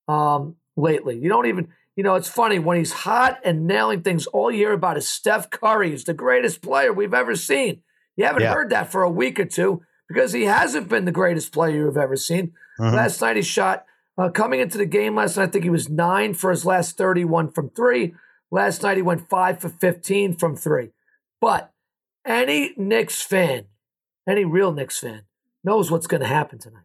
um, 0.08 0.56
lately. 0.76 1.20
You 1.20 1.30
don't 1.30 1.46
even, 1.46 1.68
you 1.96 2.04
know, 2.04 2.16
it's 2.16 2.30
funny 2.30 2.58
when 2.58 2.78
he's 2.78 2.92
hot 2.92 3.40
and 3.44 3.68
nailing 3.68 4.02
things. 4.02 4.26
All 4.28 4.50
you 4.50 4.58
hear 4.58 4.74
about 4.74 4.98
is 4.98 5.08
Steph 5.08 5.50
Curry 5.50 5.94
is 5.94 6.06
the 6.06 6.14
greatest 6.14 6.62
player 6.62 6.92
we've 6.92 7.14
ever 7.14 7.36
seen. 7.36 7.82
You 8.16 8.26
haven't 8.26 8.44
yeah. 8.44 8.54
heard 8.54 8.72
that 8.72 8.92
for 8.92 9.04
a 9.04 9.10
week 9.10 9.40
or 9.40 9.46
two 9.46 9.84
because 10.08 10.34
he 10.34 10.46
hasn't 10.46 10.90
been 10.90 11.06
the 11.06 11.12
greatest 11.12 11.54
player 11.54 11.76
you've 11.76 11.98
ever 11.98 12.16
seen. 12.16 12.54
Mm-hmm. 12.80 12.96
Last 12.96 13.22
night 13.22 13.36
he 13.36 13.42
shot 13.42 13.86
uh, 14.18 14.30
coming 14.30 14.60
into 14.60 14.78
the 14.78 14.86
game 14.86 15.16
last 15.16 15.38
night. 15.38 15.50
I 15.50 15.52
think 15.52 15.64
he 15.64 15.70
was 15.70 15.90
nine 15.90 16.34
for 16.34 16.50
his 16.50 16.66
last 16.66 16.98
thirty-one 16.98 17.52
from 17.52 17.70
three. 17.70 18.16
Last 18.50 18.84
night 18.84 18.98
he 18.98 19.04
went 19.04 19.30
five 19.30 19.60
for 19.60 19.70
fifteen 19.70 20.36
from 20.36 20.56
three. 20.56 20.90
But 21.40 21.71
any 22.26 22.74
Knicks 22.78 23.22
fan, 23.22 23.66
any 24.28 24.46
real 24.46 24.72
Knicks 24.72 25.00
fan, 25.00 25.24
knows 25.64 25.92
what's 25.92 26.08
going 26.08 26.22
to 26.22 26.28
happen 26.28 26.60
tonight. 26.60 26.84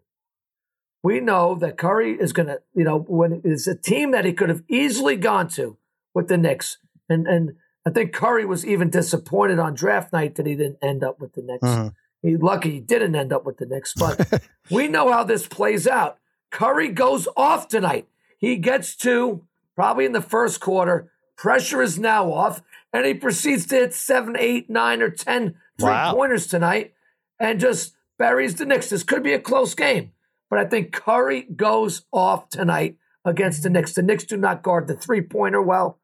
We 1.02 1.20
know 1.20 1.54
that 1.56 1.76
Curry 1.76 2.12
is 2.18 2.32
going 2.32 2.48
to, 2.48 2.60
you 2.74 2.84
know, 2.84 2.98
when 2.98 3.40
it's 3.44 3.66
a 3.66 3.76
team 3.76 4.10
that 4.10 4.24
he 4.24 4.32
could 4.32 4.48
have 4.48 4.62
easily 4.68 5.16
gone 5.16 5.48
to 5.50 5.76
with 6.14 6.28
the 6.28 6.36
Knicks, 6.36 6.78
and 7.08 7.26
and 7.26 7.56
I 7.86 7.90
think 7.90 8.12
Curry 8.12 8.44
was 8.44 8.66
even 8.66 8.90
disappointed 8.90 9.60
on 9.60 9.74
draft 9.74 10.12
night 10.12 10.34
that 10.34 10.46
he 10.46 10.56
didn't 10.56 10.78
end 10.82 11.04
up 11.04 11.20
with 11.20 11.34
the 11.34 11.42
Knicks. 11.42 11.62
Mm-hmm. 11.62 11.88
He's 12.22 12.40
lucky 12.40 12.72
he 12.72 12.80
didn't 12.80 13.14
end 13.14 13.32
up 13.32 13.44
with 13.44 13.58
the 13.58 13.66
Knicks, 13.66 13.94
but 13.94 14.42
we 14.70 14.88
know 14.88 15.12
how 15.12 15.22
this 15.22 15.46
plays 15.46 15.86
out. 15.86 16.18
Curry 16.50 16.88
goes 16.88 17.28
off 17.36 17.68
tonight. 17.68 18.08
He 18.38 18.56
gets 18.56 18.96
to 18.96 19.44
probably 19.76 20.06
in 20.06 20.12
the 20.12 20.20
first 20.20 20.60
quarter. 20.60 21.12
Pressure 21.36 21.82
is 21.82 21.98
now 21.98 22.32
off 22.32 22.62
and 22.96 23.06
he 23.06 23.14
proceeds 23.14 23.66
to 23.66 23.76
hit 23.76 23.94
seven, 23.94 24.36
eight, 24.38 24.70
nine, 24.70 25.02
or 25.02 25.10
ten 25.10 25.54
three 25.78 25.90
wow. 25.90 26.12
pointers 26.12 26.46
tonight 26.46 26.94
and 27.38 27.60
just 27.60 27.94
buries 28.18 28.54
the 28.54 28.64
Knicks. 28.64 28.90
This 28.90 29.02
could 29.02 29.22
be 29.22 29.32
a 29.32 29.38
close 29.38 29.74
game, 29.74 30.12
but 30.48 30.58
I 30.58 30.64
think 30.64 30.92
Curry 30.92 31.42
goes 31.42 32.06
off 32.12 32.48
tonight 32.48 32.96
against 33.24 33.62
the 33.62 33.70
Knicks. 33.70 33.92
The 33.92 34.02
Knicks 34.02 34.24
do 34.24 34.36
not 34.36 34.62
guard 34.62 34.86
the 34.86 34.94
three 34.94 35.20
pointer 35.20 35.60
well. 35.60 36.00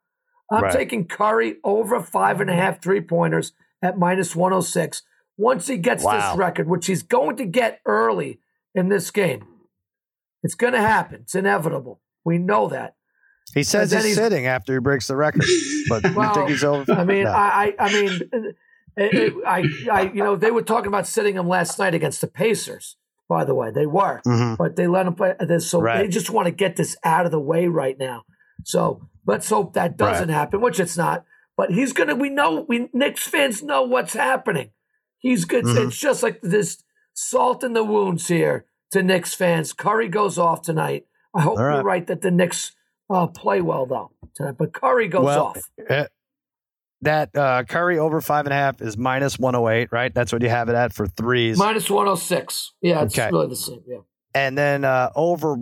I'm 0.51 0.65
right. 0.65 0.73
taking 0.73 1.07
Curry 1.07 1.57
over 1.65 2.01
five 2.01 2.41
and 2.41 2.51
a 2.51 2.55
half 2.55 2.83
three 2.83 3.01
pointers 3.01 3.53
at 3.81 3.99
minus 3.99 4.37
106. 4.37 5.03
Once 5.39 5.67
he 5.67 5.79
gets 5.79 6.05
wow. 6.05 6.13
this 6.13 6.39
record, 6.39 6.69
which 6.69 6.87
he's 6.87 7.03
going 7.03 7.37
to 7.37 7.47
get 7.47 7.81
early 7.87 8.39
in 8.75 8.91
this 8.91 9.11
game, 9.11 9.47
it's 10.43 10.55
going 10.55 10.75
to 10.75 10.81
happen. 10.81 11.21
It's 11.23 11.35
inevitable. 11.35 12.01
We 12.25 12.37
know 12.37 12.69
that. 12.69 12.97
He 13.55 13.63
says 13.65 13.93
he's, 13.93 14.05
he's, 14.05 14.17
sitting 14.17 14.47
after 14.47 14.73
he 14.73 14.81
breaks 14.81 15.09
the 15.09 15.17
record, 15.17 15.45
but 15.89 16.03
well, 16.15 16.29
you 16.29 16.35
think 16.35 16.49
he's 16.51 16.65
over? 16.65 16.91
I 16.93 17.05
mean, 17.05 17.25
no. 17.25 17.31
I, 17.31 17.75
I 17.79 17.93
mean, 17.93 18.21
it, 18.33 18.57
it, 18.97 19.35
I, 19.47 19.65
I, 19.91 20.03
you 20.03 20.23
know, 20.23 20.37
they 20.37 20.51
were 20.51 20.63
talking 20.63 20.89
about 20.89 21.07
sitting 21.07 21.37
him 21.37 21.49
last 21.49 21.79
night 21.79 21.95
against 21.95 22.21
the 22.21 22.29
Pacers. 22.29 22.97
By 23.29 23.45
the 23.45 23.55
way, 23.55 23.71
they 23.71 23.87
were, 23.87 24.21
mm-hmm. 24.27 24.57
but 24.57 24.77
they 24.77 24.87
let 24.87 25.07
him 25.07 25.15
play 25.15 25.35
this. 25.41 25.71
So 25.71 25.81
right. 25.81 26.03
they 26.03 26.09
just 26.09 26.29
want 26.29 26.47
to 26.47 26.53
get 26.53 26.77
this 26.77 26.97
out 27.03 27.25
of 27.25 27.33
the 27.33 27.41
way 27.41 27.67
right 27.67 27.97
now. 27.99 28.25
So 28.65 29.09
let's 29.27 29.49
hope 29.49 29.73
that 29.73 29.97
doesn't 29.97 30.29
right. 30.29 30.35
happen, 30.35 30.61
which 30.61 30.79
it's 30.79 30.99
not. 30.99 31.25
But 31.57 31.71
he's 31.71 31.95
gonna. 31.95 32.15
We 32.15 32.29
know. 32.29 32.67
We 32.69 32.91
Knicks 32.93 33.27
fans 33.27 33.63
know 33.63 33.85
what's 33.85 34.13
happening. 34.13 34.71
He's 35.19 35.47
good. 35.47 35.65
Mm-hmm. 35.65 35.89
It's 35.89 35.99
just 35.99 36.23
like 36.23 36.41
this 36.43 36.83
salt 37.15 37.65
in 37.65 37.73
the 37.73 37.85
wounds 37.85 38.29
here 38.29 38.67
to 38.91 39.03
Knicks 39.03 39.35
fans. 39.35 39.73
Curry 39.73 40.09
goes 40.09 40.39
off 40.39 40.61
tonight 40.61 41.07
I 41.35 41.41
hope 41.41 41.59
right. 41.59 41.75
you're 41.75 41.85
right 41.85 42.07
that 42.07 42.21
the 42.21 42.31
Knicks 42.31 42.73
uh, 43.11 43.27
play 43.27 43.61
well 43.61 43.87
though 43.87 44.11
tonight. 44.35 44.57
But 44.59 44.73
Curry 44.73 45.09
goes 45.09 45.25
Well, 45.25 45.45
off. 45.47 45.59
eh, 45.89 46.07
that 47.03 47.37
uh, 47.37 47.65
Curry 47.65 47.99
over 47.99 48.21
five 48.21 48.47
and 48.47 48.53
a 48.53 48.57
half 48.57 48.81
is 48.81 48.97
minus 48.97 49.39
108, 49.39 49.89
right? 49.91 50.15
That's 50.15 50.33
what 50.33 50.43
you 50.43 50.49
have 50.49 50.69
it 50.69 50.75
at 50.75 50.93
for 50.93 51.07
threes. 51.07 51.59
Minus 51.59 51.91
106. 51.91 52.73
Yeah, 52.81 53.03
it's 53.03 53.19
Okay. 53.19 53.29
really 53.33 53.49
the 53.49 53.57
same. 53.57 53.81
Yeah. 53.87 53.99
and 54.35 54.57
then 54.57 54.85
uh, 54.85 55.11
over, 55.17 55.57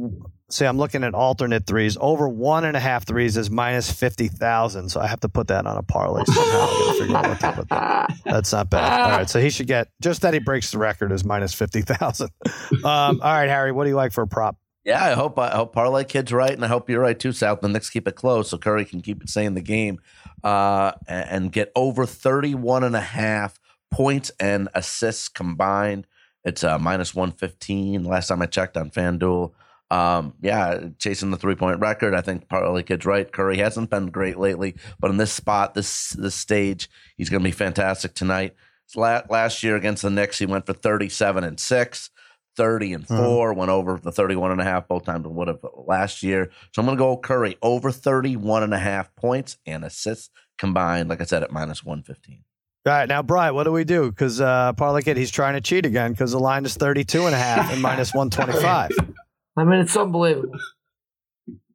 see, 0.50 0.66
I'm 0.66 0.76
looking 0.76 1.02
at 1.02 1.14
alternate 1.14 1.66
threes. 1.66 1.96
Over 1.98 2.28
one 2.28 2.64
and 2.66 2.76
a 2.76 2.80
half 2.80 3.06
threes 3.06 3.36
is 3.38 3.50
minus 3.50 3.90
50,000. 3.90 4.90
So 4.90 5.00
I 5.00 5.06
have 5.06 5.20
to 5.20 5.28
put 5.30 5.48
that 5.48 5.66
on 5.66 5.78
a 5.78 5.82
parlay 5.82 6.22
somehow. 6.26 6.42
I 6.42 6.84
gotta 6.86 6.98
figure 7.00 7.16
out 7.16 7.28
what 7.28 7.40
to 7.40 7.52
put 7.52 7.68
that. 7.70 8.12
That's 8.26 8.52
not 8.52 8.68
bad. 8.68 9.00
All 9.00 9.10
right. 9.18 9.30
So 9.30 9.40
he 9.40 9.48
should 9.48 9.66
get, 9.66 9.88
just 10.02 10.20
that 10.22 10.34
he 10.34 10.40
breaks 10.40 10.70
the 10.72 10.78
record 10.78 11.10
is 11.10 11.24
minus 11.24 11.54
50,000. 11.54 12.28
Um, 12.84 12.84
all 12.84 13.18
right, 13.20 13.48
Harry, 13.48 13.72
what 13.72 13.84
do 13.84 13.90
you 13.90 13.96
like 13.96 14.12
for 14.12 14.22
a 14.22 14.26
prop? 14.26 14.56
Yeah, 14.84 15.04
I 15.04 15.12
hope 15.12 15.38
I 15.38 15.50
hope 15.50 15.74
Parlay 15.74 16.04
Kid's 16.04 16.32
right, 16.32 16.52
and 16.52 16.64
I 16.64 16.68
hope 16.68 16.88
you're 16.88 17.00
right 17.00 17.18
too, 17.18 17.32
South. 17.32 17.60
The 17.60 17.68
Knicks 17.68 17.90
keep 17.90 18.08
it 18.08 18.14
close 18.14 18.48
so 18.48 18.58
Curry 18.58 18.86
can 18.86 19.02
keep 19.02 19.22
it 19.22 19.28
stay 19.28 19.44
in 19.44 19.54
the 19.54 19.60
game 19.60 20.00
uh, 20.42 20.92
and, 21.06 21.28
and 21.30 21.52
get 21.52 21.70
over 21.76 22.06
31 22.06 22.84
and 22.84 22.96
a 22.96 23.00
half 23.00 23.60
points 23.90 24.32
and 24.40 24.68
assists 24.74 25.28
combined. 25.28 26.06
It's 26.44 26.64
uh, 26.64 26.78
minus 26.78 27.14
115 27.14 28.04
last 28.04 28.28
time 28.28 28.40
I 28.40 28.46
checked 28.46 28.78
on 28.78 28.90
FanDuel. 28.90 29.52
Um, 29.90 30.34
yeah, 30.40 30.88
chasing 30.98 31.30
the 31.30 31.36
three 31.36 31.56
point 31.56 31.80
record. 31.80 32.14
I 32.14 32.22
think 32.22 32.48
Parlay 32.48 32.82
Kid's 32.82 33.04
right. 33.04 33.30
Curry 33.30 33.58
hasn't 33.58 33.90
been 33.90 34.06
great 34.06 34.38
lately, 34.38 34.76
but 34.98 35.10
in 35.10 35.18
this 35.18 35.32
spot, 35.32 35.74
this 35.74 36.10
this 36.10 36.34
stage, 36.34 36.88
he's 37.16 37.28
going 37.28 37.42
to 37.42 37.48
be 37.48 37.52
fantastic 37.52 38.14
tonight. 38.14 38.54
Last 38.96 39.62
year 39.62 39.76
against 39.76 40.02
the 40.02 40.10
Knicks, 40.10 40.38
he 40.38 40.46
went 40.46 40.66
for 40.66 40.72
37 40.72 41.44
and 41.44 41.60
six. 41.60 42.10
30 42.56 42.92
and 42.92 43.06
4 43.06 43.54
went 43.54 43.70
over 43.70 43.98
the 44.02 44.12
31 44.12 44.50
and 44.50 44.60
a 44.60 44.64
half 44.64 44.88
both 44.88 45.04
times 45.04 45.26
would 45.26 45.48
have 45.48 45.64
last 45.86 46.22
year 46.22 46.50
so 46.72 46.80
i'm 46.80 46.86
going 46.86 46.96
to 46.96 47.00
go 47.00 47.16
curry 47.16 47.56
over 47.62 47.90
31 47.92 48.62
and 48.62 48.74
a 48.74 48.78
half 48.78 49.14
points 49.16 49.56
and 49.66 49.84
assists 49.84 50.30
combined 50.58 51.08
like 51.08 51.20
i 51.20 51.24
said 51.24 51.42
at 51.42 51.50
minus 51.52 51.84
115 51.84 52.42
All 52.86 52.92
right, 52.92 53.08
now, 53.08 53.22
Brian, 53.22 53.54
what 53.54 53.64
do 53.64 53.72
we 53.72 53.84
do? 53.84 54.10
Because 54.10 54.40
uh, 54.40 54.72
Parlay 54.72 55.02
Kid, 55.02 55.16
he's 55.18 55.30
trying 55.30 55.52
to 55.54 55.60
cheat 55.60 55.84
again 55.84 56.12
because 56.12 56.32
the 56.32 56.40
line 56.40 56.64
is 56.64 56.74
32 56.76 57.26
and 57.26 57.34
a 57.34 57.38
half 57.38 57.70
and 57.72 57.82
minus 57.82 58.14
125. 58.14 58.90
I 59.56 59.64
mean, 59.64 59.80
it's 59.80 59.94
unbelievable. 59.96 60.58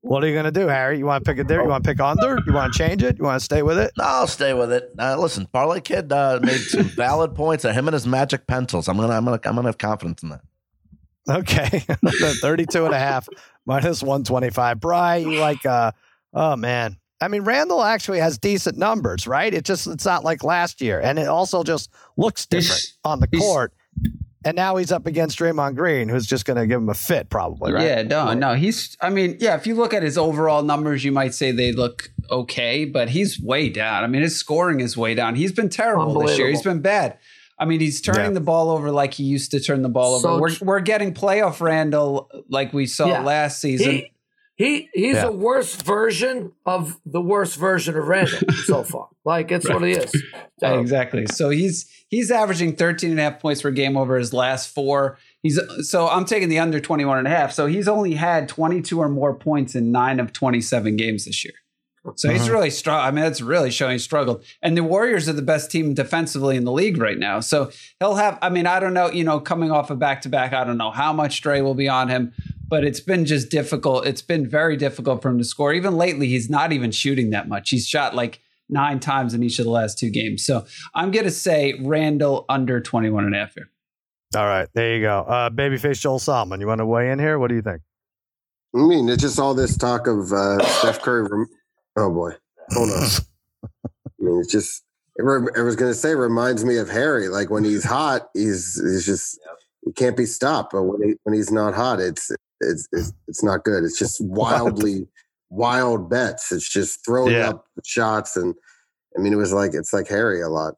What 0.01 0.23
are 0.23 0.27
you 0.27 0.33
going 0.33 0.45
to 0.45 0.51
do, 0.51 0.67
Harry? 0.67 0.97
You 0.99 1.05
want 1.05 1.23
to 1.23 1.29
pick 1.31 1.39
it 1.39 1.47
there? 1.47 1.61
You 1.63 1.69
want 1.69 1.83
to 1.83 1.89
pick 1.89 1.99
under? 1.99 2.39
You 2.45 2.53
want 2.53 2.73
to 2.73 2.77
change 2.77 3.01
it? 3.03 3.17
You 3.17 3.23
want 3.23 3.39
to 3.39 3.43
stay 3.45 3.61
with 3.63 3.77
it? 3.79 3.91
no 3.97 4.03
i'll 4.03 4.27
stay 4.27 4.53
with 4.53 4.71
it 4.71 4.91
uh, 4.99 5.15
listen 5.17 5.47
parlay 5.51 5.79
kid 5.81 6.11
uh, 6.11 6.39
made 6.43 6.59
some 6.59 6.83
valid 7.05 7.33
points 7.35 7.65
at 7.65 7.73
him 7.73 7.87
and 7.87 7.93
his 7.93 8.05
magic 8.05 8.45
pencils 8.45 8.87
i'm 8.87 8.97
gonna 8.97 9.13
i'm 9.13 9.25
gonna 9.25 9.39
i'm 9.45 9.55
gonna 9.55 9.67
have 9.67 9.77
confidence 9.79 10.21
in 10.23 10.29
that 10.29 10.41
Okay. 11.29 11.79
32 12.41 12.85
and 12.85 12.93
a 12.93 12.99
half 12.99 13.27
minus 13.65 14.01
125. 14.03 14.79
Brian, 14.79 15.31
you 15.31 15.39
like, 15.39 15.65
uh, 15.65 15.91
oh, 16.33 16.55
man. 16.55 16.97
I 17.21 17.27
mean, 17.27 17.43
Randall 17.43 17.81
actually 17.83 18.19
has 18.19 18.37
decent 18.37 18.77
numbers, 18.77 19.25
right? 19.25 19.53
It 19.53 19.65
just, 19.65 19.87
it's 19.87 20.05
not 20.05 20.23
like 20.23 20.43
last 20.43 20.81
year. 20.81 20.99
And 20.99 21.17
it 21.17 21.27
also 21.27 21.63
just 21.63 21.89
looks 22.17 22.45
different 22.45 22.81
He's- 22.81 22.97
on 23.03 23.19
the 23.19 23.27
court. 23.27 23.73
And 24.43 24.55
now 24.55 24.75
he's 24.75 24.91
up 24.91 25.07
against 25.07 25.39
Draymond 25.39 25.75
Green, 25.75 26.07
who's 26.07 26.27
just 26.27 26.45
going 26.45 26.57
to 26.57 26.67
give 26.67 26.79
him 26.79 26.89
a 26.89 26.93
fit, 26.93 27.31
probably, 27.31 27.73
right? 27.73 27.83
Yeah, 27.83 28.01
no, 28.03 28.31
no. 28.35 28.53
He's, 28.53 28.95
I 29.01 29.09
mean, 29.09 29.37
yeah, 29.39 29.55
if 29.55 29.65
you 29.65 29.73
look 29.73 29.91
at 29.91 30.03
his 30.03 30.19
overall 30.19 30.61
numbers, 30.61 31.03
you 31.03 31.11
might 31.11 31.33
say 31.33 31.51
they 31.51 31.71
look 31.71 32.11
okay, 32.29 32.85
but 32.85 33.09
he's 33.09 33.39
way 33.41 33.69
down. 33.69 34.03
I 34.03 34.07
mean, 34.07 34.21
his 34.21 34.35
scoring 34.35 34.81
is 34.81 34.95
way 34.95 35.15
down. 35.15 35.33
He's 35.33 35.51
been 35.51 35.69
terrible 35.69 36.19
this 36.19 36.37
year. 36.37 36.47
He's 36.47 36.61
been 36.61 36.81
bad. 36.81 37.17
I 37.57 37.65
mean, 37.65 37.79
he's 37.79 38.01
turning 38.01 38.21
Yeah. 38.21 38.29
the 38.31 38.41
ball 38.41 38.69
over 38.69 38.91
like 38.91 39.13
he 39.13 39.23
used 39.23 39.51
to 39.51 39.59
turn 39.59 39.81
the 39.81 39.89
ball 39.89 40.19
So 40.19 40.29
over. 40.31 40.41
We're, 40.41 40.55
we're 40.61 40.79
getting 40.81 41.13
playoff 41.13 41.61
Randall 41.61 42.29
like 42.49 42.73
we 42.73 42.85
saw 42.85 43.07
Yeah. 43.07 43.21
last 43.23 43.61
season. 43.61 43.91
He, 43.91 44.11
he 44.57 44.89
he's 44.93 45.15
Yeah. 45.15 45.25
a 45.27 45.31
worse 45.31 45.75
version 45.75 46.51
of 46.65 46.97
the 47.05 47.21
worst 47.21 47.57
version 47.57 47.95
of 47.97 48.07
Randall 48.07 48.51
so 48.65 48.83
far. 48.91 49.07
Like 49.23 49.51
it's 49.51 49.67
what 49.69 49.83
he 49.83 49.91
is. 49.91 50.11
So, 50.59 50.79
Exactly. 50.79 51.25
So 51.27 51.49
he's 51.49 51.89
he's 52.09 52.29
averaging 52.31 52.75
13 52.75 53.11
and 53.11 53.19
a 53.19 53.23
half 53.23 53.39
points 53.39 53.61
per 53.61 53.71
game 53.71 53.95
over 53.97 54.17
his 54.17 54.33
last 54.33 54.73
four. 54.73 55.17
He's 55.41 55.59
so 55.81 56.07
I'm 56.07 56.25
taking 56.25 56.49
the 56.49 56.59
under 56.59 56.79
21 56.79 57.17
and 57.19 57.27
a 57.27 57.29
half. 57.31 57.51
So 57.53 57.65
he's 57.67 57.87
only 57.87 58.13
had 58.15 58.47
22 58.49 58.99
or 58.99 59.09
more 59.09 59.33
points 59.33 59.75
in 59.75 59.91
9 59.91 60.19
of 60.19 60.31
27 60.33 60.95
games 60.97 61.25
this 61.25 61.43
year. 61.45 61.53
So 62.15 62.29
he's 62.31 62.47
Mhm. 62.47 62.51
really 62.51 62.69
strong. 62.69 62.99
I 63.03 63.09
mean, 63.11 63.25
it's 63.25 63.41
really 63.41 63.71
showing 63.71 63.93
he 63.93 63.97
struggled. 63.97 64.43
And 64.61 64.77
the 64.77 64.83
Warriors 64.83 65.27
are 65.27 65.33
the 65.33 65.41
best 65.41 65.71
team 65.71 65.93
defensively 65.93 66.55
in 66.55 66.63
the 66.63 66.71
league 66.71 66.97
right 66.97 67.17
now. 67.17 67.39
So 67.39 67.71
he'll 67.99 68.15
have, 68.15 68.37
I 68.41 68.49
mean, 68.49 68.67
I 68.67 68.79
don't 68.79 68.93
know, 68.93 69.09
you 69.09 69.23
know, 69.23 69.39
coming 69.39 69.71
off 69.71 69.89
a 69.89 69.95
back 69.95 70.21
to 70.21 70.29
back, 70.29 70.53
I 70.53 70.63
don't 70.63 70.77
know 70.77 70.91
how 70.91 71.11
much 71.11 71.41
Dre 71.41 71.61
will 71.61 71.73
be 71.73 71.89
on 71.89 72.09
him, 72.09 72.31
but 72.67 72.83
it's 72.83 72.99
been 72.99 73.25
just 73.25 73.49
difficult. 73.49 74.05
It's 74.05 74.21
been 74.21 74.47
very 74.47 74.77
difficult 74.77 75.21
for 75.21 75.29
him 75.29 75.37
to 75.39 75.43
score. 75.43 75.73
Even 75.73 75.97
lately, 75.97 76.27
he's 76.27 76.49
not 76.49 76.71
even 76.71 76.91
shooting 76.91 77.31
that 77.31 77.47
much. 77.49 77.71
He's 77.71 77.87
shot 77.87 78.15
like 78.15 78.39
nine 78.69 78.99
times 78.99 79.33
in 79.33 79.41
each 79.43 79.59
of 79.59 79.65
the 79.65 79.71
last 79.71 79.97
two 79.97 80.09
games. 80.09 80.45
So 80.45 80.65
I'm 80.93 81.11
going 81.11 81.25
to 81.25 81.31
say 81.31 81.73
Randall 81.81 82.45
under 82.49 82.79
21 82.81 83.25
and 83.25 83.35
a 83.35 83.39
half 83.39 83.53
here. 83.55 83.69
All 84.35 84.45
right. 84.45 84.67
There 84.73 84.95
you 84.95 85.01
go. 85.01 85.19
Uh, 85.21 85.49
babyface 85.49 85.99
Joel 86.01 86.19
Solomon, 86.19 86.59
you 86.59 86.67
want 86.67 86.79
to 86.79 86.85
weigh 86.85 87.09
in 87.11 87.19
here? 87.19 87.39
What 87.39 87.47
do 87.49 87.55
you 87.55 87.61
think? 87.61 87.81
I 88.75 88.79
mean, 88.79 89.07
it's 89.07 89.21
just 89.21 89.39
all 89.39 89.53
this 89.53 89.77
talk 89.77 90.07
of 90.07 90.33
uh, 90.33 90.61
Steph 90.65 91.01
Curry. 91.01 91.45
Rem- 91.95 92.05
oh 92.05 92.13
boy, 92.13 92.31
hold 92.71 92.89
on. 92.91 93.03
I 93.85 93.89
mean, 94.19 94.39
it's 94.39 94.51
just. 94.51 94.83
It 95.17 95.23
re- 95.23 95.47
I 95.57 95.61
was 95.61 95.77
going 95.77 95.91
to 95.91 95.97
say, 95.97 96.13
reminds 96.13 96.65
me 96.65 96.75
of 96.77 96.89
Harry. 96.89 97.29
Like 97.29 97.49
when 97.49 97.63
he's 97.63 97.85
hot, 97.85 98.29
he's 98.33 98.79
he's 98.81 99.05
just 99.05 99.39
he 99.85 99.93
can't 99.93 100.17
be 100.17 100.25
stopped. 100.25 100.73
But 100.73 100.83
when 100.83 101.01
he 101.07 101.13
when 101.23 101.33
he's 101.33 101.51
not 101.51 101.73
hot, 101.73 102.01
it's 102.01 102.31
it's 102.59 102.87
it's, 102.91 103.13
it's 103.27 103.41
not 103.43 103.63
good. 103.63 103.83
It's 103.85 103.97
just 103.97 104.17
wildly 104.23 105.07
wild 105.49 106.09
bets. 106.09 106.51
It's 106.51 106.67
just 106.69 107.05
throwing 107.05 107.33
Yeah. 107.33 107.51
up 107.51 107.65
shots, 107.85 108.35
and 108.35 108.55
I 109.17 109.21
mean, 109.21 109.31
it 109.31 109.37
was 109.37 109.53
like 109.53 109.73
it's 109.73 109.93
like 109.93 110.09
Harry 110.09 110.41
a 110.41 110.49
lot. 110.49 110.73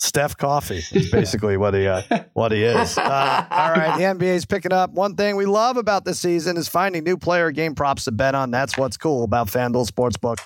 Steph 0.00 0.36
Coffee 0.38 0.82
is 0.92 1.10
basically 1.12 1.58
what 1.58 1.74
he 1.74 1.86
uh, 1.86 2.00
what 2.32 2.50
he 2.50 2.62
is. 2.64 2.96
Uh, 2.96 3.46
all 3.50 3.72
right, 3.72 3.98
the 3.98 4.04
NBA's 4.04 4.46
picking 4.46 4.72
up. 4.72 4.92
One 4.92 5.16
thing 5.16 5.36
we 5.36 5.44
love 5.44 5.76
about 5.76 6.06
this 6.06 6.18
season 6.18 6.56
is 6.56 6.66
finding 6.66 7.04
new 7.04 7.18
player 7.18 7.50
game 7.50 7.74
props 7.74 8.04
to 8.06 8.10
bet 8.10 8.34
on. 8.34 8.50
That's 8.50 8.78
what's 8.78 8.96
cool 8.96 9.22
about 9.22 9.48
FanDuel 9.48 9.86
Sportsbook. 9.86 10.38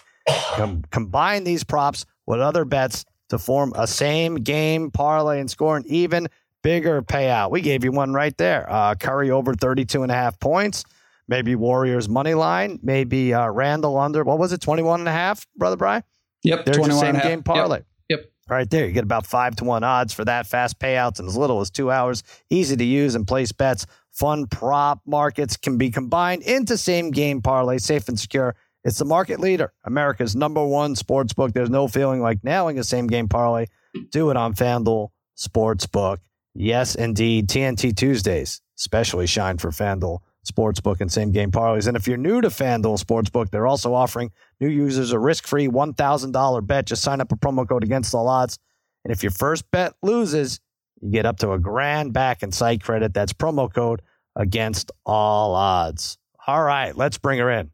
Com- 0.55 0.83
combine 0.91 1.45
these 1.45 1.65
props 1.65 2.05
with 2.27 2.41
other 2.41 2.65
bets 2.65 3.05
to 3.29 3.39
form 3.39 3.73
a 3.77 3.87
same 3.87 4.37
game 4.37 4.91
parlay 4.91 5.41
and 5.41 5.51
score 5.51 5.77
an 5.77 5.85
even 5.87 6.29
bigger 6.63 7.03
payout. 7.03 7.51
We 7.51 7.61
gave 7.61 7.85
you 7.85 7.93
one 7.93 8.13
right 8.13 8.37
there. 8.37 8.67
Uh, 8.71 8.95
Curry 8.95 9.31
over 9.31 9.55
32 9.55 10.03
and 10.03 10.11
a 10.11 10.15
half 10.15 10.39
points. 10.41 10.85
Maybe 11.29 11.55
Warriors 11.55 12.09
money 12.09 12.35
line. 12.35 12.79
Maybe 12.83 13.35
uh, 13.35 13.49
Randall 13.49 13.99
under, 13.99 14.25
what 14.25 14.39
was 14.39 14.53
it, 14.53 14.61
21 14.61 15.01
and 15.01 15.09
a 15.09 15.13
half, 15.13 15.47
Brother 15.57 15.77
Brian? 15.77 16.03
Yep. 16.43 16.65
There's 16.65 16.77
your 16.77 16.87
21 16.87 17.01
same 17.01 17.09
and 17.09 17.17
a 17.17 17.21
half. 17.21 17.29
game 17.29 17.43
parlay. 17.43 17.83
Yep. 18.09 18.31
Right 18.49 18.71
there, 18.71 18.87
you 18.87 18.93
get 18.93 19.03
about 19.03 19.27
five 19.27 19.57
to 19.57 19.65
one 19.65 19.83
odds 19.83 20.13
for 20.13 20.25
that 20.25 20.47
fast 20.47 20.79
payouts 20.79 21.19
in 21.19 21.27
as 21.27 21.37
little 21.37 21.61
as 21.61 21.71
two 21.71 21.91
hours. 21.91 22.23
Easy 22.49 22.77
to 22.77 22.85
use 22.85 23.17
and 23.17 23.27
place 23.27 23.51
bets. 23.51 23.87
Fun 24.13 24.47
prop 24.47 25.01
markets 25.05 25.57
can 25.57 25.77
be 25.79 25.91
combined 25.91 26.43
into 26.43 26.79
same 26.79 27.11
game 27.11 27.43
parlay, 27.43 27.79
safe 27.79 28.09
and 28.09 28.19
secure. 28.19 28.55
It's 28.87 28.99
the 28.99 29.05
market 29.05 29.41
leader, 29.41 29.73
America's 29.85 30.37
number 30.37 30.65
one 30.65 30.95
sports 30.95 31.33
book. 31.33 31.53
There's 31.53 31.69
no 31.69 31.89
feeling 31.89 32.23
like 32.23 32.45
nailing 32.45 32.79
a 32.79 32.85
same 32.85 33.09
game 33.09 33.29
parlay. 33.29 33.67
Do 34.13 34.31
it 34.31 34.37
on 34.37 34.55
FanDuel 34.55 35.09
Sportsbook. 35.37 36.19
Yes, 36.55 36.95
indeed. 36.95 37.49
TNT 37.49 37.97
Tuesdays 37.97 38.63
especially 38.79 39.27
shine 39.27 39.59
for 39.59 39.71
FanDuel 39.71 40.21
Sportsbook 40.49 41.01
and 41.01 41.11
same 41.11 41.33
game 41.33 41.51
parlays. 41.51 41.89
And 41.89 41.97
if 41.97 42.07
you're 42.07 42.17
new 42.17 42.41
to 42.41 42.49
FanDuel 42.49 43.03
Sportsbook, 43.03 43.51
they're 43.51 43.67
also 43.67 43.93
offering 43.93 44.31
new 44.61 44.69
users 44.69 45.11
a 45.11 45.19
risk-free 45.19 45.69
$1,000 45.69 46.67
bet. 46.67 46.87
Just 46.87 47.03
sign 47.03 47.21
up 47.21 47.33
a 47.33 47.37
promo 47.37 47.69
code 47.69 47.83
against 47.83 48.13
the 48.13 48.19
odds. 48.19 48.59
And 49.05 49.13
if 49.13 49.23
your 49.23 49.33
first 49.33 49.69
bet 49.71 49.95
loses, 50.03 50.61
you 51.01 51.11
get 51.11 51.27
up 51.27 51.39
to 51.39 51.53
a 51.53 51.59
grand 51.59 52.13
back 52.13 52.43
in 52.43 52.53
site 52.53 52.83
credit. 52.83 53.15
That's 53.15 53.33
promo 53.33 53.73
code 53.73 54.03
against 54.37 54.93
all 55.05 55.55
odds. 55.55 56.19
All 56.47 56.63
right, 56.63 56.97
let's 56.97 57.19
bring 57.19 57.41
her 57.41 57.51
in. 57.51 57.73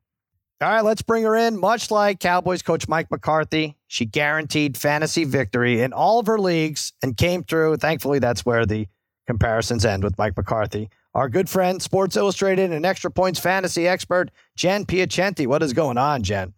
All 0.62 0.68
right, 0.68 0.84
let's 0.84 1.02
bring 1.02 1.24
her 1.24 1.34
in. 1.34 1.58
Much 1.58 1.90
like 1.90 2.20
Cowboys 2.20 2.62
coach 2.62 2.86
Mike 2.88 3.10
McCarthy, 3.10 3.76
she 3.88 4.04
guaranteed 4.04 4.76
fantasy 4.76 5.24
victory 5.24 5.80
in 5.82 5.92
all 5.92 6.20
of 6.20 6.26
her 6.28 6.38
leagues 6.38 6.92
and 7.02 7.16
came 7.16 7.42
through. 7.42 7.78
Thankfully, 7.78 8.20
that's 8.20 8.46
where 8.46 8.64
the 8.64 8.86
comparisons 9.26 9.84
end 9.84 10.04
with 10.04 10.16
Mike 10.18 10.36
McCarthy. 10.36 10.88
Our 11.14 11.28
good 11.28 11.48
friend, 11.48 11.82
Sports 11.82 12.16
Illustrated 12.16 12.72
and 12.72 12.86
Extra 12.86 13.10
Points 13.10 13.40
fantasy 13.40 13.88
expert, 13.88 14.30
Jen 14.56 14.86
Piacenti. 14.86 15.46
What 15.46 15.62
is 15.62 15.72
going 15.72 15.98
on, 15.98 16.22
Jen? 16.22 16.54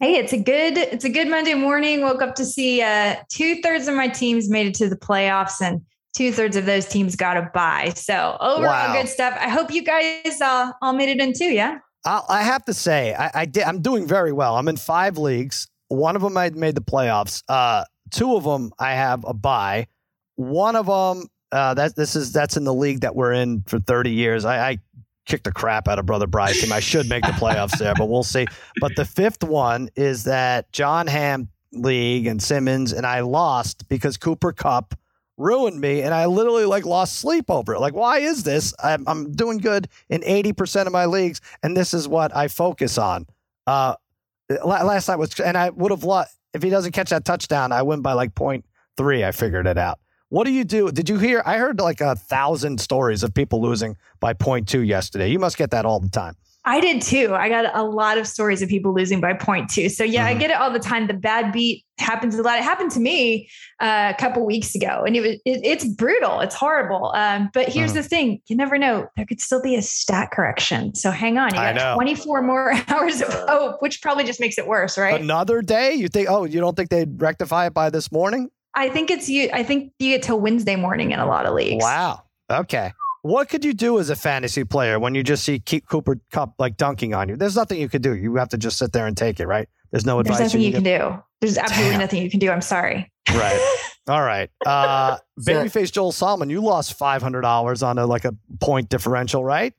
Hey, 0.00 0.16
it's 0.16 0.32
a 0.32 0.38
good 0.38 0.76
it's 0.76 1.04
a 1.04 1.08
good 1.08 1.28
Monday 1.28 1.54
morning. 1.54 2.02
Woke 2.02 2.20
up 2.20 2.34
to 2.34 2.44
see 2.44 2.82
uh, 2.82 3.14
two 3.30 3.62
thirds 3.62 3.88
of 3.88 3.94
my 3.94 4.08
teams 4.08 4.50
made 4.50 4.66
it 4.66 4.74
to 4.74 4.90
the 4.90 4.96
playoffs, 4.96 5.62
and 5.62 5.80
two 6.14 6.32
thirds 6.32 6.56
of 6.56 6.66
those 6.66 6.84
teams 6.86 7.16
got 7.16 7.36
a 7.38 7.50
bye. 7.54 7.92
So 7.94 8.36
overall, 8.40 8.62
Wow. 8.64 8.92
good 9.00 9.08
stuff. 9.08 9.38
I 9.40 9.48
hope 9.48 9.70
you 9.70 9.82
guys 9.82 10.40
uh, 10.42 10.72
all 10.82 10.92
made 10.92 11.08
it 11.08 11.20
in 11.20 11.32
too. 11.32 11.44
Yeah. 11.52 11.78
I, 12.06 12.22
I 12.28 12.42
have 12.42 12.64
to 12.66 12.74
say, 12.74 13.14
I, 13.14 13.30
I 13.34 13.44
did. 13.44 13.64
I'm 13.64 13.82
doing 13.82 14.06
very 14.06 14.32
well. 14.32 14.56
I'm 14.56 14.68
in 14.68 14.76
five 14.76 15.18
leagues. 15.18 15.68
One 15.88 16.16
of 16.16 16.22
them 16.22 16.36
I 16.36 16.50
made 16.50 16.74
the 16.74 16.80
playoffs. 16.80 17.42
Uh, 17.48 17.84
two 18.10 18.36
of 18.36 18.44
them 18.44 18.72
I 18.78 18.92
have 18.92 19.24
a 19.24 19.34
buy. 19.34 19.88
One 20.36 20.76
of 20.76 20.86
them 20.86 21.28
uh, 21.52 21.74
that 21.74 21.96
this 21.96 22.16
is 22.16 22.32
that's 22.32 22.56
in 22.56 22.64
the 22.64 22.74
league 22.74 23.00
that 23.00 23.14
we're 23.14 23.32
in 23.32 23.62
for 23.66 23.78
30 23.78 24.10
years. 24.10 24.44
I, 24.44 24.70
I 24.70 24.78
kick 25.26 25.42
the 25.42 25.52
crap 25.52 25.88
out 25.88 25.98
of 25.98 26.06
brother 26.06 26.26
Bryce 26.26 26.60
team. 26.60 26.72
I 26.72 26.80
should 26.80 27.08
make 27.08 27.24
the 27.24 27.32
playoffs 27.32 27.78
there, 27.78 27.94
but 27.96 28.08
we'll 28.08 28.22
see. 28.22 28.46
But 28.80 28.94
the 28.96 29.04
fifth 29.04 29.42
one 29.42 29.90
is 29.96 30.24
that 30.24 30.72
Jon 30.72 31.06
Hamm 31.06 31.48
league 31.72 32.26
and 32.26 32.42
Simmons 32.42 32.92
and 32.92 33.06
I 33.06 33.20
lost 33.20 33.88
because 33.88 34.16
Cooper 34.16 34.52
Kupp 34.52 34.94
ruined 35.36 35.80
me 35.80 36.02
and 36.02 36.14
I 36.14 36.26
literally 36.26 36.64
like 36.64 36.86
lost 36.86 37.16
sleep 37.18 37.50
over 37.50 37.74
it. 37.74 37.80
Like, 37.80 37.94
why 37.94 38.18
is 38.18 38.42
this? 38.42 38.74
I'm, 38.82 39.04
I'm 39.06 39.32
doing 39.32 39.58
good 39.58 39.88
in 40.08 40.22
80% 40.22 40.86
of 40.86 40.92
my 40.92 41.06
leagues 41.06 41.40
and 41.62 41.76
this 41.76 41.94
is 41.94 42.08
what 42.08 42.34
I 42.34 42.48
focus 42.48 42.98
on. 42.98 43.26
Uh, 43.66 43.96
last 44.64 45.08
night 45.08 45.16
was, 45.16 45.38
and 45.40 45.56
I 45.56 45.70
would 45.70 45.90
have 45.90 46.04
lost 46.04 46.36
if 46.54 46.62
he 46.62 46.70
doesn't 46.70 46.92
catch 46.92 47.10
that 47.10 47.24
touchdown. 47.24 47.72
I 47.72 47.82
win 47.82 48.00
by 48.00 48.12
like 48.12 48.34
point 48.34 48.64
three. 48.96 49.24
I 49.24 49.32
figured 49.32 49.66
it 49.66 49.78
out. 49.78 49.98
What 50.28 50.44
do 50.44 50.52
you 50.52 50.64
do? 50.64 50.90
Did 50.90 51.08
you 51.08 51.18
hear? 51.18 51.42
I 51.46 51.58
heard 51.58 51.78
like 51.78 52.00
a 52.00 52.16
thousand 52.16 52.80
stories 52.80 53.22
of 53.22 53.32
people 53.32 53.60
losing 53.60 53.96
by 54.18 54.32
point 54.32 54.66
two 54.66 54.80
yesterday. 54.80 55.30
You 55.30 55.38
must 55.38 55.56
get 55.56 55.70
that 55.70 55.84
all 55.84 56.00
the 56.00 56.08
time. 56.08 56.34
I 56.66 56.80
did 56.80 57.00
too. 57.00 57.32
I 57.32 57.48
got 57.48 57.74
a 57.76 57.84
lot 57.84 58.18
of 58.18 58.26
stories 58.26 58.60
of 58.60 58.68
people 58.68 58.92
losing 58.92 59.20
by 59.20 59.34
point 59.34 59.70
two. 59.70 59.88
So 59.88 60.02
yeah, 60.02 60.28
mm-hmm. 60.28 60.36
I 60.36 60.40
get 60.40 60.50
it 60.50 60.56
all 60.56 60.72
the 60.72 60.80
time. 60.80 61.06
The 61.06 61.14
bad 61.14 61.52
beat 61.52 61.84
happens 61.98 62.34
a 62.36 62.42
lot. 62.42 62.58
It 62.58 62.64
happened 62.64 62.90
to 62.90 63.00
me 63.00 63.48
uh, 63.80 64.12
a 64.12 64.20
couple 64.20 64.44
weeks 64.44 64.74
ago, 64.74 65.04
and 65.06 65.14
it 65.14 65.20
was 65.20 65.30
it, 65.44 65.60
it's 65.64 65.84
brutal. 65.84 66.40
It's 66.40 66.56
horrible. 66.56 67.12
Um, 67.14 67.50
but 67.54 67.68
here's 67.68 67.92
mm-hmm. 67.92 67.98
the 67.98 68.02
thing: 68.02 68.42
you 68.48 68.56
never 68.56 68.78
know. 68.78 69.08
There 69.16 69.24
could 69.24 69.40
still 69.40 69.62
be 69.62 69.76
a 69.76 69.82
stat 69.82 70.32
correction. 70.32 70.92
So 70.96 71.12
hang 71.12 71.38
on. 71.38 71.50
You 71.50 71.60
got 71.60 71.94
24 71.94 72.42
more 72.42 72.72
hours 72.88 73.22
of 73.22 73.32
hope, 73.32 73.80
which 73.80 74.02
probably 74.02 74.24
just 74.24 74.40
makes 74.40 74.58
it 74.58 74.66
worse, 74.66 74.98
right? 74.98 75.20
Another 75.20 75.62
day. 75.62 75.94
You 75.94 76.08
think? 76.08 76.28
Oh, 76.28 76.44
you 76.44 76.60
don't 76.60 76.76
think 76.76 76.90
they'd 76.90 77.22
rectify 77.22 77.66
it 77.66 77.74
by 77.74 77.90
this 77.90 78.10
morning? 78.10 78.50
I 78.74 78.88
think 78.88 79.12
it's 79.12 79.28
you. 79.28 79.50
I 79.52 79.62
think 79.62 79.92
you 80.00 80.10
get 80.10 80.24
till 80.24 80.40
Wednesday 80.40 80.74
morning 80.74 81.12
in 81.12 81.20
a 81.20 81.26
lot 81.26 81.46
of 81.46 81.54
leagues. 81.54 81.82
Wow. 81.82 82.24
Okay. 82.50 82.92
What 83.26 83.48
could 83.48 83.64
you 83.64 83.74
do 83.74 83.98
as 83.98 84.08
a 84.08 84.14
fantasy 84.14 84.62
player 84.62 85.00
when 85.00 85.16
you 85.16 85.24
just 85.24 85.44
see 85.44 85.58
Cooper 85.58 86.20
Kupp 86.30 86.54
like 86.60 86.76
dunking 86.76 87.12
on 87.12 87.28
you? 87.28 87.36
There's 87.36 87.56
nothing 87.56 87.80
you 87.80 87.88
could 87.88 88.02
do. 88.02 88.14
You 88.14 88.36
have 88.36 88.50
to 88.50 88.58
just 88.58 88.78
sit 88.78 88.92
there 88.92 89.08
and 89.08 89.16
take 89.16 89.40
it, 89.40 89.48
right? 89.48 89.68
There's 89.90 90.06
no 90.06 90.20
advice. 90.20 90.38
There's 90.38 90.52
nothing 90.52 90.60
you, 90.60 90.68
you 90.68 90.74
can, 90.74 90.84
do. 90.84 91.22
There's 91.40 91.58
absolutely 91.58 91.90
Damn. 91.92 92.00
nothing 92.00 92.22
you 92.22 92.30
can 92.30 92.38
do. 92.38 92.50
I'm 92.50 92.62
sorry. 92.62 93.10
Right. 93.30 93.78
All 94.08 94.22
right. 94.22 94.48
Uh, 94.64 95.18
babyface 95.40 95.90
Joel 95.90 96.12
Solomon, 96.12 96.50
you 96.50 96.60
lost 96.60 96.94
five 96.94 97.20
hundred 97.20 97.40
dollars 97.40 97.82
on 97.82 97.98
a 97.98 98.06
like 98.06 98.24
a 98.24 98.34
point 98.60 98.88
differential, 98.88 99.44
right? 99.44 99.74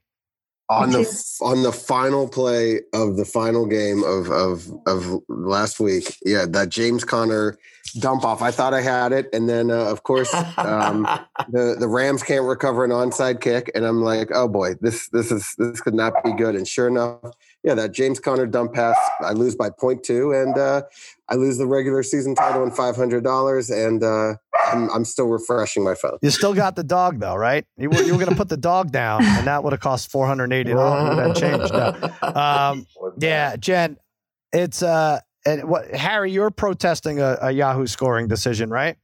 On 0.70 0.90
the 0.90 1.38
on 1.40 1.62
the 1.62 1.72
final 1.72 2.28
play 2.28 2.80
of 2.92 3.16
the 3.16 3.24
final 3.24 3.64
game 3.64 4.04
of 4.04 4.30
of 4.30 4.70
of 4.86 5.22
last 5.28 5.80
week, 5.80 6.18
yeah, 6.26 6.44
that 6.46 6.68
James 6.68 7.04
Conner 7.04 7.58
dump 7.98 8.24
off. 8.24 8.42
I 8.42 8.50
thought 8.50 8.74
I 8.74 8.82
had 8.82 9.12
it, 9.12 9.28
and 9.32 9.48
then 9.48 9.70
uh, 9.70 9.84
of 9.84 10.02
course 10.02 10.32
um, 10.58 11.08
the 11.48 11.76
the 11.78 11.88
Rams 11.88 12.22
can't 12.22 12.44
recover 12.44 12.84
an 12.84 12.90
onside 12.90 13.40
kick, 13.40 13.70
and 13.74 13.84
I'm 13.86 14.02
like, 14.02 14.28
oh 14.34 14.46
boy, 14.46 14.74
this 14.80 15.08
this 15.08 15.32
is 15.32 15.54
this 15.56 15.80
could 15.80 15.94
not 15.94 16.12
be 16.22 16.34
good. 16.34 16.54
And 16.54 16.68
sure 16.68 16.88
enough, 16.88 17.18
yeah, 17.64 17.74
that 17.74 17.92
James 17.92 18.20
Conner 18.20 18.46
dump 18.46 18.74
pass, 18.74 18.96
I 19.20 19.32
lose 19.32 19.54
by 19.54 19.70
point 19.70 20.04
two, 20.04 20.32
and 20.32 20.56
uh, 20.56 20.82
I 21.28 21.34
lose 21.34 21.58
the 21.58 21.66
regular 21.66 22.02
season 22.02 22.34
title 22.34 22.62
and 22.62 22.74
five 22.74 22.96
hundred 22.96 23.24
dollars, 23.24 23.70
and 23.70 24.02
uh, 24.02 24.34
I'm 24.66 24.90
I'm 24.90 25.04
still 25.04 25.26
refreshing 25.26 25.84
my 25.84 25.94
phone. 25.94 26.18
You 26.22 26.30
still 26.30 26.54
got 26.54 26.76
the 26.76 26.84
dog 26.84 27.18
though, 27.18 27.34
right? 27.34 27.66
You 27.76 27.90
were, 27.90 28.02
you 28.02 28.12
were 28.12 28.18
going 28.18 28.30
to 28.30 28.36
put 28.36 28.48
the 28.48 28.56
dog 28.56 28.92
down, 28.92 29.24
and 29.24 29.46
that 29.46 29.64
would 29.64 29.72
have 29.72 29.80
cost 29.80 30.10
four 30.10 30.26
hundred 30.26 30.52
eighty 30.52 30.72
dollars. 30.72 31.16
That 31.18 31.36
changed. 31.36 31.72
No. 31.72 32.40
Um, 32.40 32.86
yeah, 33.18 33.56
Jen, 33.56 33.96
it's 34.52 34.82
uh 34.82 35.20
and 35.44 35.64
what 35.64 35.90
Harry, 35.94 36.30
you're 36.30 36.50
protesting 36.50 37.20
a, 37.20 37.38
a 37.40 37.50
Yahoo 37.50 37.86
scoring 37.86 38.28
decision, 38.28 38.70
right? 38.70 38.96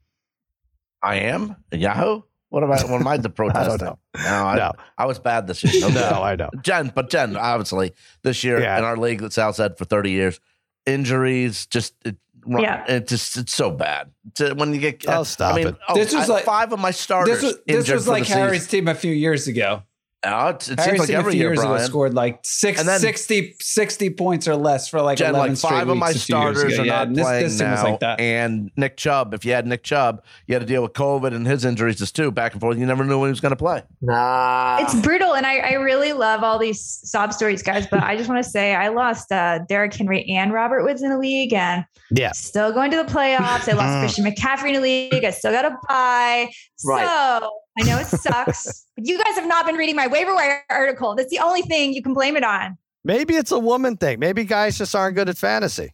I 1.02 1.16
am 1.16 1.56
Yahoo. 1.72 2.22
What 2.54 2.62
am 2.62 2.70
I? 2.70 2.80
What 2.84 3.00
am 3.00 3.08
I 3.08 3.16
to 3.16 3.28
protest? 3.28 3.58
I 3.68 3.76
don't 3.76 3.82
know. 3.82 3.98
No, 4.16 4.46
I, 4.46 4.56
no. 4.56 4.72
I 4.96 5.06
was 5.06 5.18
bad 5.18 5.48
this 5.48 5.64
year. 5.64 5.72
No, 5.80 5.88
no, 5.88 6.22
I 6.22 6.36
know. 6.36 6.50
Jen, 6.62 6.92
but 6.94 7.10
Jen, 7.10 7.36
obviously, 7.36 7.94
this 8.22 8.44
year 8.44 8.60
yeah. 8.60 8.78
in 8.78 8.84
our 8.84 8.96
league 8.96 9.18
that 9.18 9.24
that's 9.24 9.38
outside 9.38 9.76
for 9.76 9.84
30 9.84 10.12
years, 10.12 10.38
injuries 10.86 11.66
just 11.66 11.94
it, 12.04 12.16
yeah, 12.46 12.84
it 12.86 13.08
just 13.08 13.36
it's 13.38 13.52
so 13.52 13.72
bad. 13.72 14.12
when 14.54 14.72
you 14.72 14.78
get, 14.78 15.04
oh, 15.08 15.24
stop 15.24 15.54
I 15.54 15.56
mean, 15.56 15.66
it. 15.66 15.76
Oh, 15.88 15.94
this 15.96 16.14
was 16.14 16.30
I, 16.30 16.34
like 16.34 16.44
five 16.44 16.72
of 16.72 16.78
my 16.78 16.92
starters. 16.92 17.40
This 17.40 17.42
was, 17.42 17.60
this 17.66 17.90
was 17.90 18.06
like 18.06 18.24
Harry's 18.26 18.62
season. 18.62 18.84
team 18.84 18.88
a 18.88 18.94
few 18.94 19.12
years 19.12 19.48
ago. 19.48 19.82
Oh, 20.26 20.48
it, 20.48 20.68
it 20.68 20.80
seems 20.80 20.98
like 20.98 21.10
every 21.10 21.34
year, 21.34 21.48
years 21.48 21.58
Brian. 21.60 21.76
ago 21.76 21.84
scored 21.84 22.14
like 22.14 22.40
six, 22.42 22.82
then, 22.82 22.98
60, 22.98 23.56
60 23.60 24.10
points 24.10 24.48
or 24.48 24.56
less 24.56 24.88
for 24.88 25.00
like 25.00 25.18
Jen, 25.18 25.34
11 25.34 25.50
like 25.50 25.58
five 25.58 25.88
of 25.88 25.96
my 25.96 26.12
starters 26.12 26.78
are 26.78 26.84
yeah, 26.84 27.04
not 27.04 27.14
playing 27.14 27.44
this, 27.44 27.52
this 27.54 27.60
now. 27.60 27.84
Like 27.84 28.00
that. 28.00 28.20
And 28.20 28.70
Nick 28.76 28.96
Chubb, 28.96 29.34
if 29.34 29.44
you 29.44 29.52
had 29.52 29.66
Nick 29.66 29.82
Chubb, 29.82 30.22
you 30.46 30.54
had 30.54 30.60
to 30.60 30.66
deal 30.66 30.82
with 30.82 30.92
COVID 30.92 31.34
and 31.34 31.46
his 31.46 31.64
injuries 31.64 31.96
just 31.96 32.16
too, 32.16 32.30
back 32.30 32.52
and 32.52 32.60
forth. 32.60 32.78
You 32.78 32.86
never 32.86 33.04
knew 33.04 33.18
when 33.18 33.28
he 33.28 33.32
was 33.32 33.40
going 33.40 33.50
to 33.50 33.56
play. 33.56 33.82
Nah, 34.00 34.78
it's 34.80 34.94
brutal, 35.00 35.34
and 35.34 35.46
I, 35.46 35.58
I 35.58 35.72
really 35.74 36.12
love 36.12 36.42
all 36.42 36.58
these 36.58 36.80
sob 36.80 37.32
stories, 37.32 37.62
guys. 37.62 37.86
But 37.86 38.02
I 38.02 38.16
just 38.16 38.28
want 38.28 38.42
to 38.42 38.48
say 38.48 38.74
I 38.74 38.88
lost 38.88 39.30
uh, 39.32 39.60
Derrick 39.68 39.94
Henry 39.94 40.24
and 40.24 40.52
Robert 40.52 40.84
Woods 40.84 41.02
in 41.02 41.10
the 41.10 41.18
league, 41.18 41.52
and 41.52 41.84
yeah, 42.10 42.32
still 42.32 42.72
going 42.72 42.90
to 42.90 42.96
the 42.96 43.04
playoffs. 43.04 43.68
I 43.68 43.72
lost 43.72 44.00
Christian 44.00 44.24
McCaffrey 44.24 44.68
in 44.68 44.74
the 44.74 44.80
league. 44.80 45.24
I 45.24 45.30
still 45.30 45.52
got 45.52 45.64
a 45.64 45.76
buy. 45.88 46.50
Right. 46.84 47.06
So 47.06 47.50
I 47.78 47.82
know 47.82 47.98
it 47.98 48.06
sucks, 48.06 48.86
but 48.96 49.06
you 49.06 49.22
guys 49.22 49.34
have 49.34 49.46
not 49.46 49.66
been 49.66 49.76
reading 49.76 49.96
my 49.96 50.06
waiver 50.06 50.34
wire 50.34 50.64
article. 50.70 51.14
That's 51.14 51.30
the 51.30 51.40
only 51.40 51.62
thing 51.62 51.92
you 51.92 52.02
can 52.02 52.14
blame 52.14 52.36
it 52.36 52.44
on. 52.44 52.78
Maybe 53.04 53.34
it's 53.34 53.50
a 53.50 53.58
woman 53.58 53.96
thing. 53.96 54.18
Maybe 54.18 54.44
guys 54.44 54.78
just 54.78 54.94
aren't 54.94 55.16
good 55.16 55.28
at 55.28 55.36
fantasy. 55.36 55.90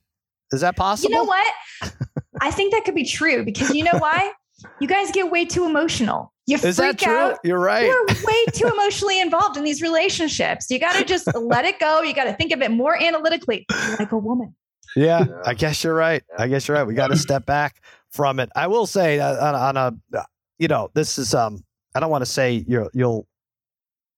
Is 0.53 0.61
that 0.61 0.77
possible? 0.77 1.11
You 1.11 1.17
know 1.17 1.25
what? 1.25 1.55
I 2.41 2.51
think 2.51 2.73
that 2.73 2.85
could 2.85 2.95
be 2.95 3.05
true 3.05 3.45
because 3.45 3.75
you 3.75 3.85
know 3.85 3.99
why? 3.99 4.33
You 4.81 4.89
guys 4.89 5.11
get 5.11 5.31
way 5.31 5.45
too 5.45 5.65
emotional. 5.65 6.33
You 6.47 6.57
Is 6.57 6.77
freak 6.77 6.77
that 6.77 6.99
true? 6.99 7.13
out. 7.13 7.39
You're 7.45 7.61
right. 7.61 7.87
You're 7.87 8.07
way 8.07 8.45
too 8.53 8.69
emotionally 8.75 9.21
involved 9.21 9.57
in 9.57 9.65
these 9.65 9.81
relationships. 9.83 10.67
You 10.71 10.79
got 10.79 10.97
to 10.97 11.05
just 11.05 11.33
let 11.35 11.65
it 11.65 11.79
go. 11.79 12.03
You 12.03 12.15
got 12.15 12.25
to 12.25 12.35
think 12.35 12.53
of 12.53 12.61
it 12.61 12.71
more 12.71 13.01
analytically, 13.01 13.67
like 13.99 14.13
a 14.13 14.19
woman. 14.19 14.55
Yeah, 14.97 15.25
I 15.45 15.55
guess 15.55 15.85
you're 15.85 15.95
right. 15.95 16.23
I 16.37 16.49
guess 16.49 16.67
you're 16.67 16.77
right. 16.77 16.87
We 16.87 16.95
got 16.95 17.09
to 17.09 17.17
step 17.17 17.47
back 17.47 17.81
from 18.11 18.41
it. 18.41 18.51
I 18.57 18.67
will 18.67 18.87
say 18.87 19.21
on, 19.21 19.55
on 19.55 19.77
a, 19.77 20.27
you 20.59 20.69
know, 20.69 20.91
this 20.95 21.19
is 21.19 21.35
um 21.35 21.63
I 21.95 22.01
don't 22.01 22.11
want 22.11 22.23
to 22.23 22.31
say 22.31 22.65
you're 22.67 22.91
you'll 22.95 23.27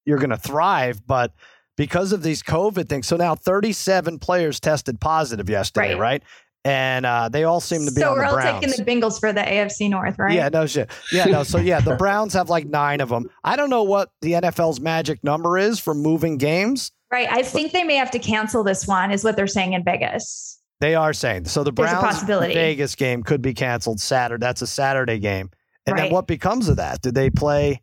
you're 0.05 0.19
going 0.19 0.31
to 0.31 0.37
thrive, 0.37 1.07
but 1.07 1.33
because 1.77 2.13
of 2.13 2.23
these 2.23 2.43
COVID 2.43 2.89
things, 2.89 3.07
so 3.07 3.17
now 3.17 3.35
37 3.35 4.19
players 4.19 4.61
tested 4.61 5.01
positive 5.01 5.49
yesterday, 5.49 5.95
right? 5.95 5.99
right? 5.99 6.23
And 6.65 7.05
uh, 7.05 7.29
they 7.29 7.45
all 7.45 7.61
seem 7.61 7.87
to 7.87 7.93
be 7.93 8.01
so 8.01 8.11
on 8.11 8.19
the 8.19 8.21
Browns. 8.21 8.31
So 8.31 8.37
we're 8.37 8.53
all 8.53 8.61
taking 8.61 8.85
the 8.85 8.91
Bengals 8.91 9.19
for 9.19 9.33
the 9.33 9.41
AFC 9.41 9.91
North, 9.91 10.17
right? 10.19 10.33
Yeah, 10.33 10.49
no 10.49 10.67
shit. 10.67 10.91
Yeah, 11.13 11.25
no. 11.25 11.43
So 11.43 11.59
yeah, 11.59 11.81
the 11.81 11.97
Browns 11.99 12.35
have 12.35 12.51
like 12.51 12.67
nine 12.67 13.01
of 13.01 13.09
them. 13.09 13.29
I 13.43 13.57
don't 13.57 13.71
know 13.71 13.83
what 13.83 14.11
the 14.21 14.33
NFL's 14.33 14.81
magic 14.81 15.25
number 15.25 15.59
is 15.59 15.81
for 15.81 15.93
moving 15.93 16.37
games. 16.37 16.93
Right. 17.11 17.29
I 17.31 17.43
think 17.43 17.73
they 17.73 17.83
may 17.85 17.97
have 17.97 18.11
to 18.13 18.19
cancel 18.19 18.63
this 18.63 18.87
one, 18.87 19.11
is 19.11 19.25
what 19.25 19.37
they're 19.37 19.47
saying 19.47 19.73
in 19.73 19.83
Vegas. 19.85 20.61
They 20.81 20.95
are 20.95 21.13
saying 21.13 21.45
so. 21.45 21.63
The 21.63 21.73
Browns 21.73 22.23
Vegas 22.23 22.95
game 22.97 23.23
could 23.23 23.43
be 23.43 23.55
canceled 23.55 24.01
Saturday. 24.01 24.41
That's 24.41 24.63
a 24.63 24.67
Saturday 24.67 25.19
game. 25.19 25.51
And 25.87 25.97
right. 25.97 26.03
then 26.05 26.13
what 26.13 26.27
becomes 26.27 26.69
of 26.69 26.77
that? 26.77 27.03
Do 27.03 27.11
they 27.11 27.31
play? 27.31 27.83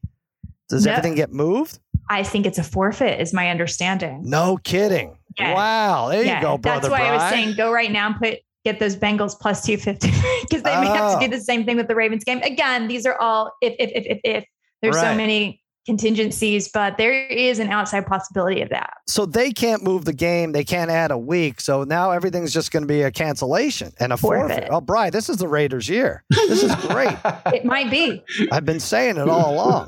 Does 0.70 0.86
no, 0.86 0.94
everything 0.94 1.16
get 1.16 1.32
moved? 1.34 1.80
I 2.10 2.24
think 2.24 2.46
it's 2.46 2.58
a 2.58 2.64
forfeit, 2.64 3.20
is 3.20 3.34
my 3.34 3.50
understanding. 3.50 4.22
No 4.24 4.58
kidding. 4.64 5.18
Yeah. 5.38 5.54
Wow. 5.54 6.10
There 6.10 6.24
yeah. 6.24 6.38
you 6.38 6.42
go, 6.42 6.58
brother. 6.58 6.82
That's 6.82 6.92
why 6.92 7.00
Brian. 7.00 7.14
I 7.14 7.24
was 7.24 7.32
saying 7.32 7.56
go 7.56 7.72
right 7.72 7.92
now 7.92 8.08
and 8.08 8.16
put 8.16 8.40
get 8.66 8.80
those 8.80 8.96
Bengals 8.96 9.40
plus 9.40 9.66
250 9.66 10.08
because 10.42 10.64
they 10.64 10.74
oh. 10.74 10.82
may 10.82 10.88
have 10.88 11.20
to 11.20 11.28
do 11.28 11.34
oh. 11.34 11.38
the 11.38 11.44
same 11.44 11.66
thing 11.66 11.78
with 11.78 11.88
the 11.88 11.96
Ravens 11.96 12.24
game. 12.24 12.40
Again, 12.40 12.88
these 12.88 13.06
are 13.06 13.16
all 13.20 13.52
if 13.62 13.76
if 13.80 13.92
if 13.94 14.06
if, 14.06 14.20
if. 14.24 14.46
there's 14.82 14.96
right. 14.96 15.12
so 15.12 15.16
many 15.16 15.59
contingencies, 15.86 16.70
but 16.70 16.98
there 16.98 17.28
is 17.28 17.60
an 17.60 17.70
outside 17.70 18.06
possibility 18.06 18.62
of 18.62 18.70
that. 18.70 18.94
So 19.08 19.26
they 19.26 19.52
can't 19.52 19.84
move 19.84 20.06
the 20.06 20.14
game. 20.14 20.52
They 20.52 20.64
can't 20.64 20.92
add 20.92 21.12
a 21.12 21.18
week. 21.18 21.62
So 21.62 21.84
now 21.84 22.12
everything's 22.12 22.54
just 22.54 22.72
going 22.72 22.84
to 22.84 22.88
be 22.88 23.02
a 23.02 23.12
cancellation 23.12 23.92
and 24.00 24.14
a 24.14 24.18
forfeit. 24.18 24.50
forfeit. 24.50 24.70
Oh, 24.72 24.82
Brian, 24.82 25.12
this 25.12 25.30
is 25.30 25.38
the 25.38 25.48
Raiders' 25.48 25.90
year. 25.90 26.24
This 26.30 26.64
is 26.64 26.76
great. 26.76 27.18
it 27.48 27.66
might 27.66 27.90
be. 27.90 28.24
I've 28.52 28.66
been 28.66 28.80
saying 28.80 29.18
it 29.18 29.28
all 29.28 29.54
along. 29.54 29.88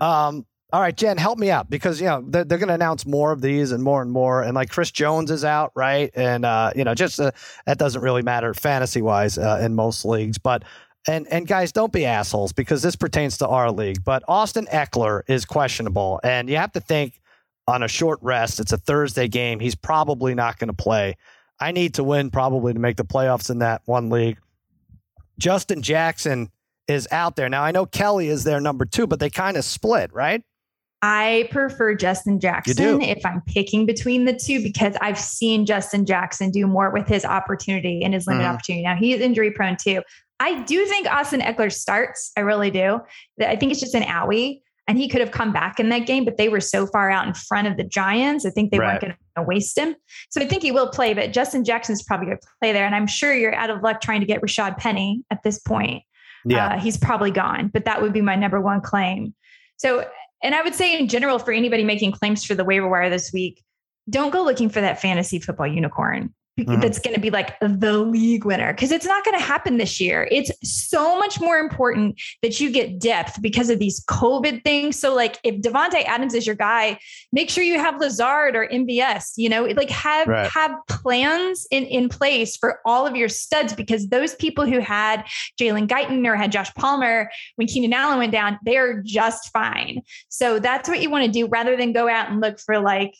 Um, 0.00 0.46
all 0.72 0.80
right, 0.80 0.96
Jen, 0.96 1.16
help 1.16 1.38
me 1.38 1.50
out 1.50 1.68
because 1.68 2.00
you 2.00 2.06
know 2.06 2.24
they're, 2.26 2.44
they're 2.44 2.58
going 2.58 2.68
to 2.68 2.74
announce 2.74 3.04
more 3.04 3.32
of 3.32 3.40
these 3.40 3.72
and 3.72 3.82
more 3.82 4.02
and 4.02 4.10
more, 4.10 4.42
and 4.42 4.54
like 4.54 4.70
Chris 4.70 4.90
Jones 4.90 5.30
is 5.30 5.44
out, 5.44 5.72
right? 5.74 6.10
And 6.14 6.44
uh, 6.44 6.72
you 6.76 6.84
know, 6.84 6.94
just 6.94 7.18
uh, 7.18 7.32
that 7.66 7.78
doesn't 7.78 8.00
really 8.00 8.22
matter 8.22 8.54
fantasy 8.54 9.02
wise 9.02 9.36
uh, 9.36 9.60
in 9.62 9.74
most 9.74 10.04
leagues, 10.04 10.38
but 10.38 10.62
and 11.06 11.26
and 11.28 11.46
guys, 11.46 11.72
don't 11.72 11.92
be 11.92 12.04
assholes 12.04 12.52
because 12.52 12.82
this 12.82 12.96
pertains 12.96 13.38
to 13.38 13.48
our 13.48 13.70
league. 13.70 14.04
But 14.04 14.22
Austin 14.28 14.66
Ekeler 14.66 15.22
is 15.28 15.44
questionable, 15.44 16.20
and 16.22 16.48
you 16.48 16.56
have 16.56 16.72
to 16.72 16.80
think 16.80 17.20
on 17.66 17.82
a 17.82 17.88
short 17.88 18.18
rest. 18.22 18.60
It's 18.60 18.72
a 18.72 18.78
Thursday 18.78 19.28
game. 19.28 19.60
He's 19.60 19.74
probably 19.74 20.34
not 20.34 20.58
going 20.58 20.68
to 20.68 20.74
play. 20.74 21.16
I 21.58 21.72
need 21.72 21.94
to 21.94 22.04
win 22.04 22.30
probably 22.30 22.72
to 22.72 22.78
make 22.78 22.96
the 22.96 23.04
playoffs 23.04 23.50
in 23.50 23.58
that 23.58 23.82
one 23.84 24.10
league. 24.10 24.38
Justin 25.38 25.82
Jackson 25.82 26.50
is 26.88 27.06
out 27.10 27.36
there 27.36 27.48
now. 27.48 27.62
I 27.62 27.70
know 27.70 27.86
Kelley 27.86 28.28
is 28.28 28.44
their 28.44 28.60
number 28.60 28.84
two, 28.84 29.06
but 29.06 29.20
they 29.20 29.30
kind 29.30 29.56
of 29.56 29.64
split, 29.64 30.12
right? 30.12 30.42
I 31.02 31.48
prefer 31.50 31.94
Justin 31.94 32.40
Jackson 32.40 33.00
if 33.00 33.24
I'm 33.24 33.40
picking 33.46 33.86
between 33.86 34.26
the 34.26 34.34
two 34.34 34.62
because 34.62 34.94
I've 35.00 35.18
seen 35.18 35.64
Justin 35.64 36.04
Jackson 36.04 36.50
do 36.50 36.66
more 36.66 36.90
with 36.90 37.08
his 37.08 37.24
opportunity 37.24 38.02
and 38.04 38.12
his 38.12 38.26
limited 38.26 38.44
mm. 38.44 38.52
opportunity. 38.52 38.82
Now 38.82 38.96
he 38.96 39.14
is 39.14 39.20
injury 39.22 39.50
prone 39.50 39.78
too. 39.78 40.02
I 40.40 40.62
do 40.62 40.84
think 40.86 41.06
Austin 41.06 41.40
Ekeler 41.40 41.72
starts. 41.72 42.32
I 42.36 42.40
really 42.40 42.70
do. 42.70 42.98
I 43.40 43.54
think 43.56 43.70
it's 43.70 43.80
just 43.80 43.94
an 43.94 44.02
owie. 44.02 44.62
and 44.88 44.98
he 44.98 45.06
could 45.08 45.20
have 45.20 45.30
come 45.30 45.52
back 45.52 45.78
in 45.78 45.88
that 45.90 46.00
game, 46.04 46.24
but 46.24 46.36
they 46.36 46.48
were 46.48 46.60
so 46.60 46.84
far 46.84 47.12
out 47.12 47.24
in 47.24 47.32
front 47.32 47.68
of 47.68 47.76
the 47.76 47.84
Giants. 47.84 48.44
I 48.44 48.50
think 48.50 48.72
they 48.72 48.78
Right. 48.80 48.88
weren't 48.94 49.00
going 49.02 49.14
to 49.36 49.42
waste 49.44 49.78
him. 49.78 49.94
So 50.30 50.40
I 50.40 50.48
think 50.48 50.62
he 50.62 50.72
will 50.72 50.88
play, 50.88 51.14
but 51.14 51.32
Justin 51.32 51.62
Jackson's 51.62 52.02
probably 52.02 52.26
going 52.26 52.38
to 52.38 52.46
play 52.60 52.72
there. 52.72 52.86
And 52.86 52.94
I'm 52.96 53.06
sure 53.06 53.32
you're 53.32 53.54
out 53.54 53.70
of 53.70 53.82
luck 53.82 54.00
trying 54.00 54.18
to 54.18 54.26
get 54.26 54.40
Rashaad 54.40 54.78
Penny 54.78 55.22
at 55.30 55.44
this 55.44 55.60
point. 55.60 56.02
Yeah. 56.44 56.70
Uh, 56.74 56.78
he's 56.80 56.96
probably 56.96 57.30
gone, 57.30 57.68
but 57.72 57.84
that 57.84 58.02
would 58.02 58.12
be 58.12 58.20
my 58.20 58.34
number 58.34 58.60
one 58.60 58.80
claim. 58.80 59.32
So, 59.76 60.08
and 60.42 60.56
I 60.56 60.62
would 60.62 60.74
say 60.74 60.98
in 60.98 61.06
general, 61.06 61.38
for 61.38 61.52
anybody 61.52 61.84
making 61.84 62.10
claims 62.10 62.44
for 62.44 62.56
the 62.56 62.64
waiver 62.64 62.88
wire 62.88 63.10
this 63.10 63.32
week, 63.32 63.62
don't 64.08 64.30
go 64.32 64.42
looking 64.42 64.70
for 64.70 64.80
that 64.80 65.00
fantasy 65.00 65.38
football 65.38 65.68
unicorn 65.68 66.34
Mhm. 66.68 66.82
that's 66.82 66.98
going 66.98 67.14
to 67.14 67.20
be 67.20 67.30
like 67.30 67.58
the 67.60 67.98
league 67.98 68.44
winner 68.44 68.72
because 68.72 68.92
it's 68.92 69.06
not 69.06 69.24
going 69.24 69.38
to 69.38 69.44
happen 69.44 69.76
this 69.78 70.00
year. 70.00 70.28
It's 70.30 70.50
so 70.62 71.18
much 71.18 71.40
more 71.40 71.58
important 71.58 72.20
that 72.42 72.60
you 72.60 72.70
get 72.70 72.98
depth 72.98 73.40
because 73.40 73.70
of 73.70 73.78
these 73.78 74.04
COVID 74.06 74.64
things. 74.64 74.98
So, 74.98 75.14
like, 75.14 75.38
if 75.42 75.56
Davante 75.62 76.04
Adams 76.04 76.34
is 76.34 76.46
your 76.46 76.56
guy, 76.56 76.98
make 77.32 77.50
sure 77.50 77.64
you 77.64 77.78
have 77.78 78.00
Lazard 78.00 78.56
or 78.56 78.66
MVS. 78.68 79.34
You 79.36 79.48
know, 79.48 79.64
like 79.64 79.90
have 79.90 80.28
Right. 80.28 80.50
have 80.50 80.72
plans 80.88 81.66
in 81.70 81.84
in 81.84 82.08
place 82.08 82.56
for 82.56 82.80
all 82.84 83.06
of 83.06 83.16
your 83.16 83.28
studs 83.28 83.72
because 83.74 84.08
those 84.08 84.34
people 84.34 84.66
who 84.66 84.80
had 84.80 85.24
Jalen 85.60 85.88
Guyton 85.88 86.26
or 86.26 86.36
had 86.36 86.52
Josh 86.52 86.72
Palmer 86.74 87.30
when 87.56 87.66
Keenan 87.66 87.92
Allen 87.92 88.18
went 88.18 88.32
down, 88.32 88.58
they 88.64 88.76
are 88.76 89.02
just 89.04 89.50
fine. 89.52 90.02
So 90.28 90.58
that's 90.58 90.88
what 90.88 91.00
you 91.00 91.10
want 91.10 91.24
to 91.24 91.30
do 91.30 91.46
rather 91.46 91.76
than 91.76 91.92
go 91.92 92.08
out 92.08 92.30
and 92.30 92.40
look 92.40 92.58
for 92.60 92.78
like 92.78 93.14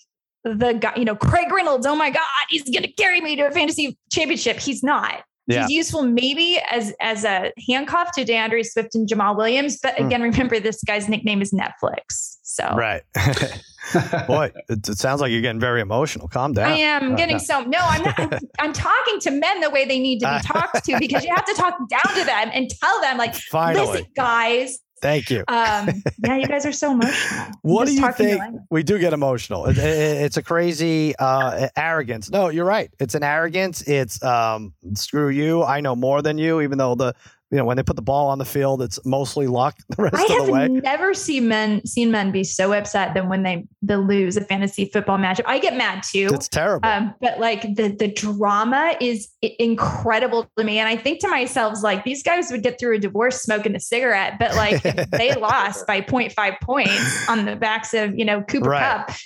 the 0.44 0.72
guy, 0.74 0.92
you 0.96 1.04
know, 1.04 1.16
Craig 1.16 1.50
Reynolds. 1.52 1.86
Oh 1.86 1.94
my 1.96 2.10
God, 2.10 2.22
he's 2.48 2.64
going 2.64 2.82
to 2.82 2.92
carry 2.92 3.20
me 3.20 3.36
to 3.36 3.42
a 3.46 3.50
fantasy 3.50 3.98
championship. 4.10 4.58
He's 4.58 4.82
not. 4.82 5.22
Yeah. 5.46 5.62
He's 5.66 5.70
useful 5.70 6.02
maybe 6.02 6.60
as 6.70 6.94
as 7.00 7.24
a 7.24 7.52
handcuff 7.68 8.12
to 8.12 8.24
D'Andre 8.24 8.62
Swift 8.62 8.94
and 8.94 9.08
Jamaal 9.08 9.36
Williams, 9.36 9.78
but 9.82 9.96
Hmm. 9.96 10.06
again, 10.06 10.22
remember 10.22 10.60
this 10.60 10.82
guy's 10.84 11.08
nickname 11.08 11.42
is 11.42 11.52
Netflix. 11.52 12.36
So 12.42 12.64
Right. 12.76 13.02
Boy, 14.28 14.52
it, 14.68 14.88
it 14.88 14.98
sounds 14.98 15.20
like 15.20 15.32
you're 15.32 15.40
getting 15.40 15.58
very 15.60 15.80
emotional. 15.80 16.28
Calm 16.28 16.52
down. 16.52 16.70
I 16.70 16.76
am 16.76 17.16
getting 17.16 17.38
so 17.40 17.62
no, 17.64 17.78
I'm 17.80 18.02
not. 18.04 18.14
I'm, 18.20 18.30
I'm 18.60 18.72
talking 18.72 19.18
to 19.20 19.30
men 19.32 19.60
the 19.60 19.70
way 19.70 19.84
they 19.84 19.98
need 19.98 20.20
to 20.20 20.26
be 20.40 20.46
talked 20.46 20.84
to 20.84 20.98
because 20.98 21.24
you 21.24 21.34
have 21.34 21.44
to 21.46 21.54
talk 21.54 21.74
down 21.88 22.14
to 22.14 22.24
them 22.24 22.50
and 22.52 22.70
tell 22.70 23.00
them 23.00 23.16
like, 23.18 23.34
Finally. 23.34 23.86
listen, 23.86 24.06
guys. 24.14 24.78
Thank 25.02 25.30
you. 25.30 25.44
Um, 25.48 25.88
yeah, 26.24 26.36
you 26.36 26.46
guys 26.46 26.66
are 26.66 26.72
so 26.72 26.92
emotional. 26.92 27.46
What 27.62 27.86
do 27.86 27.94
you 27.94 28.12
think? 28.12 28.42
We 28.70 28.82
do 28.82 28.98
get 28.98 29.12
emotional. 29.12 29.66
It- 29.66 29.78
it- 29.78 30.22
it's 30.22 30.36
a 30.36 30.42
crazy 30.42 31.14
uh, 31.18 31.68
arrogance. 31.76 32.30
No, 32.30 32.48
you're 32.48 32.64
right. 32.66 32.90
It's 32.98 33.14
an 33.14 33.22
arrogance. 33.22 33.82
It's 33.82 34.22
um, 34.22 34.74
screw 34.94 35.28
you. 35.30 35.62
I 35.62 35.80
know 35.80 35.96
more 35.96 36.20
than 36.22 36.36
you. 36.38 36.60
Even 36.60 36.78
though 36.78 36.94
the 36.94 37.14
you 37.50 37.58
know 37.58 37.64
when 37.64 37.76
they 37.76 37.82
put 37.82 37.96
the 37.96 38.02
ball 38.02 38.28
on 38.28 38.38
the 38.38 38.44
field, 38.44 38.82
it's 38.82 38.98
mostly 39.04 39.46
luck 39.46 39.76
the 39.96 40.02
rest 40.04 40.14
I 40.16 40.36
of 40.40 40.46
the 40.46 40.52
way. 40.52 40.60
have 40.62 40.70
never 40.70 41.14
seen 41.14 41.48
men 41.48 41.84
seen 41.86 42.10
men 42.10 42.30
be 42.30 42.44
so 42.44 42.72
upset 42.72 43.14
than 43.14 43.28
when 43.28 43.42
they 43.42 43.66
they 43.82 43.96
lose 43.96 44.36
a 44.36 44.40
fantasy 44.42 44.84
football 44.86 45.18
matchup. 45.18 45.42
I 45.46 45.58
get 45.58 45.76
mad 45.76 46.02
too. 46.02 46.28
It's 46.32 46.48
terrible. 46.48 46.88
Um, 46.88 47.14
but 47.20 47.40
like 47.40 47.62
the 47.74 47.88
the 47.88 48.08
drama 48.12 48.94
is 49.00 49.28
incredible 49.58 50.50
to 50.56 50.64
me, 50.64 50.78
and 50.78 50.88
I 50.88 50.96
think 50.96 51.20
to 51.20 51.28
myself, 51.28 51.82
like 51.82 52.04
these 52.04 52.22
guys 52.22 52.50
would 52.50 52.62
get 52.62 52.78
through 52.78 52.96
a 52.96 52.98
divorce 52.98 53.42
smoking 53.42 53.74
a 53.74 53.80
cigarette, 53.80 54.38
but 54.38 54.54
like 54.54 54.82
they 55.10 55.34
lost 55.34 55.86
by 55.86 56.00
0.5 56.00 56.60
points 56.60 57.28
on 57.28 57.44
the 57.44 57.56
backs 57.56 57.94
of 57.94 58.16
you 58.18 58.24
know 58.24 58.42
Cooper 58.42 58.70
Right. 58.70 59.06
Kupp. 59.06 59.16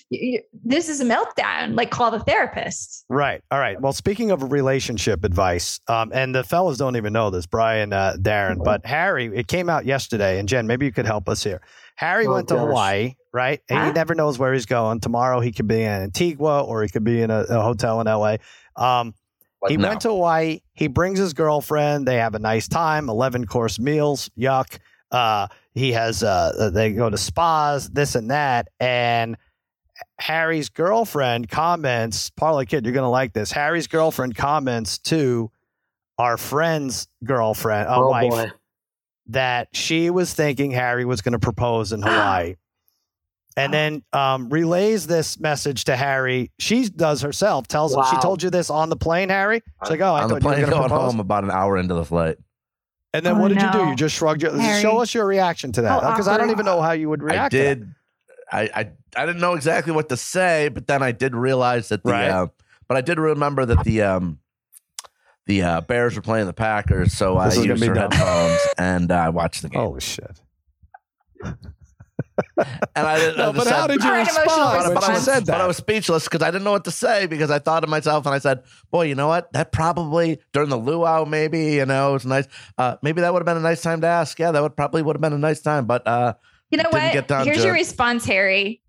this 0.64 0.88
is 0.88 1.00
a 1.00 1.04
meltdown. 1.04 1.74
Like 1.76 1.90
call 1.90 2.10
the 2.10 2.20
therapist. 2.20 3.04
Right. 3.08 3.40
All 3.50 3.58
right. 3.58 3.80
Well, 3.80 3.92
speaking 3.92 4.30
of 4.30 4.50
relationship 4.52 5.24
advice, 5.24 5.80
um, 5.88 6.10
and 6.14 6.34
the 6.34 6.44
fellas 6.44 6.78
don't 6.78 6.96
even 6.96 7.12
know 7.12 7.30
this, 7.30 7.46
Brian, 7.46 7.92
uh, 7.92 8.13
Darren, 8.16 8.62
but 8.62 8.84
Harry, 8.86 9.26
it 9.34 9.48
came 9.48 9.68
out 9.68 9.84
yesterday, 9.84 10.38
and 10.38 10.48
Jen, 10.48 10.66
maybe 10.66 10.86
you 10.86 10.92
could 10.92 11.06
help 11.06 11.28
us 11.28 11.42
here. 11.42 11.60
Harry 11.96 12.26
Oh, 12.26 12.34
went 12.34 12.48
to 12.48 12.54
gosh. 12.54 12.66
Hawaii, 12.66 13.14
right? 13.32 13.60
And 13.68 13.86
he 13.86 13.92
never 13.92 14.14
knows 14.14 14.38
where 14.38 14.52
he's 14.52 14.66
going. 14.66 15.00
Tomorrow 15.00 15.40
he 15.40 15.52
could 15.52 15.68
be 15.68 15.82
in 15.82 16.02
Antigua 16.02 16.64
or 16.64 16.82
he 16.82 16.88
could 16.88 17.04
be 17.04 17.22
in 17.22 17.30
a, 17.30 17.40
a 17.42 17.60
hotel 17.62 18.00
in 18.00 18.06
LA. 18.06 18.36
Um, 18.76 19.14
he 19.68 19.76
no. 19.76 19.88
went 19.88 20.00
to 20.02 20.08
Hawaii. 20.08 20.60
He 20.74 20.88
brings 20.88 21.18
his 21.18 21.32
girlfriend. 21.32 22.06
They 22.06 22.16
have 22.16 22.34
a 22.34 22.38
nice 22.38 22.68
time. 22.68 23.08
Eleven 23.08 23.46
course 23.46 23.78
meals. 23.78 24.30
Yuck. 24.36 24.78
Uh, 25.10 25.46
he 25.72 25.92
has. 25.92 26.22
Uh, 26.22 26.70
they 26.72 26.92
go 26.92 27.08
to 27.08 27.16
spas. 27.16 27.88
This 27.88 28.14
and 28.14 28.30
that. 28.30 28.68
And 28.80 29.36
Harry's 30.18 30.68
girlfriend 30.68 31.48
comments. 31.48 32.30
Parlay 32.30 32.66
kid, 32.66 32.84
you're 32.84 32.92
gonna 32.94 33.10
like 33.10 33.32
this. 33.32 33.52
Harry's 33.52 33.86
girlfriend 33.86 34.34
comments 34.36 34.98
to 34.98 35.50
our 36.18 36.36
friend's 36.36 37.08
girlfriend, 37.24 37.88
a 37.88 37.96
oh 37.96 38.08
wife, 38.08 38.30
boy. 38.30 38.50
that 39.28 39.68
she 39.72 40.10
was 40.10 40.32
thinking 40.34 40.70
Harry 40.70 41.04
was 41.04 41.20
going 41.20 41.32
to 41.32 41.38
propose 41.38 41.92
in 41.92 42.02
Hawaii. 42.02 42.56
And 43.56 43.72
then 43.72 44.02
um, 44.12 44.48
relays 44.48 45.06
this 45.06 45.38
message 45.38 45.84
to 45.84 45.94
Harry. 45.94 46.50
She 46.58 46.88
does 46.88 47.22
herself. 47.22 47.68
Tells 47.68 47.94
him 47.94 48.02
she 48.10 48.16
told 48.16 48.42
you 48.42 48.50
this 48.50 48.68
on 48.68 48.88
the 48.88 48.96
plane, 48.96 49.28
Harry. 49.28 49.62
She's 49.84 49.90
like, 49.90 50.00
"Oh, 50.00 50.12
I 50.12 50.24
on 50.24 50.28
the 50.28 50.40
thought 50.40 50.58
you 50.58 50.64
were 50.64 50.70
going 50.70 50.70
to 50.70 50.70
going 50.72 50.88
propose." 50.88 51.12
home 51.12 51.20
about 51.20 51.44
an 51.44 51.52
hour 51.52 51.78
into 51.78 51.94
the 51.94 52.04
flight. 52.04 52.36
And 53.12 53.24
then 53.24 53.36
Oh, 53.36 53.40
what 53.42 53.48
did 53.50 53.62
you 53.62 53.70
do? 53.70 53.86
You 53.86 53.94
just 53.94 54.16
shrugged 54.16 54.42
your. 54.42 54.58
Harry. 54.58 54.82
Show 54.82 55.00
us 55.00 55.14
your 55.14 55.24
reaction 55.24 55.70
to 55.70 55.82
that 55.82 56.02
How 56.02 56.10
because 56.10 56.26
I 56.26 56.36
don't 56.36 56.50
even 56.50 56.66
know 56.66 56.80
how 56.80 56.90
you 56.92 57.08
would 57.08 57.22
I 57.22 57.26
react. 57.26 57.52
to 57.52 57.62
did. 57.62 57.94
I, 58.50 58.62
I 58.62 58.90
I 59.16 59.24
didn't 59.24 59.40
know 59.40 59.54
exactly 59.54 59.92
what 59.92 60.08
to 60.08 60.16
say, 60.16 60.68
but 60.68 60.88
then 60.88 61.04
I 61.04 61.12
did 61.12 61.36
realize 61.36 61.90
that 61.90 62.02
the. 62.02 62.10
Right. 62.10 62.28
Uh, 62.28 62.48
but 62.88 62.96
I 62.96 63.02
did 63.02 63.20
remember 63.20 63.64
that 63.66 63.84
the 63.84 64.02
um, 64.02 64.40
the 65.46 65.62
uh, 65.62 65.80
Bears 65.82 66.16
were 66.16 66.22
playing 66.22 66.46
the 66.46 66.52
Packers, 66.52 67.12
so 67.12 67.36
I 67.36 67.46
This 67.48 67.58
is 67.58 67.66
used 67.66 67.80
be 67.80 67.86
her 67.88 67.94
dumb. 67.94 68.10
headphones 68.10 68.60
and 68.78 69.12
I 69.12 69.28
watched 69.30 69.62
the 69.62 69.68
game. 69.68 69.80
Holy 69.80 70.00
shit! 70.00 70.40
and 71.44 71.56
I 72.96 73.18
didn't. 73.18 73.40
I 73.40 73.46
No, 73.46 73.52
just 73.52 73.64
but 73.64 73.66
how 73.74 73.86
did 73.86 74.02
you 74.02 74.08
All 74.08 74.14
right, 74.16 74.28
emotional 74.28 74.44
respond 74.44 74.84
but, 74.84 74.94
but 74.94 75.04
she 75.04 75.10
I 75.10 75.14
was, 75.14 75.24
said 75.24 75.46
but 75.46 75.60
I 75.60 75.66
was 75.66 75.76
speechless 75.76 76.24
because 76.24 76.42
I 76.42 76.50
didn't 76.50 76.64
know 76.64 76.72
what 76.72 76.84
to 76.84 76.90
say 76.90 77.26
because 77.26 77.50
I 77.50 77.58
thought 77.58 77.80
to 77.80 77.86
myself 77.86 78.24
and 78.26 78.34
I 78.34 78.38
said, 78.38 78.62
"Boy, 78.90 79.02
you 79.06 79.14
know 79.14 79.28
what? 79.28 79.52
That 79.52 79.72
probably 79.72 80.40
during 80.52 80.68
the 80.70 80.78
luau, 80.78 81.24
maybe 81.24 81.74
you 81.74 81.86
know, 81.86 82.14
it's 82.14 82.24
nice. 82.24 82.46
Uh, 82.78 82.96
maybe 83.02 83.20
that 83.20 83.32
would 83.32 83.40
have 83.40 83.46
been 83.46 83.56
a 83.56 83.60
nice 83.68 83.82
time 83.82 84.00
to 84.02 84.06
ask. 84.06 84.38
Yeah, 84.38 84.52
that 84.52 84.62
would 84.62 84.76
probably 84.76 85.02
would 85.02 85.16
have 85.16 85.20
been 85.22 85.32
a 85.32 85.38
nice 85.38 85.60
time. 85.60 85.86
But 85.86 86.06
uh, 86.06 86.34
You 86.70 86.78
know 86.78 86.84
Didn't 86.84 86.94
what? 86.94 87.12
get 87.12 87.28
down 87.28 87.44
Here's 87.44 87.58
to 87.58 87.64
your 87.64 87.74
it. 87.74 87.78
response, 87.80 88.24
Harry. 88.26 88.80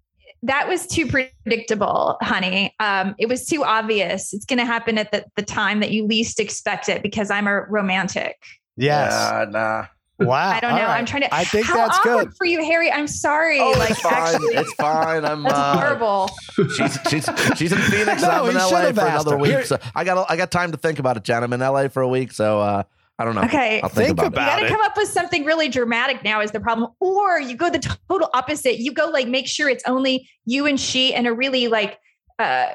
That 0.46 0.68
was 0.68 0.86
too 0.86 1.08
predictable, 1.08 2.18
honey. 2.22 2.74
Um, 2.80 3.16
it 3.18 3.28
was 3.28 3.46
too 3.46 3.64
obvious. 3.64 4.32
It's 4.34 4.46
going 4.46 4.60
to 4.60 4.66
happen 4.66 4.98
at 4.98 5.12
the, 5.12 5.26
the 5.36 5.42
time 5.42 5.80
that 5.80 5.92
you 5.92 6.06
least 6.06 6.40
expect 6.40 6.88
it 6.88 7.02
because 7.02 7.32
I'm 7.32 7.48
a 7.48 7.62
romantic. 7.64 8.38
Yes. 8.78 9.14
uh, 9.14 9.46
nah. 9.50 9.86
wow. 10.20 10.50
I 10.50 10.60
don't 10.60 10.76
know. 10.76 10.84
right. 10.84 11.00
I'm 11.00 11.06
trying 11.06 11.24
to. 11.24 11.34
I 11.34 11.46
think 11.46 11.66
how 11.66 11.76
that's 11.78 11.98
awkward 11.98 12.28
good. 12.28 12.38
for 12.38 12.46
you, 12.46 12.64
Harry. 12.64 12.92
I'm 12.92 13.08
sorry. 13.08 13.60
Oh, 13.60 13.72
like 13.72 13.92
it's 13.92 14.02
fine. 14.02 14.14
actually, 14.14 14.56
it's 14.56 14.74
fine. 14.76 15.26
I'm 15.26 15.44
that's 15.44 15.56
uh, 15.56 15.80
horrible. 15.80 16.30
She's 16.76 17.00
she's 17.10 17.30
she's 17.58 17.72
in 17.72 17.80
Phoenix. 17.80 18.22
No, 18.22 18.30
I'm 18.30 18.50
in 18.50 18.52
he 18.52 18.58
LA 18.58 18.68
should've 18.68 18.96
for 18.96 19.02
asked 19.02 19.28
another 19.28 19.32
her. 19.32 19.38
week. 19.38 19.66
So 19.66 19.78
I 19.96 20.04
got 20.04 20.30
I 20.30 20.36
got 20.36 20.52
time 20.52 20.72
to 20.74 20.78
think 20.78 21.00
about 21.00 21.18
it, 21.18 21.24
Jen. 21.24 21.44
I'm 21.44 21.54
in 21.54 21.60
LA 21.60 21.88
for 21.88 22.02
a 22.02 22.08
week, 22.08 22.32
so 22.32 22.62
uh, 22.62 22.84
I 23.18 23.24
don't 23.26 23.36
know. 23.36 23.44
Okay. 23.44 23.82
I'll 23.82 23.90
think, 23.90 24.08
Think 24.08 24.20
about, 24.20 24.28
about 24.34 24.42
You 24.42 24.68
got 24.68 24.68
to 24.68 24.76
come 24.76 24.86
up 24.86 24.98
with 24.98 25.08
something 25.08 25.46
really 25.46 25.70
dramatic 25.70 26.24
now 26.24 26.42
is 26.42 26.52
the 26.52 26.60
problem. 26.60 26.92
Or 27.00 27.40
you 27.40 27.56
go 27.56 27.70
the 27.70 27.80
total 28.10 28.30
opposite. 28.34 28.80
You 28.80 28.92
go 28.92 29.08
like 29.10 29.28
make 29.28 29.48
sure 29.48 29.70
it's 29.70 29.84
only 29.88 30.28
you 30.46 30.66
and 30.66 30.78
she 30.80 31.14
and 31.14 31.26
a 31.26 31.34
really 31.34 31.68
like 31.70 31.98
uh 32.40 32.68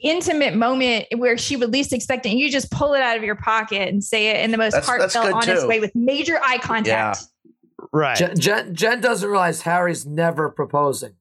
intimate 0.00 0.56
moment 0.56 1.06
where 1.16 1.38
she 1.38 1.54
would 1.54 1.70
least 1.72 1.92
expect 1.92 2.26
it. 2.26 2.30
And 2.30 2.38
you 2.40 2.50
just 2.50 2.72
pull 2.72 2.94
it 2.94 3.00
out 3.02 3.16
of 3.16 3.22
your 3.22 3.36
pocket 3.36 3.88
and 3.88 4.02
say 4.02 4.30
it 4.30 4.44
in 4.44 4.50
the 4.50 4.58
most 4.58 4.72
That's- 4.72 4.88
that's 4.98 5.14
heartfelt, 5.14 5.26
good 5.44 5.50
honest 5.50 5.62
too. 5.62 5.68
way 5.68 5.78
with 5.78 5.94
major 5.94 6.40
eye 6.42 6.58
contact. 6.58 7.22
Right. 7.92 8.16
Jen, 8.16 8.36
Jen, 8.36 8.74
Jen 8.74 9.00
doesn't 9.00 9.28
realize 9.30 9.62
Harry's 9.62 10.04
never 10.04 10.50
proposing. 10.50 11.12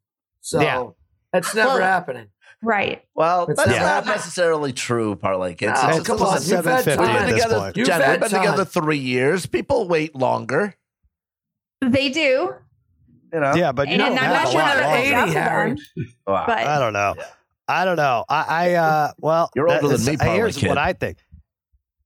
So 0.41 0.59
Yeah. 0.61 0.87
it's 1.31 1.53
never 1.53 1.69
Well, 1.69 1.81
happening. 1.81 2.29
Right. 2.63 3.03
Well, 3.13 3.45
It's 3.47 3.57
that's 3.63 3.69
not- 3.77 4.05
not 4.05 4.05
necessarily 4.05 4.71
true, 4.73 5.15
Parlay 5.15 5.53
Kids. 5.53 5.73
No, 5.73 5.89
It's- 5.89 5.97
It's 5.99 6.07
come 6.07 6.17
listen, 6.17 6.27
on, 6.27 6.31
plus 6.33 6.49
you've 6.49 6.65
had 6.65 6.83
750 6.83 6.95
time. 6.95 7.15
at 7.15 7.19
been 7.25 7.35
this 7.35 7.43
together, 7.43 7.59
point. 7.59 7.77
You've 7.77 7.87
Jen, 7.87 8.01
had 8.01 8.11
we've 8.11 8.19
been 8.21 8.29
time. 8.29 8.41
together 8.41 8.65
three 8.65 8.97
years. 8.97 9.45
People 9.45 9.87
wait 9.87 10.15
longer. 10.15 10.75
They 11.81 12.09
do. 12.09 12.55
You 13.33 13.39
know. 13.39 13.53
Yeah, 13.55 13.71
but 13.73 13.87
you 13.87 13.93
And 13.95 14.01
don't 14.01 14.11
I'm 14.11 14.17
have 14.17 14.43
not 14.43 14.51
sure 14.51 14.61
how 14.61 14.75
that 14.75 14.83
longer. 14.83 14.97
works 14.99 15.13
out 15.13 15.27
80, 15.27 15.33
Harry. 15.39 15.75
Wow. 16.27 16.43
But 16.47 16.57
I 16.59 16.79
don't 16.79 16.93
know. 16.93 17.15
I 17.67 17.85
don't 17.85 17.97
know. 17.97 18.25
I, 18.29 18.45
I 18.47 18.73
uh, 18.75 19.11
well, 19.19 19.49
You're 19.55 19.67
older 19.69 19.87
that 19.89 19.97
than 19.97 20.05
me, 20.05 20.13
is- 20.13 20.19
Parlay 20.19 20.35
Here's 20.35 20.57
Kid. 20.57 20.69
what 20.69 20.77
I 20.77 20.93
think. 20.93 21.17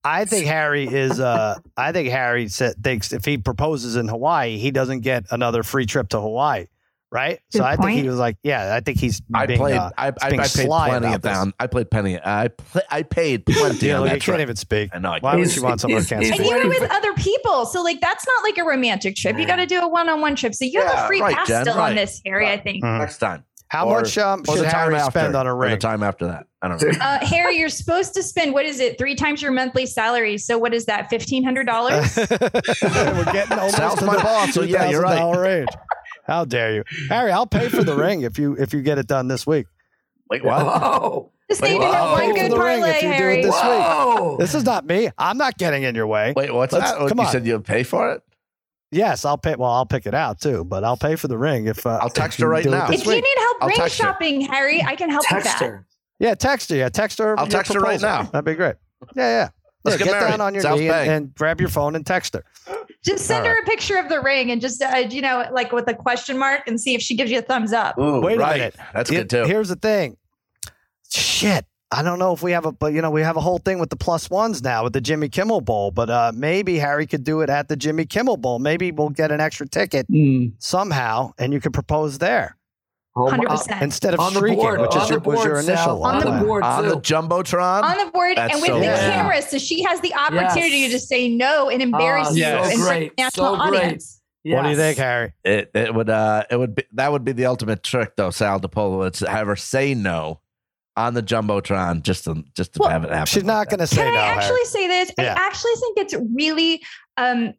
I 0.04 0.24
think 0.26 0.46
Harry 0.46 0.86
is. 0.88 1.20
Uh, 1.20 1.56
I 1.78 1.92
think 1.92 2.10
Harry 2.10 2.48
said, 2.48 2.82
thinks 2.82 3.12
if 3.12 3.26
he 3.26 3.38
proposes 3.38 3.96
in 3.98 4.08
Hawaii, 4.08 4.58
he 4.58 4.72
doesn't 4.72 5.02
get 5.02 5.26
another 5.32 5.64
free 5.64 5.86
trip 5.86 6.08
to 6.10 6.22
Hawaii, 6.22 6.68
right? 7.18 7.40
so 7.50 7.60
Good 7.60 7.66
I 7.66 7.76
think 7.76 8.02
he 8.02 8.08
was 8.08 8.18
like, 8.20 8.38
yeah, 8.44 8.76
I 8.76 8.80
think 8.80 9.00
he's. 9.00 9.22
I 9.34 9.46
being, 9.48 9.60
played. 9.60 9.76
Uh, 9.78 9.90
I, 9.98 10.08
I, 10.08 10.14
I 10.22 10.30
being 10.30 10.42
paid 10.42 10.48
sly 10.50 10.90
plenty 10.90 11.14
of 11.14 11.22
this. 11.22 11.34
down. 11.34 11.54
I 11.60 11.68
played 11.68 11.90
penny. 11.92 12.20
I 12.24 12.50
pl- 12.50 12.82
I 12.92 13.02
paid 13.04 13.46
plenty 13.48 13.88
yeah, 13.88 13.96
on 13.96 14.02
look, 14.02 14.10
that 14.12 14.16
you 14.28 14.32
can't 14.32 14.42
even 14.42 14.56
speak. 14.56 14.92
I 14.94 15.00
know. 15.00 15.12
I 15.14 15.20
Why 15.20 15.36
would 15.36 15.56
you 15.56 15.64
want 15.64 15.82
someone 15.82 15.98
who 15.98 16.06
he's- 16.06 16.10
can't 16.10 16.24
he's 16.24 16.32
and 16.38 16.46
you 16.46 16.56
were 16.56 16.70
with 16.70 16.92
other 16.92 17.14
people. 17.14 17.66
So 17.66 17.82
like 17.82 18.00
that's 18.02 18.26
not 18.28 18.44
like 18.44 18.58
a 18.58 18.64
romantic 18.64 19.16
trip. 19.16 19.38
You 19.40 19.48
got 19.48 19.58
to 19.58 19.66
do 19.66 19.80
a 19.82 19.88
one-on-one 19.88 20.36
trip. 20.36 20.54
So 20.54 20.66
you 20.66 20.82
have 20.82 21.06
a 21.06 21.08
free 21.08 21.22
right, 21.22 21.36
pass 21.36 21.48
Jen, 21.48 21.64
still 21.66 21.76
right. 21.78 21.90
on 21.90 21.96
this, 21.96 22.22
Harry, 22.26 22.48
I 22.50 22.58
think. 22.58 22.84
Mhm. 22.84 23.00
Next 23.00 23.18
time. 23.18 23.44
How 23.70 23.90
Or- 23.90 24.00
much 24.02 24.18
um, 24.18 24.46
should 24.46 24.60
the 24.60 24.64
time 24.64 24.72
Harry 24.92 24.96
after. 24.96 25.20
spend 25.20 25.36
on 25.36 25.46
a 25.46 25.54
Or 25.54 25.58
ring? 25.58 25.72
the 25.72 25.78
time 25.78 26.02
after 26.02 26.28
that. 26.28 26.46
I 26.62 26.70
don't 26.70 26.82
know. 26.82 26.90
Uh, 27.02 27.20
Harry, 27.26 27.58
you're 27.60 27.68
supposed 27.70 28.14
to 28.14 28.24
spend 28.24 28.54
what 28.54 28.66
is 28.66 28.80
it? 28.80 28.98
Three 28.98 29.14
times 29.14 29.42
your 29.42 29.52
monthly 29.52 29.86
salary. 29.86 30.38
So 30.38 30.58
what 30.58 30.74
is 30.74 30.86
that? 30.86 31.10
Fifteen 31.10 31.44
hundred 31.44 31.66
dollars. 31.68 32.16
We're 32.18 33.26
getting 33.26 33.58
almost 33.58 33.76
Sal's 33.76 34.00
to 34.00 34.06
my 34.06 34.16
the 34.16 34.24
boss, 34.24 34.54
so 34.54 34.62
yeah, 34.64 34.90
you're 34.90 35.02
right. 35.02 35.20
$2,000 35.20 35.44
range. 35.44 35.68
How 36.28 36.46
dare 36.46 36.76
you, 36.76 36.84
Harry? 37.10 37.32
I'll 37.32 37.48
pay 37.48 37.70
for 37.70 37.84
the 37.84 37.96
ring 37.98 38.22
if 38.22 38.38
you 38.38 38.54
if 38.54 38.74
you 38.74 38.82
get 38.82 38.98
it 38.98 39.08
done 39.08 39.28
this 39.28 39.48
week. 39.48 39.66
Wait, 40.30 40.44
what? 40.44 40.66
Whoa. 40.66 41.32
Just 41.50 41.62
Wait, 41.62 41.72
need 41.72 41.80
to 41.80 41.86
whoa. 41.86 41.92
know 41.94 42.16
Pay 42.18 42.28
one 42.28 42.36
for 42.36 42.42
good 42.42 42.52
the 42.52 42.56
ring 42.60 42.82
parlay, 42.82 42.90
if 42.90 42.96
you 43.02 43.08
do 43.08 43.14
it 43.14 43.16
Harry. 43.16 43.36
this 43.42 43.46
week. 43.56 43.62
Whoa. 43.64 44.38
This 44.38 44.54
is 44.54 44.64
not 44.66 44.86
me. 44.86 45.10
I'm 45.18 45.38
not 45.38 45.58
getting 45.58 45.84
in 45.84 45.96
your 45.96 46.06
way. 46.08 46.34
Wait, 46.36 46.54
what's 46.54 46.74
Let's- 46.74 46.92
that? 46.92 47.08
come 47.08 47.18
you 47.20 47.26
on. 47.26 47.32
said 47.32 47.48
you'd 47.48 47.64
pay 47.64 47.84
for 47.84 48.12
it? 48.12 48.22
Yes, 48.92 49.24
I'll 49.26 49.38
pay. 49.38 49.56
Well, 49.56 49.72
I'll 49.72 49.86
pick 49.86 50.06
it 50.06 50.14
out 50.14 50.40
too, 50.42 50.64
but 50.66 50.84
I'll 50.84 50.98
pay 50.98 51.16
for 51.16 51.28
the 51.30 51.38
ring 51.38 51.68
if 51.68 51.86
uh, 51.86 52.00
I'll 52.02 52.10
text 52.10 52.40
if 52.40 52.44
her 52.44 52.50
right 52.50 52.66
now. 52.66 52.88
this 52.88 53.02
If 53.02 53.08
you 53.08 53.14
need 53.16 53.26
help 53.38 53.58
I'll 53.62 53.68
ring 53.70 53.78
text 53.78 53.98
her. 54.00 54.04
shopping, 54.06 54.42
Harry, 54.42 54.82
I 54.84 54.96
can 54.96 55.10
help 55.10 55.24
with 55.32 55.44
that. 55.46 55.60
her. 55.62 55.86
Yeah, 56.20 56.36
text 56.36 56.70
her. 56.70 56.76
Yeah, 56.78 56.90
text 56.90 57.20
her. 57.20 57.38
I'll 57.40 57.46
your 57.46 57.52
text 57.52 57.74
her 57.74 57.80
right 57.80 58.02
now. 58.02 58.24
That'd 58.24 58.46
be 58.46 58.56
great. 58.56 58.76
Yeah, 59.16 59.30
yeah. 59.30 59.50
Let's 59.84 60.00
Yeah, 60.00 60.06
get 60.06 60.14
get 60.20 60.30
down 60.30 60.42
on 60.42 60.54
your 60.54 60.64
South 60.64 60.80
knee 60.80 60.90
and, 60.90 61.10
and 61.12 61.36
grab 61.36 61.60
your 61.62 61.70
phone 61.70 61.96
and 61.96 62.06
text 62.06 62.34
her. 62.34 62.44
Just 63.08 63.26
send 63.26 63.46
All 63.48 63.54
her 63.54 63.60
a 63.62 63.66
picture 63.66 63.98
of 63.98 64.10
the 64.10 64.20
ring 64.22 64.52
and 64.52 64.60
just, 64.60 64.82
uh, 64.84 64.98
you 65.10 65.22
know, 65.22 65.46
like 65.52 65.72
with 65.72 65.88
a 65.88 65.94
question 65.94 66.38
mark 66.38 66.68
and 66.68 66.80
see 66.80 66.94
if 66.94 67.02
she 67.02 67.16
gives 67.16 67.32
you 67.32 67.40
a 67.40 67.42
thumbs 67.42 67.72
up. 67.74 67.98
Ooh, 67.98 68.22
Wait 68.22 68.36
a 68.40 68.46
minute. 68.46 68.76
That's 68.94 69.10
Here- 69.10 69.22
good 69.22 69.30
too. 69.30 69.44
Here's 69.46 69.70
the 69.70 69.76
thing. 69.78 70.18
Shit. 71.10 71.66
I 71.90 72.04
don't 72.04 72.20
know 72.20 72.34
if 72.34 72.44
we 72.44 72.52
have 72.52 72.66
a, 72.66 72.74
but 72.74 72.92
you 72.92 73.02
know, 73.02 73.10
we 73.12 73.22
have 73.22 73.38
a 73.38 73.40
whole 73.42 73.60
thing 73.60 73.80
with 73.80 73.90
the 73.90 73.96
plus 73.96 74.30
ones 74.30 74.62
now 74.62 74.84
with 74.84 74.92
the 74.92 75.00
Jimmy 75.00 75.30
Kimmel 75.30 75.62
Bowl. 75.62 75.90
But 75.92 76.10
uh, 76.10 76.34
maybe 76.36 76.78
Harry 76.80 77.08
could 77.08 77.24
do 77.24 77.40
it 77.40 77.50
at 77.50 77.70
the 77.70 77.78
Jimmy 77.78 78.06
Kimmel 78.06 78.36
Bowl. 78.36 78.60
Maybe 78.60 78.92
we'll 78.92 79.08
get 79.10 79.32
an 79.32 79.40
extra 79.40 79.66
ticket 79.70 80.06
Mm. 80.12 80.52
somehow, 80.60 81.32
and 81.38 81.54
you 81.54 81.62
could 81.62 81.74
propose 81.74 82.18
there 82.18 82.57
Oh, 83.18 83.32
my- 83.32 83.38
100%. 83.38 83.82
instead 83.82 84.14
of 84.14 84.20
On 84.20 84.34
the 84.34 84.40
streaking, 84.40 84.60
board, 84.60 84.82
which 84.82 84.96
is 84.96 85.10
your, 85.10 85.20
the 85.20 85.30
was 85.30 85.44
your 85.44 85.56
initial 85.60 85.76
Sal. 85.76 86.04
On 86.06 86.20
the 86.20 86.46
board, 86.46 86.64
On 86.64 86.88
the 86.88 86.96
jumbotron. 86.98 87.84
on 87.84 87.98
the 88.06 88.12
board 88.12 88.38
That's 88.38 88.54
and 88.54 88.62
with 88.62 88.70
so 88.72 88.76
the 88.80 88.86
good. 88.86 89.00
camera, 89.00 89.42
so 89.42 89.58
she 89.58 89.82
has 89.84 90.00
the 90.02 90.14
opportunity 90.14 90.78
Yes. 90.78 90.92
to 90.92 91.00
say 91.00 91.30
no 91.30 91.70
and 91.70 91.82
embarrass 91.82 92.28
Ah, 92.30 92.32
you 92.34 92.44
so 92.44 92.64
in 92.70 92.80
front 92.80 93.04
of 93.04 93.10
the 93.10 93.12
national 93.18 93.56
so 93.58 93.68
great. 93.70 93.82
audience. 93.84 94.22
What 94.44 94.62
do 94.64 94.70
you 94.70 94.76
think, 94.78 94.98
Harry? 94.98 95.34
It 95.44 95.72
it 95.74 95.94
would 95.94 96.10
uh 96.10 96.44
it 96.50 96.56
would 96.58 96.74
be 96.76 96.84
that 96.94 97.12
would 97.12 97.26
be 97.26 97.34
the 97.34 97.48
ultimate 97.48 97.84
trick 97.84 98.16
though, 98.16 98.30
Sal 98.30 98.60
DePolo. 98.62 99.06
It's 99.08 99.20
to 99.20 99.30
have 99.30 99.48
her 99.48 99.58
say 99.58 99.94
no 99.94 100.40
on 100.96 101.14
the 101.16 101.22
jumbotron 101.24 102.02
just 102.02 102.24
to 102.26 102.44
just 102.56 102.74
to 102.74 102.80
Well, 102.82 102.90
have 102.90 103.04
it 103.04 103.10
happen. 103.12 103.26
She's 103.26 103.44
not 103.44 103.70
that. 103.70 103.78
going 103.78 103.88
to 103.88 103.94
say 103.94 104.04
Can 104.04 104.14
no. 104.14 104.20
I 104.20 104.24
Harry. 104.24 104.38
actually 104.38 104.66
say 104.66 104.88
this? 104.88 105.12
Yeah. 105.18 105.36
I 105.38 105.46
actually 105.48 105.74
think 105.82 105.98
it's 105.98 106.16
really 106.34 106.82
um 107.18 107.54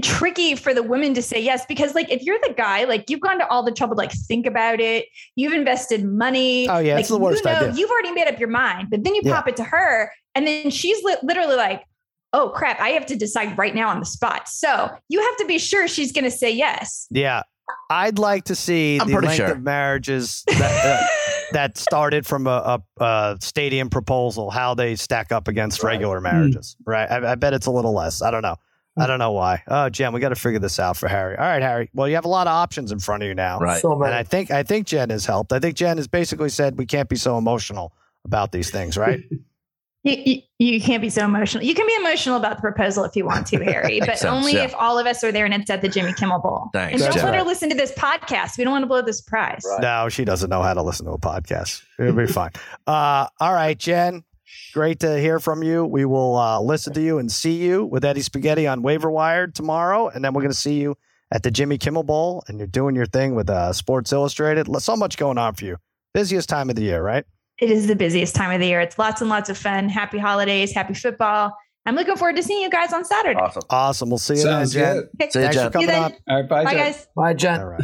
tricky 0.00 0.54
for 0.54 0.72
the 0.72 0.82
women 0.82 1.12
to 1.12 1.20
say 1.20 1.38
yes 1.38 1.66
because 1.66 1.94
like 1.94 2.10
if 2.10 2.22
you're 2.22 2.38
the 2.46 2.54
guy 2.56 2.84
like 2.84 3.10
you've 3.10 3.20
gone 3.20 3.38
to 3.38 3.46
all 3.48 3.62
the 3.62 3.70
trouble 3.72 3.94
to 3.94 3.98
like 3.98 4.12
think 4.12 4.46
about 4.46 4.80
it 4.80 5.04
you've 5.36 5.52
invested 5.52 6.02
money 6.02 6.66
Oh, 6.68 6.78
yeah, 6.78 6.94
like, 6.94 7.00
it's 7.00 7.10
the 7.10 7.18
worst 7.18 7.44
you 7.44 7.50
know, 7.50 7.58
idea. 7.58 7.74
you've 7.74 7.90
already 7.90 8.12
made 8.12 8.26
up 8.26 8.38
your 8.40 8.48
mind 8.48 8.88
but 8.90 9.04
then 9.04 9.14
you 9.14 9.20
Yeah. 9.22 9.34
pop 9.34 9.48
it 9.48 9.56
to 9.56 9.64
her 9.64 10.10
and 10.34 10.46
then 10.46 10.70
she's 10.70 11.02
li- 11.04 11.16
literally 11.22 11.56
like 11.56 11.84
oh 12.32 12.48
crap 12.48 12.80
i 12.80 12.88
have 12.90 13.04
to 13.06 13.16
decide 13.16 13.58
right 13.58 13.74
now 13.74 13.90
on 13.90 14.00
the 14.00 14.06
spot 14.06 14.48
so 14.48 14.88
you 15.10 15.20
have 15.20 15.36
to 15.36 15.44
be 15.44 15.58
sure 15.58 15.86
she's 15.86 16.10
going 16.10 16.24
to 16.24 16.30
say 16.30 16.50
yes 16.50 17.06
Yeah. 17.10 17.42
I'd 17.90 18.18
like 18.18 18.44
to 18.44 18.54
see 18.54 18.98
I'm 19.00 19.06
the 19.08 19.12
pretty 19.12 19.26
length 19.28 19.36
sure. 19.36 19.52
of 19.52 19.62
marriages 19.62 20.42
that, 20.46 20.84
uh, 20.86 21.06
that 21.52 21.78
started 21.78 22.26
from 22.26 22.46
a, 22.46 22.80
a, 22.98 23.04
a 23.04 23.38
stadium 23.40 23.88
proposal, 23.88 24.50
how 24.50 24.74
they 24.74 24.96
stack 24.96 25.30
up 25.32 25.48
against 25.48 25.82
Right. 25.82 25.92
regular 25.92 26.20
marriages. 26.20 26.76
Right. 26.84 27.08
I, 27.10 27.32
I 27.32 27.34
bet 27.36 27.54
it's 27.54 27.66
a 27.66 27.70
little 27.70 27.94
less. 27.94 28.20
I 28.20 28.30
don't 28.30 28.42
know. 28.42 28.56
I 28.98 29.06
don't 29.06 29.18
know 29.18 29.32
why. 29.32 29.62
Oh, 29.68 29.88
Jen, 29.88 30.12
we 30.12 30.20
got 30.20 30.30
to 30.30 30.34
figure 30.34 30.58
this 30.58 30.78
out 30.78 30.96
for 30.96 31.08
Harry. 31.08 31.36
All 31.36 31.44
right, 31.44 31.62
Harry. 31.62 31.90
Well, 31.94 32.08
you 32.08 32.14
have 32.14 32.26
a 32.26 32.28
lot 32.28 32.46
of 32.46 32.52
options 32.52 32.92
in 32.92 32.98
front 32.98 33.22
of 33.22 33.28
you 33.28 33.34
now. 33.34 33.58
Right. 33.58 33.80
So 33.80 34.02
And. 34.02 34.14
I 34.14 34.22
think 34.22 34.50
I 34.50 34.62
think 34.62 34.86
Jen 34.86 35.10
has 35.10 35.24
helped. 35.24 35.52
I 35.52 35.58
think 35.58 35.76
Jen 35.76 35.96
has 35.96 36.08
basically 36.08 36.50
said 36.50 36.76
we 36.76 36.86
can't 36.86 37.08
be 37.08 37.16
so 37.16 37.38
emotional 37.38 37.94
about 38.24 38.52
these 38.52 38.70
things, 38.70 38.98
right? 38.98 39.22
you, 40.04 40.16
you, 40.26 40.42
you 40.58 40.80
can't 40.80 41.00
be 41.00 41.08
so 41.08 41.24
emotional 41.24 41.64
you 41.64 41.74
can 41.74 41.86
be 41.86 41.94
emotional 41.94 42.36
about 42.36 42.56
the 42.56 42.60
proposal 42.60 43.04
if 43.04 43.14
you 43.14 43.24
want 43.24 43.46
to 43.46 43.62
harry 43.62 44.00
but 44.06 44.18
sense, 44.18 44.24
only 44.24 44.54
yeah. 44.54 44.64
if 44.64 44.74
all 44.74 44.98
of 44.98 45.06
us 45.06 45.22
are 45.22 45.30
there 45.30 45.44
and 45.44 45.54
it's 45.54 45.70
at 45.70 45.80
the 45.80 45.88
jimmy 45.88 46.12
kimmel 46.14 46.40
bowl 46.40 46.70
Thanks, 46.72 46.94
and 46.94 47.02
don't 47.02 47.14
Jen. 47.14 47.24
let 47.24 47.34
her 47.36 47.44
listen 47.44 47.68
to 47.68 47.76
this 47.76 47.92
podcast 47.92 48.58
we 48.58 48.64
don't 48.64 48.72
want 48.72 48.82
to 48.82 48.88
blow 48.88 49.02
the 49.02 49.12
surprise 49.12 49.64
No, 49.80 50.08
she 50.08 50.24
doesn't 50.24 50.50
know 50.50 50.62
how 50.62 50.74
to 50.74 50.82
listen 50.82 51.06
to 51.06 51.12
a 51.12 51.18
podcast. 51.18 51.82
It'll 51.98 52.14
be 52.14 52.26
fine. 52.26 52.50
Uh, 52.86 53.28
all 53.40 53.52
right, 53.52 53.78
Jen. 53.78 54.24
Great 54.74 55.00
to 55.00 55.18
hear 55.20 55.38
from 55.38 55.62
you. 55.62 55.84
We 55.84 56.04
will 56.04 56.36
uh, 56.36 56.60
listen 56.60 56.92
to 56.94 57.00
you 57.02 57.18
and 57.18 57.30
see 57.30 57.56
you 57.62 57.84
with 57.84 58.04
Eddie 58.04 58.22
Spaghetti 58.22 58.66
on 58.66 58.82
Waiver 58.82 59.10
Wire 59.10 59.46
tomorrow, 59.46 60.08
and 60.08 60.24
then 60.24 60.32
we're 60.32 60.42
going 60.42 60.52
to 60.52 60.56
see 60.58 60.80
you 60.80 60.96
at 61.30 61.42
the 61.42 61.50
Jimmy 61.50 61.78
Kimmel 61.78 62.02
Bowl, 62.02 62.42
and 62.48 62.58
you're 62.58 62.66
doing 62.66 62.94
your 62.94 63.06
thing 63.06 63.34
with 63.34 63.48
uh, 63.50 63.72
Sports 63.72 64.12
Illustrated. 64.12 64.66
So 64.80 64.96
much 64.96 65.16
going 65.16 65.38
on 65.38 65.54
for 65.54 65.64
you. 65.64 65.76
Busiest 66.14 66.48
time 66.48 66.68
of 66.70 66.76
the 66.76 66.82
year, 66.82 67.02
right? 67.02 67.24
It 67.58 67.70
is 67.70 67.86
the 67.86 67.96
busiest 67.96 68.34
time 68.34 68.50
of 68.52 68.60
the 68.60 68.66
year. 68.66 68.80
It's 68.80 68.98
lots 68.98 69.20
and 69.20 69.30
lots 69.30 69.48
of 69.48 69.56
fun. 69.56 69.88
Happy 69.88 70.18
holidays, 70.18 70.72
happy 70.72 70.94
football. 70.94 71.56
I'm 71.86 71.94
looking 71.94 72.16
forward 72.16 72.36
to 72.36 72.42
seeing 72.42 72.62
you 72.62 72.70
guys 72.70 72.92
on 72.92 73.04
Saturday. 73.04 73.38
Awesome. 73.40 73.62
Awesome. 73.70 74.08
We'll 74.10 74.18
see 74.18 74.34
you 74.34 74.40
Sounds 74.40 74.72
then, 74.72 74.82
Jen. 74.84 74.94
good. 74.94 75.08
Okay. 75.20 75.30
See 75.30 75.38
you, 75.38 75.44
Thanks 75.44 75.56
for 75.56 75.62
Jen. 75.62 75.72
See 75.72 75.80
you 75.80 75.86
coming 75.86 75.86
then. 75.86 76.02
on. 76.02 76.12
All 76.28 76.40
right, 76.40 76.48
bye, 76.48 76.64
Bye, 76.64 76.70
Jen. 76.74 76.78
guys. 76.84 77.08
Bye, 77.16 77.34
Jen. 77.34 77.60
All 77.60 77.66
right. 77.66 77.80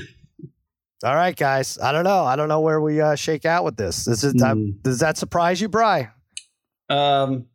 All 1.05 1.15
right, 1.15 1.37
guys. 1.37 1.79
I 1.79 1.93
don't 1.93 2.05
know. 2.05 2.25
I 2.25 2.35
don't 2.37 2.49
know 2.49 2.61
where 2.61 2.81
we 2.81 3.01
uh, 3.01 3.15
shake 3.15 3.45
out 3.45 3.65
with 3.65 3.77
this. 3.77 4.05
This 4.05 4.25
is. 4.25 4.41
uh, 4.43 4.55
Hmm. 4.55 4.71
does 4.83 4.99
that 5.01 5.17
surprise 5.17 5.61
you, 5.61 5.69
Bry? 5.69 6.11
Um, 6.89 7.47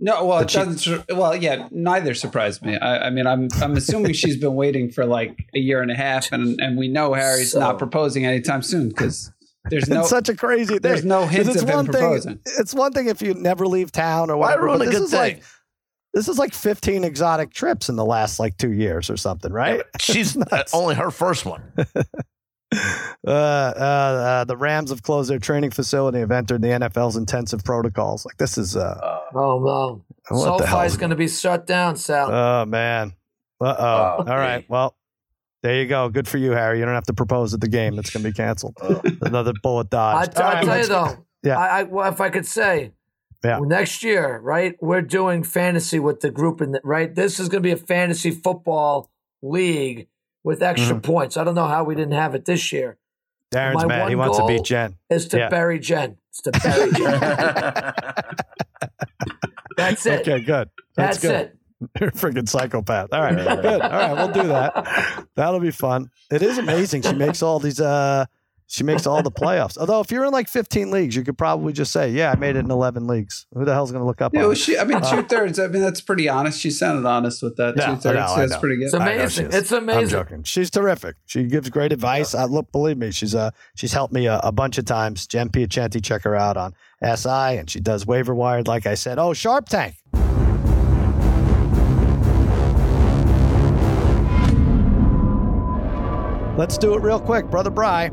no, 0.00 0.24
well, 0.24 0.38
But 0.40 0.44
it 0.46 0.50
she- 0.50 0.58
doesn't. 0.90 1.16
Well, 1.16 1.36
yeah, 1.36 1.68
neither 1.70 2.14
surprised 2.14 2.62
me. 2.62 2.76
I, 2.76 3.06
I 3.06 3.10
mean, 3.10 3.26
I'm 3.26 3.48
I'm 3.62 3.76
assuming 3.76 4.12
she's 4.12 4.36
been 4.36 4.54
waiting 4.56 4.90
for 4.90 5.06
like 5.06 5.46
a 5.54 5.58
year 5.60 5.80
and 5.82 5.90
a 5.90 5.94
half, 5.94 6.32
and 6.32 6.60
and 6.60 6.76
we 6.76 6.88
know 6.88 7.14
Harry's 7.14 7.52
So- 7.52 7.60
not 7.60 7.78
proposing 7.78 8.26
anytime 8.26 8.62
soon 8.62 8.88
because 8.88 9.30
there's 9.70 9.88
no 9.88 10.00
it's 10.00 10.10
such 10.10 10.28
a 10.28 10.34
crazy 10.36 10.74
thing. 10.74 10.82
there's 10.82 11.04
no 11.04 11.20
'Cause 11.20 11.30
hints 11.30 11.48
it's 11.50 11.62
of 11.62 11.68
him 11.68 11.76
one 11.76 11.86
proposing. 11.86 12.38
thing. 12.38 12.54
It's 12.58 12.74
one 12.74 12.92
thing 12.92 13.06
if 13.06 13.22
you 13.22 13.34
never 13.34 13.66
leave 13.66 13.92
town 13.92 14.30
or 14.30 14.36
whatever. 14.36 14.64
ruin 14.64 14.78
but 14.78 14.88
a 14.88 14.90
this 14.90 14.98
good 14.98 15.04
is 15.04 15.10
thing? 15.12 15.18
like 15.20 15.42
this 16.12 16.28
is 16.28 16.38
like 16.38 16.52
15 16.54 17.02
exotic 17.04 17.52
trips 17.52 17.88
in 17.88 17.96
the 17.96 18.04
last 18.04 18.38
like 18.38 18.56
two 18.56 18.72
years 18.72 19.08
or 19.10 19.16
something, 19.16 19.52
right? 19.52 19.82
She's 20.00 20.36
nuts. 20.50 20.74
only 20.74 20.96
her 20.96 21.10
first 21.10 21.46
one. 21.46 21.62
Uh, 23.26 23.30
uh, 23.30 23.80
uh, 23.80 24.44
the 24.44 24.54
Rams 24.56 24.90
have 24.90 25.02
closed 25.02 25.30
their 25.30 25.38
training 25.38 25.70
facility 25.70 26.18
and 26.20 26.30
have 26.30 26.36
entered 26.36 26.60
the 26.60 26.68
NFL's 26.68 27.16
intensive 27.16 27.64
protocols. 27.64 28.26
Like 28.26 28.36
this 28.36 28.58
is 28.58 28.76
uh, 28.76 28.98
Oh, 29.34 29.60
no. 29.64 30.04
what 30.28 30.58
the 30.58 30.66
hell? 30.66 30.80
SoFi's 30.80 30.98
going 30.98 31.08
to 31.08 31.16
be 31.16 31.26
shut 31.28 31.66
down, 31.66 31.96
Sal. 31.96 32.30
Oh 32.30 32.66
man. 32.66 33.14
Uh 33.62 33.74
oh. 33.78 34.14
Oh, 34.18 34.30
All 34.30 34.36
right. 34.36 34.66
Well, 34.68 34.94
there 35.62 35.80
you 35.80 35.86
go. 35.88 36.10
Good 36.10 36.28
for 36.28 36.36
you, 36.36 36.50
Harry. 36.50 36.78
You 36.80 36.84
don't 36.84 36.94
have 36.94 37.06
to 37.06 37.14
propose 37.14 37.54
at 37.54 37.62
the 37.62 37.68
game. 37.68 37.98
It's 37.98 38.10
going 38.10 38.22
to 38.24 38.28
be 38.28 38.34
canceled. 38.34 38.76
Another 39.22 39.54
bullet 39.62 39.86
I, 39.86 39.96
dodged. 40.26 40.38
I 40.38 40.42
All 40.42 40.52
right, 40.52 40.64
tell 40.66 40.78
you 40.78 40.86
though, 40.86 41.26
Yeah. 41.42 41.58
I, 41.58 41.80
I 41.80 41.82
well, 41.84 42.12
if 42.12 42.20
I 42.20 42.28
could 42.28 42.44
say, 42.44 42.92
Yeah. 43.42 43.60
next 43.62 44.02
year, 44.02 44.38
right? 44.40 44.74
We're 44.82 45.00
doing 45.00 45.42
fantasy 45.44 45.98
with 45.98 46.20
the 46.20 46.30
group, 46.30 46.60
in 46.60 46.72
the, 46.72 46.80
right? 46.84 47.14
This 47.14 47.40
is 47.40 47.48
going 47.48 47.62
to 47.62 47.66
be 47.66 47.72
a 47.72 47.78
fantasy 47.78 48.30
football 48.32 49.10
league 49.42 50.08
with 50.44 50.62
extra 50.62 50.94
Mm-hmm. 50.94 51.00
points. 51.00 51.36
I 51.36 51.42
don't 51.44 51.54
know 51.56 51.66
how 51.66 51.82
we 51.82 51.94
didn't 51.96 52.12
have 52.14 52.34
it 52.36 52.44
this 52.44 52.70
year. 52.72 52.98
Darren's 53.52 53.76
my 53.76 53.86
mad. 53.86 54.08
He 54.08 54.14
one 54.14 54.26
wants 54.28 54.38
to 54.38 54.42
goal- 54.42 54.48
beat 54.48 54.62
Jen. 54.64 54.96
It's 55.10 55.24
to 55.26 55.38
Yeah. 55.38 55.48
bury 55.48 55.78
Jen. 55.80 56.16
It's 56.30 56.42
to 56.42 56.50
bury 56.52 56.92
Jen. 56.96 58.24
That's 59.76 60.06
it. 60.06 60.20
Okay, 60.28 60.40
good. 60.44 60.70
That's, 60.96 61.18
That's, 61.18 61.22
good. 61.22 61.34
it. 61.34 61.58
You're 62.00 62.08
a 62.10 62.12
freaking 62.12 62.48
psychopath. 62.48 63.08
All 63.12 63.20
right, 63.20 63.36
good. 63.62 63.80
All 63.82 63.90
right, 63.90 64.12
we'll 64.14 64.28
do 64.32 64.48
that. 64.48 65.26
That'll 65.34 65.60
be 65.60 65.70
fun. 65.72 66.10
It 66.30 66.42
is 66.42 66.58
amazing. 66.58 67.02
She 67.02 67.12
makes 67.14 67.42
all 67.42 67.58
these. 67.58 67.80
uh 67.80 68.26
She 68.74 68.82
makes 68.82 69.06
all 69.06 69.22
the 69.22 69.30
playoffs. 69.42 69.78
Although, 69.78 70.00
if 70.00 70.10
you're 70.10 70.24
in 70.24 70.32
like 70.32 70.48
15 70.48 70.90
leagues, 70.90 71.14
you 71.14 71.22
could 71.22 71.38
probably 71.38 71.72
just 71.72 71.92
say, 71.92 72.10
"Yeah, 72.10 72.32
I 72.32 72.34
made 72.34 72.56
it 72.56 72.64
in 72.64 72.70
11 72.72 73.06
leagues." 73.06 73.46
Who 73.54 73.64
the 73.64 73.72
hell's 73.72 73.92
going 73.92 74.02
to 74.02 74.06
look 74.06 74.20
up? 74.20 74.34
Yeah, 74.34 74.40
on 74.40 74.46
well, 74.48 74.54
she, 74.56 74.76
I 74.76 74.82
mean, 74.82 74.96
Uh, 74.98 75.14
two 75.14 75.22
thirds. 75.22 75.60
I 75.60 75.68
mean, 75.68 75.80
that's 75.80 76.00
pretty 76.00 76.28
honest. 76.28 76.60
She 76.60 76.70
sounded 76.70 77.08
honest 77.08 77.40
with 77.40 77.54
that. 77.56 77.76
Yeah, 77.76 77.90
two 77.94 77.96
thirds. 78.00 78.16
know, 78.18 78.34
I 78.34 78.46
That's 78.46 78.56
pretty 78.60 78.76
good. 78.78 78.86
It's 78.86 78.94
I 78.94 78.98
know 78.98 79.28
she 79.28 79.42
amazing. 79.42 79.48
It's 79.52 79.70
I'm 79.70 79.84
amazing. 79.84 80.08
joking. 80.08 80.42
She's 80.42 80.70
terrific. 80.70 81.14
She 81.24 81.44
gives 81.44 81.70
great 81.70 81.92
advice. 81.92 82.34
I 82.34 82.46
look, 82.46 82.72
believe 82.72 82.98
me, 82.98 83.12
she's 83.12 83.36
uh 83.36 83.52
she's 83.76 83.92
helped 83.92 84.12
me 84.12 84.26
a, 84.26 84.40
a 84.42 84.50
bunch 84.50 84.76
of 84.76 84.86
times. 84.86 85.28
Jen 85.28 85.50
Piacenti, 85.50 86.02
check 86.02 86.22
her 86.22 86.34
out 86.34 86.56
on 86.56 86.74
SI, 87.00 87.28
and 87.58 87.70
she 87.70 87.78
does 87.78 88.04
waiver 88.08 88.34
wired. 88.34 88.66
Like 88.66 88.86
I 88.86 88.94
said, 88.94 89.20
oh 89.20 89.34
Sharp 89.34 89.68
Tank. 89.68 89.94
Let's 96.56 96.78
do 96.78 96.94
it 96.94 97.02
real 97.02 97.18
quick, 97.20 97.50
brother 97.50 97.70
Bry. 97.70 98.10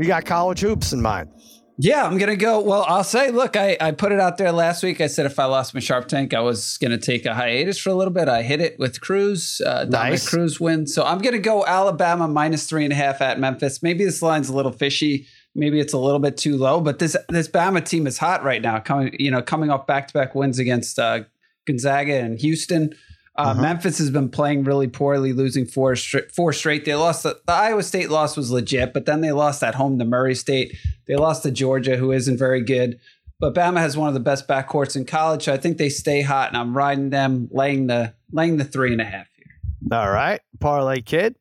You 0.00 0.06
got 0.06 0.24
college 0.24 0.60
hoops 0.60 0.94
in 0.94 1.02
mind. 1.02 1.28
Yeah, 1.76 2.06
I'm 2.06 2.16
gonna 2.16 2.34
go. 2.36 2.60
Well, 2.60 2.84
I'll 2.88 3.04
say, 3.04 3.30
look, 3.30 3.54
I, 3.54 3.76
I 3.80 3.92
put 3.92 4.12
it 4.12 4.20
out 4.20 4.38
there 4.38 4.50
last 4.50 4.82
week. 4.82 5.02
I 5.02 5.06
said 5.06 5.26
if 5.26 5.38
I 5.38 5.44
lost 5.44 5.74
my 5.74 5.80
Sharp 5.80 6.08
Tank, 6.08 6.32
I 6.32 6.40
was 6.40 6.78
gonna 6.78 6.96
take 6.96 7.26
a 7.26 7.34
hiatus 7.34 7.78
for 7.78 7.90
a 7.90 7.94
little 7.94 8.12
bit. 8.12 8.26
I 8.26 8.42
hit 8.42 8.62
it 8.62 8.78
with 8.78 9.02
Cruz, 9.02 9.60
uh, 9.64 9.84
Dominic 9.84 10.12
Nice. 10.12 10.28
Cruz 10.28 10.58
win. 10.58 10.86
So 10.86 11.04
I'm 11.04 11.18
gonna 11.18 11.38
go 11.38 11.66
Alabama 11.66 12.28
minus 12.28 12.66
three 12.66 12.84
and 12.84 12.92
a 12.94 12.96
half 12.96 13.20
at 13.20 13.38
Memphis. 13.38 13.82
Maybe 13.82 14.04
this 14.06 14.22
line's 14.22 14.48
a 14.48 14.56
little 14.56 14.72
fishy. 14.72 15.26
Maybe 15.54 15.80
it's 15.80 15.92
a 15.92 15.98
little 15.98 16.18
bit 16.18 16.38
too 16.38 16.56
low, 16.56 16.80
but 16.80 16.98
this 16.98 17.14
this 17.28 17.48
Bama 17.48 17.84
team 17.84 18.06
is 18.06 18.16
hot 18.16 18.42
right 18.42 18.62
now. 18.62 18.78
Coming, 18.80 19.14
you 19.18 19.30
know, 19.30 19.42
coming 19.42 19.68
off 19.68 19.86
back 19.86 20.08
to 20.08 20.14
back 20.14 20.34
wins 20.34 20.58
against 20.58 20.98
uh, 20.98 21.24
Gonzaga 21.66 22.14
and 22.14 22.38
Houston. 22.40 22.94
Uh, 23.40 23.54
Mhm. 23.54 23.60
Memphis 23.62 23.98
has 23.98 24.10
been 24.10 24.28
playing 24.28 24.64
really 24.64 24.86
poorly, 24.88 25.32
losing 25.32 25.64
four 25.66 25.96
straight. 25.96 26.30
Four 26.32 26.52
straight. 26.52 26.84
They 26.84 26.94
lost 26.94 27.22
the, 27.22 27.38
the 27.46 27.52
Iowa 27.52 27.82
State 27.82 28.10
loss 28.10 28.36
was 28.36 28.50
legit, 28.50 28.92
but 28.92 29.06
then 29.06 29.20
they 29.20 29.32
lost 29.32 29.62
at 29.62 29.74
home 29.76 29.98
to 29.98 30.04
Murray 30.04 30.34
State. 30.34 30.76
They 31.06 31.16
lost 31.16 31.42
to 31.44 31.50
Georgia, 31.50 31.96
who 31.96 32.12
isn't 32.12 32.36
very 32.38 32.62
good. 32.62 32.98
But 33.40 33.54
Bama 33.54 33.78
has 33.78 33.96
one 33.96 34.08
of 34.08 34.14
the 34.14 34.20
best 34.20 34.46
backcourts 34.46 34.96
in 34.96 35.06
college, 35.06 35.44
so 35.44 35.52
I 35.54 35.56
think 35.56 35.78
they 35.78 35.88
stay 35.88 36.20
hot, 36.20 36.48
and 36.48 36.56
I'm 36.58 36.76
riding 36.76 37.08
them, 37.10 37.48
laying 37.50 37.86
the 37.86 38.12
laying 38.32 38.58
the 38.58 38.64
three 38.64 38.92
and 38.92 39.00
a 39.00 39.04
half 39.04 39.26
here. 39.34 39.98
All 39.98 40.10
right, 40.10 40.40
parlay 40.60 41.00
kid. 41.00 41.36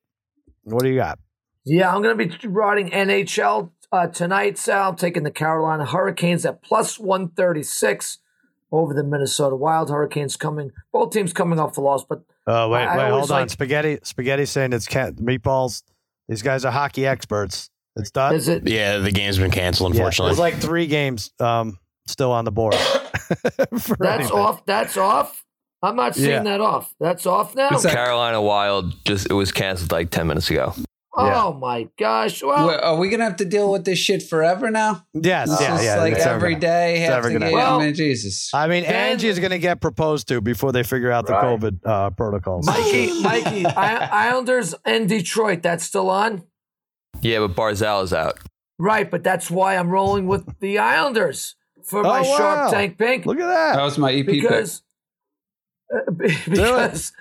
What 0.63 0.83
do 0.83 0.89
you 0.89 0.95
got? 0.95 1.19
Yeah, 1.65 1.93
I'm 1.93 2.01
going 2.01 2.17
to 2.17 2.37
be 2.39 2.47
riding 2.47 2.89
NHL 2.91 3.71
uh, 3.91 4.07
tonight, 4.07 4.57
Sal. 4.57 4.91
I'm 4.91 4.95
taking 4.95 5.23
the 5.23 5.31
Carolina 5.31 5.85
Hurricanes 5.85 6.45
at 6.45 6.61
plus 6.63 6.97
136 6.97 8.19
over 8.71 8.93
the 8.93 9.03
Minnesota 9.03 9.55
Wild. 9.55 9.89
Hurricanes 9.89 10.35
coming, 10.37 10.71
both 10.93 11.11
teams 11.11 11.33
coming 11.33 11.59
off 11.59 11.73
the 11.73 11.81
loss, 11.81 12.03
but 12.03 12.21
Oh 12.47 12.69
wait, 12.69 12.85
I- 12.85 12.93
I 12.93 12.97
wait, 12.97 13.03
always 13.11 13.27
hold 13.27 13.31
on. 13.31 13.41
like- 13.41 13.49
Spaghetti, 13.49 13.99
spaghetti 14.03 14.45
saying 14.45 14.73
it's 14.73 14.87
can 14.87 15.15
meatballs. 15.15 15.83
These 16.27 16.41
guys 16.41 16.65
are 16.65 16.71
hockey 16.71 17.05
experts. 17.07 17.69
It's 17.95 18.11
done. 18.11 18.35
is 18.35 18.47
it? 18.47 18.67
Yeah, 18.67 18.99
the 18.99 19.11
game's 19.11 19.37
been 19.39 19.51
canceled, 19.51 19.93
Yeah, 19.93 19.99
unfortunately. 20.01 20.29
there's 20.31 20.39
like 20.39 20.55
three 20.55 20.87
games 20.87 21.31
um, 21.39 21.79
still 22.07 22.31
on 22.31 22.45
the 22.45 22.51
board. 22.51 22.75
That's 23.43 23.91
anything. 24.01 24.31
off. 24.31 24.65
That's 24.65 24.95
off. 24.97 25.43
I'm 25.81 25.95
not 25.95 26.15
seeing 26.15 26.29
Yeah. 26.29 26.43
that 26.43 26.61
off. 26.61 26.93
That's 26.99 27.25
off 27.25 27.55
now. 27.55 27.69
Is 27.69 27.83
that- 27.83 27.93
Carolina 27.93 28.41
Wild 28.41 28.93
just 29.05 29.29
it 29.29 29.33
was 29.33 29.51
canceled 29.51 29.91
like 29.91 30.09
ten 30.11 30.27
minutes 30.27 30.49
ago. 30.49 30.73
Yeah. 31.25 31.43
Oh 31.45 31.53
my 31.53 31.87
gosh! 31.97 32.41
Well, 32.43 32.67
Wait, 32.67 32.79
are 32.79 32.95
we 32.97 33.09
gonna 33.09 33.23
have 33.25 33.35
to 33.37 33.45
deal 33.45 33.71
with 33.71 33.85
this 33.85 33.99
shit 33.99 34.23
forever 34.23 34.69
now? 34.71 35.05
Yes, 35.13 35.49
This 35.49 35.61
yeah, 35.61 35.75
is 35.77 35.83
yeah. 35.83 35.97
like 35.97 36.13
it's 36.13 36.25
never 36.25 36.35
every 36.35 36.49
gonna- 36.53 36.61
day, 36.61 36.97
it's 37.03 37.13
half 37.13 37.23
gonna 37.23 37.39
game. 37.39 37.57
happen. 37.57 37.81
I 37.81 37.85
mean, 37.85 37.93
Jesus. 37.95 38.53
I 38.53 38.67
mean, 38.67 38.83
Then- 38.83 38.93
Angie 38.95 39.27
is 39.27 39.39
going 39.39 39.51
to 39.51 39.59
get 39.59 39.81
proposed 39.81 40.27
to 40.29 40.41
before 40.41 40.71
they 40.71 40.83
figure 40.83 41.11
out 41.11 41.25
the 41.27 41.33
Right. 41.33 41.43
COVID 41.59 41.79
uh, 41.85 42.09
protocols. 42.11 42.65
Mikey, 42.65 43.21
Mikey, 43.21 43.65
I- 43.65 44.29
Islanders 44.29 44.75
and 44.85 45.09
Detroit. 45.09 45.61
That's 45.63 45.83
still 45.83 46.09
on, 46.09 46.43
Yeah, 47.21 47.39
but 47.39 47.55
Barzal 47.55 48.03
is 48.03 48.13
out. 48.13 48.39
right? 48.77 49.09
But 49.09 49.23
that's 49.23 49.49
why 49.51 49.75
I'm 49.75 49.89
rolling 49.89 50.27
with 50.27 50.59
the 50.59 50.77
Islanders 50.79 51.55
for 51.85 52.03
my 52.03 52.19
Oh, 52.19 52.29
wow. 52.29 52.37
Sharp 52.37 52.71
Tank 52.71 52.97
Pink. 52.97 53.25
Look 53.25 53.39
at 53.39 53.47
that. 53.47 53.75
That 53.75 53.83
was 53.83 53.97
my 53.97 54.11
EP 54.13 54.25
pick. 54.25 54.41
because 54.41 54.83
uh, 55.93 56.11
because 56.47 57.11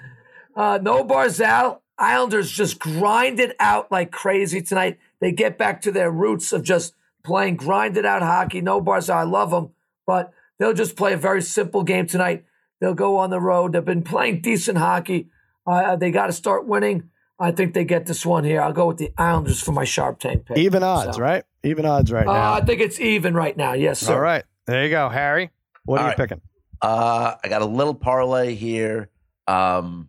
uh, 0.57 0.78
no 0.82 1.05
Barzal. 1.05 1.80
Islanders 1.99 2.51
just 2.51 2.78
grind 2.78 3.40
it 3.40 3.57
out 3.59 3.90
like 3.90 4.11
crazy 4.12 4.62
tonight. 4.62 4.99
They 5.20 5.32
get 5.32 5.59
back 5.59 5.80
to 5.82 5.92
their 5.92 6.11
roots 6.11 6.53
of 6.53 6.62
just 6.62 6.94
playing 7.24 7.57
grinded 7.57 8.07
out 8.07 8.22
hockey. 8.22 8.61
No 8.61 8.80
bars. 8.80 9.11
I 9.11 9.24
love 9.24 9.51
them, 9.51 9.70
but 10.07 10.32
they'll 10.59 10.72
just 10.74 10.96
play 10.96 11.12
a 11.12 11.16
very 11.16 11.42
simple 11.42 11.82
game 11.82 12.07
tonight. 12.07 12.44
They'll 12.80 12.94
go 12.94 13.16
on 13.16 13.30
the 13.30 13.40
road. 13.40 13.72
They've 13.72 13.84
been 13.84 14.03
playing 14.03 14.40
decent 14.40 14.78
hockey. 14.78 15.28
Uh, 15.66 15.96
they 15.96 16.11
got 16.12 16.26
to 16.26 16.32
start 16.32 16.66
winning. 16.66 17.11
I 17.40 17.51
think 17.53 17.74
they 17.74 17.84
get 17.84 18.07
this 18.07 18.24
one 18.24 18.44
here. 18.44 18.61
I'll 18.61 18.72
go 18.72 18.86
with 18.86 18.99
the 18.99 19.12
Islanders 19.18 19.61
for 19.61 19.72
my 19.72 19.84
sharp 19.84 20.18
tank 20.20 20.46
pick. 20.46 20.57
Even 20.59 20.82
odds, 20.82 21.16
So- 21.16 21.22
right? 21.22 21.44
Even 21.64 21.84
odds 21.86 22.12
right 22.12 22.26
Uh, 22.26 22.32
now. 22.32 22.53
I 22.55 22.61
think 22.64 22.80
it's 22.80 23.01
even 23.01 23.34
right 23.34 23.57
now. 23.57 23.72
Yes, 23.72 23.99
sir. 23.99 24.14
All 24.14 24.20
right. 24.20 24.44
There 24.66 24.84
you 24.84 24.90
go, 24.90 25.09
Harry. 25.09 25.51
What 25.84 25.96
are 25.96 25.99
All 25.99 26.05
you 26.07 26.09
right. 26.11 26.16
picking? 26.16 26.40
Uh, 26.80 27.34
I 27.42 27.49
got 27.49 27.62
a 27.62 27.66
little 27.66 27.94
parlay 27.94 28.55
here 28.55 29.09
um, 29.49 30.09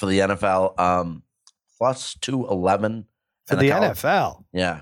for 0.00 0.06
the 0.06 0.18
NFL. 0.20 0.80
Um, 0.80 1.22
plus 1.78 2.14
211. 2.14 3.04
For 3.46 3.56
the 3.56 3.68
college- 3.68 3.90
NFL. 3.98 4.44
Yeah, 4.52 4.80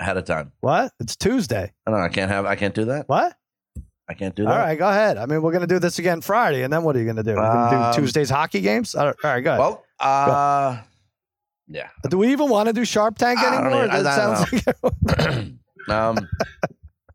ahead 0.00 0.16
of 0.16 0.24
time. 0.24 0.52
What? 0.60 0.92
It's 0.98 1.14
Tuesday. 1.16 1.72
I 1.86 1.90
don't 1.90 2.00
know. 2.00 2.06
I 2.06 2.08
can't 2.08 2.30
have. 2.30 2.46
I 2.46 2.56
can't 2.56 2.74
do 2.74 2.86
that. 2.86 3.08
What? 3.08 3.36
I 4.08 4.14
can't 4.14 4.34
do 4.34 4.44
that. 4.44 4.50
All 4.52 4.58
right, 4.58 4.78
go 4.78 4.88
ahead. 4.88 5.16
I 5.16 5.26
mean, 5.26 5.40
we're 5.42 5.52
going 5.52 5.62
to 5.62 5.66
do 5.66 5.78
this 5.78 5.98
again 5.98 6.20
Friday, 6.20 6.62
and 6.62 6.72
then 6.72 6.82
what 6.82 6.94
are 6.94 6.98
you 6.98 7.04
going 7.06 7.16
to 7.16 7.22
do? 7.22 7.34
We're 7.34 7.40
going 7.52 7.70
to 7.70 7.76
Um, 7.86 7.92
do 7.94 8.00
Tuesday's 8.00 8.28
hockey 8.30 8.60
games? 8.60 8.94
All 8.94 9.06
right, 9.22 9.40
go 9.42 9.50
ahead. 9.50 9.58
Well, 9.58 9.84
uh, 9.98 10.78
yeah. 11.68 11.88
do 12.10 12.18
we 12.18 12.30
even 12.32 12.48
want 12.50 12.66
to 12.68 12.72
do 12.74 12.84
Sharp 12.84 13.16
Tank 13.16 13.42
anymore? 13.42 13.86
even- 13.86 14.02
That 14.04 14.46
sounds 14.52 14.52
like 14.52 15.54
um, 15.88 16.28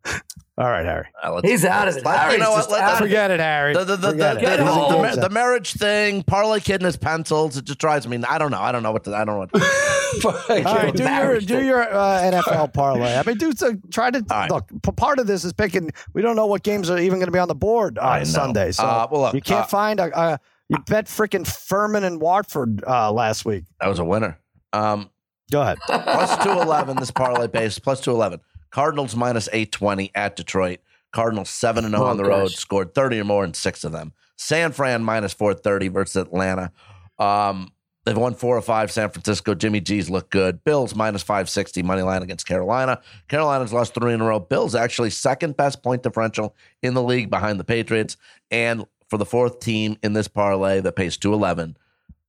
All 0.60 0.70
right, 0.70 0.86
Harry. 0.86 1.08
uh, 1.24 1.40
He's 1.42 1.64
out 1.64 1.88
of 1.88 1.94
let's- 1.96 1.98
it. 2.04 2.06
let- 2.06 2.20
Harry's 2.20 2.34
you 2.34 2.44
know 2.44 2.52
what? 2.52 2.70
Let- 2.70 2.82
out 2.82 2.90
of 2.96 3.00
it. 3.00 3.04
Forget 3.06 3.32
it, 3.32 3.40
Harry. 3.40 3.74
The, 3.74 3.86
the, 3.86 3.96
the, 3.96 4.10
Forget 4.12 4.36
the, 4.42 4.42
the, 4.42 4.58
the, 4.58 5.16
the, 5.16 5.22
the 5.22 5.30
marriage 5.30 5.72
thing, 5.74 6.22
parlay 6.24 6.60
kid 6.60 6.76
and 6.82 6.86
his 6.86 6.98
pencils, 6.98 7.56
it 7.56 7.64
just 7.64 7.80
drives 7.80 8.06
me. 8.08 8.22
I 8.28 8.38
don't 8.38 8.52
know. 8.52 8.60
I 8.60 8.74
don't 8.74 8.84
know 8.84 8.92
what 8.92 9.06
to, 9.06 9.16
I 9.16 9.24
don't 9.24 9.36
know 9.36 9.48
what. 9.52 10.26
All 10.26 10.74
right, 10.76 10.94
do 10.94 11.04
your 11.04 11.10
Marriage 11.12 11.46
do 11.46 11.64
your 11.64 11.82
uh, 11.84 12.22
NFL 12.22 12.74
parlay. 12.74 13.16
I 13.16 13.24
mean, 13.26 13.38
do 13.38 13.54
so, 13.54 13.74
try 13.92 14.12
to 14.12 14.18
All 14.30 14.38
right. 14.38 14.52
look. 14.52 14.68
p- 14.84 14.92
Part 14.92 15.20
of 15.20 15.28
this 15.28 15.46
is 15.46 15.54
picking. 15.54 15.92
We 16.14 16.22
don't 16.22 16.36
know 16.36 16.48
what 16.48 16.64
games 16.64 16.90
are 16.90 16.98
even 16.98 17.20
going 17.20 17.28
to 17.28 17.32
be 17.32 17.40
on 17.40 17.48
the 17.48 17.56
board 17.56 17.98
on. 17.98 18.26
Sunday, 18.26 18.72
so 18.74 18.84
Uh, 18.84 19.08
well, 19.10 19.22
look, 19.22 19.34
you 19.36 19.42
can't 19.42 19.62
uh, 19.64 19.68
find 19.68 20.00
a. 20.00 20.20
a 20.20 20.40
you 20.68 20.78
bet 20.88 21.06
freaking 21.06 21.48
Furman 21.48 22.04
and 22.04 22.20
Wofford 22.22 22.84
uh, 22.88 23.12
last 23.12 23.44
week. 23.46 23.64
That 23.80 23.88
was 23.88 23.98
a 24.00 24.06
winner. 24.06 24.38
Um, 24.74 25.10
Go 25.52 25.62
ahead. 25.62 25.80
plus 25.88 26.36
211 26.44 26.98
this 26.98 27.10
parlay 27.12 27.48
base 27.48 27.80
plus 27.80 28.02
211 28.02 28.40
cardinals 28.72 29.16
minus 29.16 29.48
820 29.52 30.12
at 30.16 30.36
detroit. 30.36 30.80
Cardinals 31.12 31.50
7 31.50 31.86
and 31.86 31.94
0 31.94 32.04
Oh, 32.04 32.08
on 32.08 32.18
the 32.18 32.26
road 32.26 32.52
scored 32.52 32.94
30 32.94 33.20
or 33.20 33.24
more 33.24 33.44
in 33.44 33.54
six 33.54 33.84
of 33.84 33.92
them. 33.92 34.14
San 34.36 34.72
fran 34.72 35.04
minus 35.04 35.34
430 35.34 35.88
versus 35.88 36.16
atlanta. 36.18 36.72
Um, 37.18 37.72
they've 38.06 38.16
won 38.16 38.36
four 38.36 38.56
or 38.56 38.62
five 38.62 38.92
san 38.92 39.10
francisco. 39.10 39.56
Jimmy 39.56 39.82
g's 39.82 40.10
look 40.10 40.30
good. 40.30 40.64
Bills 40.64 40.94
minus 40.94 41.24
560 41.24 41.82
money 41.82 42.04
line 42.04 42.22
against 42.22 42.48
carolina. 42.48 43.02
Carolina's 43.28 43.74
lost 43.74 43.96
three 43.96 44.14
in 44.14 44.22
a 44.22 44.26
row. 44.26 44.40
Bills 44.40 44.76
actually 44.76 45.10
second 45.10 45.58
best 45.58 45.82
point 45.82 46.04
differential 46.04 46.56
in 46.84 46.94
the 46.94 47.04
league 47.04 47.30
behind 47.30 47.60
the 47.60 47.64
patriots. 47.64 48.18
And 48.52 48.86
for 49.10 49.18
the 49.18 49.26
fourth 49.26 49.60
team 49.60 49.98
in 50.04 50.14
this 50.14 50.28
parlay 50.28 50.80
that 50.82 50.96
pays 50.96 51.18
211 51.18 51.76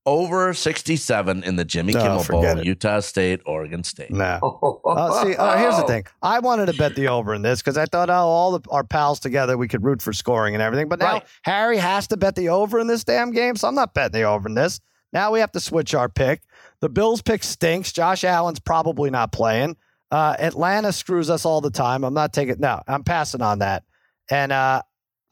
over 0.07 0.53
67 0.55 1.45
in 1.45 1.57
the 1.57 1.65
Jimmy 1.65 1.93
No, 1.93 2.01
Kimmel 2.01 2.25
Bowl, 2.29 2.45
it. 2.59 2.65
Utah 2.65 3.01
State, 3.01 3.41
Oregon 3.47 3.85
State. 3.85 4.11
No. 4.11 4.79
Uh, 4.91 5.23
see, 5.23 5.37
uh, 5.37 5.57
here's 5.57 5.77
the 5.77 5.85
thing. 5.85 6.05
I 6.21 6.41
wanted 6.41 6.67
to 6.67 6.73
bet 6.73 6.97
the 6.97 7.07
over 7.09 7.33
in 7.33 7.43
this 7.43 7.61
because 7.61 7.79
I 7.79 7.85
thought, 7.87 8.11
oh, 8.11 8.13
all 8.15 8.59
the, 8.59 8.69
our 8.71 8.83
pals 8.83 9.21
together, 9.21 9.57
we 9.57 9.69
could 9.69 9.85
root 9.85 10.03
for 10.03 10.13
scoring 10.13 10.55
and 10.55 10.63
everything. 10.63 10.89
But 10.89 10.99
now 10.99 11.13
Right. 11.13 11.27
Harry 11.43 11.77
has 11.77 12.09
to 12.09 12.17
bet 12.17 12.35
the 12.35 12.49
over 12.49 12.81
in 12.81 12.89
this 12.89 13.05
damn 13.05 13.31
game, 13.31 13.55
so 13.55 13.69
I'm 13.69 13.77
not 13.77 13.95
betting 13.95 14.21
the 14.21 14.23
over 14.27 14.49
in 14.49 14.55
this. 14.55 14.81
Now 15.13 15.31
we 15.31 15.39
have 15.41 15.53
to 15.53 15.61
switch 15.61 15.95
our 15.95 16.09
pick. 16.09 16.43
The 16.81 16.89
Bills 16.89 17.23
pick 17.23 17.45
stinks. 17.45 17.93
Josh 17.93 18.25
Allen's 18.25 18.59
probably 18.59 19.11
not 19.11 19.31
playing. 19.33 19.77
Uh, 20.11 20.35
Atlanta 20.41 20.93
screws 20.93 21.31
us 21.31 21.45
all 21.45 21.61
the 21.61 21.71
time. 21.71 22.03
I'm 22.03 22.15
not 22.15 22.33
taking. 22.33 22.57
No, 22.59 22.81
I'm 22.89 23.05
passing 23.05 23.43
on 23.43 23.61
that. 23.61 23.85
And 24.29 24.51
uh, 24.51 24.83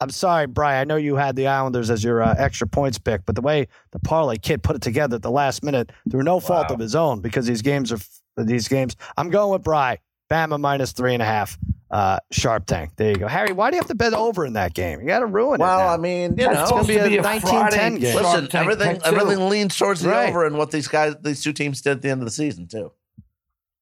I'm 0.01 0.09
sorry, 0.09 0.47
Brian. 0.47 0.79
I 0.79 0.83
know 0.85 0.95
you 0.95 1.15
had 1.15 1.35
the 1.35 1.47
Islanders 1.47 1.89
as 1.89 2.03
your 2.03 2.21
uh, 2.23 2.33
extra 2.37 2.65
points 2.67 2.97
pick, 2.97 3.25
but 3.25 3.35
the 3.35 3.41
way 3.41 3.67
the 3.91 3.99
parlay 3.99 4.37
kid 4.37 4.63
put 4.63 4.75
it 4.75 4.81
together 4.81 5.15
at 5.17 5.21
the 5.21 5.31
last 5.31 5.61
minute 5.63 5.91
through 6.09 6.23
no 6.23 6.39
fault 6.39 6.71
of 6.71 6.79
his 6.79 6.95
own, 6.95 7.19
because 7.19 7.45
these 7.45 7.61
games 7.61 7.91
are 7.91 7.99
these 8.37 8.67
games. 8.69 8.95
I'm 9.17 9.29
going 9.29 9.51
with 9.51 9.63
Bry. 9.63 9.99
Bama 10.31 10.59
minus 10.59 10.91
three 10.91 11.13
and 11.13 11.23
a 11.23 11.25
half. 11.25 11.57
Uh, 11.91 12.19
sharp 12.31 12.67
tank. 12.67 12.91
There 12.97 13.09
you 13.09 13.15
go, 13.15 13.27
Harry. 13.27 13.51
Why 13.51 13.71
do 13.71 13.75
you 13.75 13.81
have 13.81 13.87
to 13.87 13.95
bet 13.95 14.13
over 14.13 14.45
in 14.45 14.53
that 14.53 14.75
game? 14.75 15.01
You 15.01 15.07
got 15.07 15.19
to 15.19 15.25
ruin 15.25 15.55
it. 15.59 15.63
Well. 15.63 15.89
I 15.89 15.97
mean, 15.97 16.37
you 16.37 16.45
That's 16.45 16.69
know, 16.69 16.77
it's 16.77 16.87
gonna 16.87 17.03
be 17.03 17.09
be 17.09 17.17
a 17.17 17.21
a 17.21 17.23
19-10 17.23 17.99
game. 17.99 18.15
Listen, 18.15 18.47
Tank 18.47 18.53
everything 18.55 18.97
pick, 18.97 19.07
everything 19.07 19.49
leans 19.49 19.75
towards 19.75 20.01
the 20.01 20.09
Right. 20.09 20.29
over 20.29 20.45
and 20.45 20.55
what 20.55 20.69
these 20.69 20.87
guys, 20.87 21.15
these 21.23 21.41
two 21.41 21.51
teams 21.51 21.81
did 21.81 21.93
at 21.93 22.01
the 22.03 22.09
end 22.11 22.21
of 22.21 22.25
the 22.25 22.31
season 22.31 22.67
too. 22.67 22.91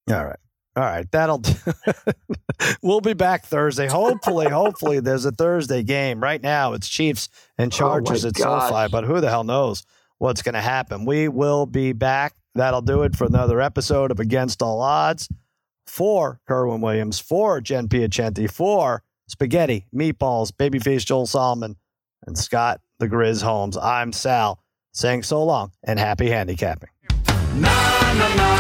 All 0.10 0.26
right. 0.26 0.40
All 0.78 0.84
right. 0.84 1.12
That'll. 1.12 1.42
we'll 2.84 3.02
be 3.02 3.16
back 3.16 3.46
Thursday. 3.46 3.88
Hopefully, 3.88 4.48
hopefully 4.48 5.00
there's 5.00 5.26
a 5.26 5.32
Thursday 5.32 5.82
game. 5.82 6.22
Right 6.22 6.42
now 6.42 6.74
it's 6.74 6.88
Chiefs 6.88 7.30
and 7.58 7.74
oh, 7.74 7.76
Chargers 7.76 8.24
my 8.24 8.30
at 8.30 8.36
gosh. 8.36 8.70
SoFi, 8.70 8.92
but 8.92 9.04
who 9.04 9.20
the 9.20 9.30
hell 9.30 9.44
knows 9.44 9.84
what's 10.20 10.44
going 10.44 10.54
to 10.54 10.62
happen? 10.62 11.06
We 11.06 11.30
will 11.30 11.66
be 11.66 11.94
back. 11.94 12.36
That'll 12.54 12.84
do 12.84 13.02
it 13.02 13.16
for 13.16 13.26
another 13.26 13.60
episode 13.60 14.12
of 14.12 14.20
Against 14.20 14.62
All 14.62 14.80
Odds. 14.80 15.28
For 15.88 16.40
Kerwynn 16.48 16.82
Williams, 16.82 17.20
for 17.20 17.60
Jen 17.60 17.88
Piacenti, 17.88 18.52
for 18.52 19.02
Spaghetti, 19.28 19.86
Meatballs, 19.96 20.52
Babyface 20.52 21.06
Joel 21.06 21.26
Solomon, 21.26 21.78
and 22.28 22.38
Scott 22.38 22.82
the 23.00 23.08
Grizz 23.08 23.42
Holmes. 23.42 23.78
I'm 23.78 24.14
Sal 24.14 24.62
saying 24.92 25.24
so 25.24 25.44
long 25.44 25.72
and 25.84 25.98
happy 25.98 26.30
handicapping. 26.30 26.90
Na 27.56 28.14
na 28.14 28.36
na 28.36 28.57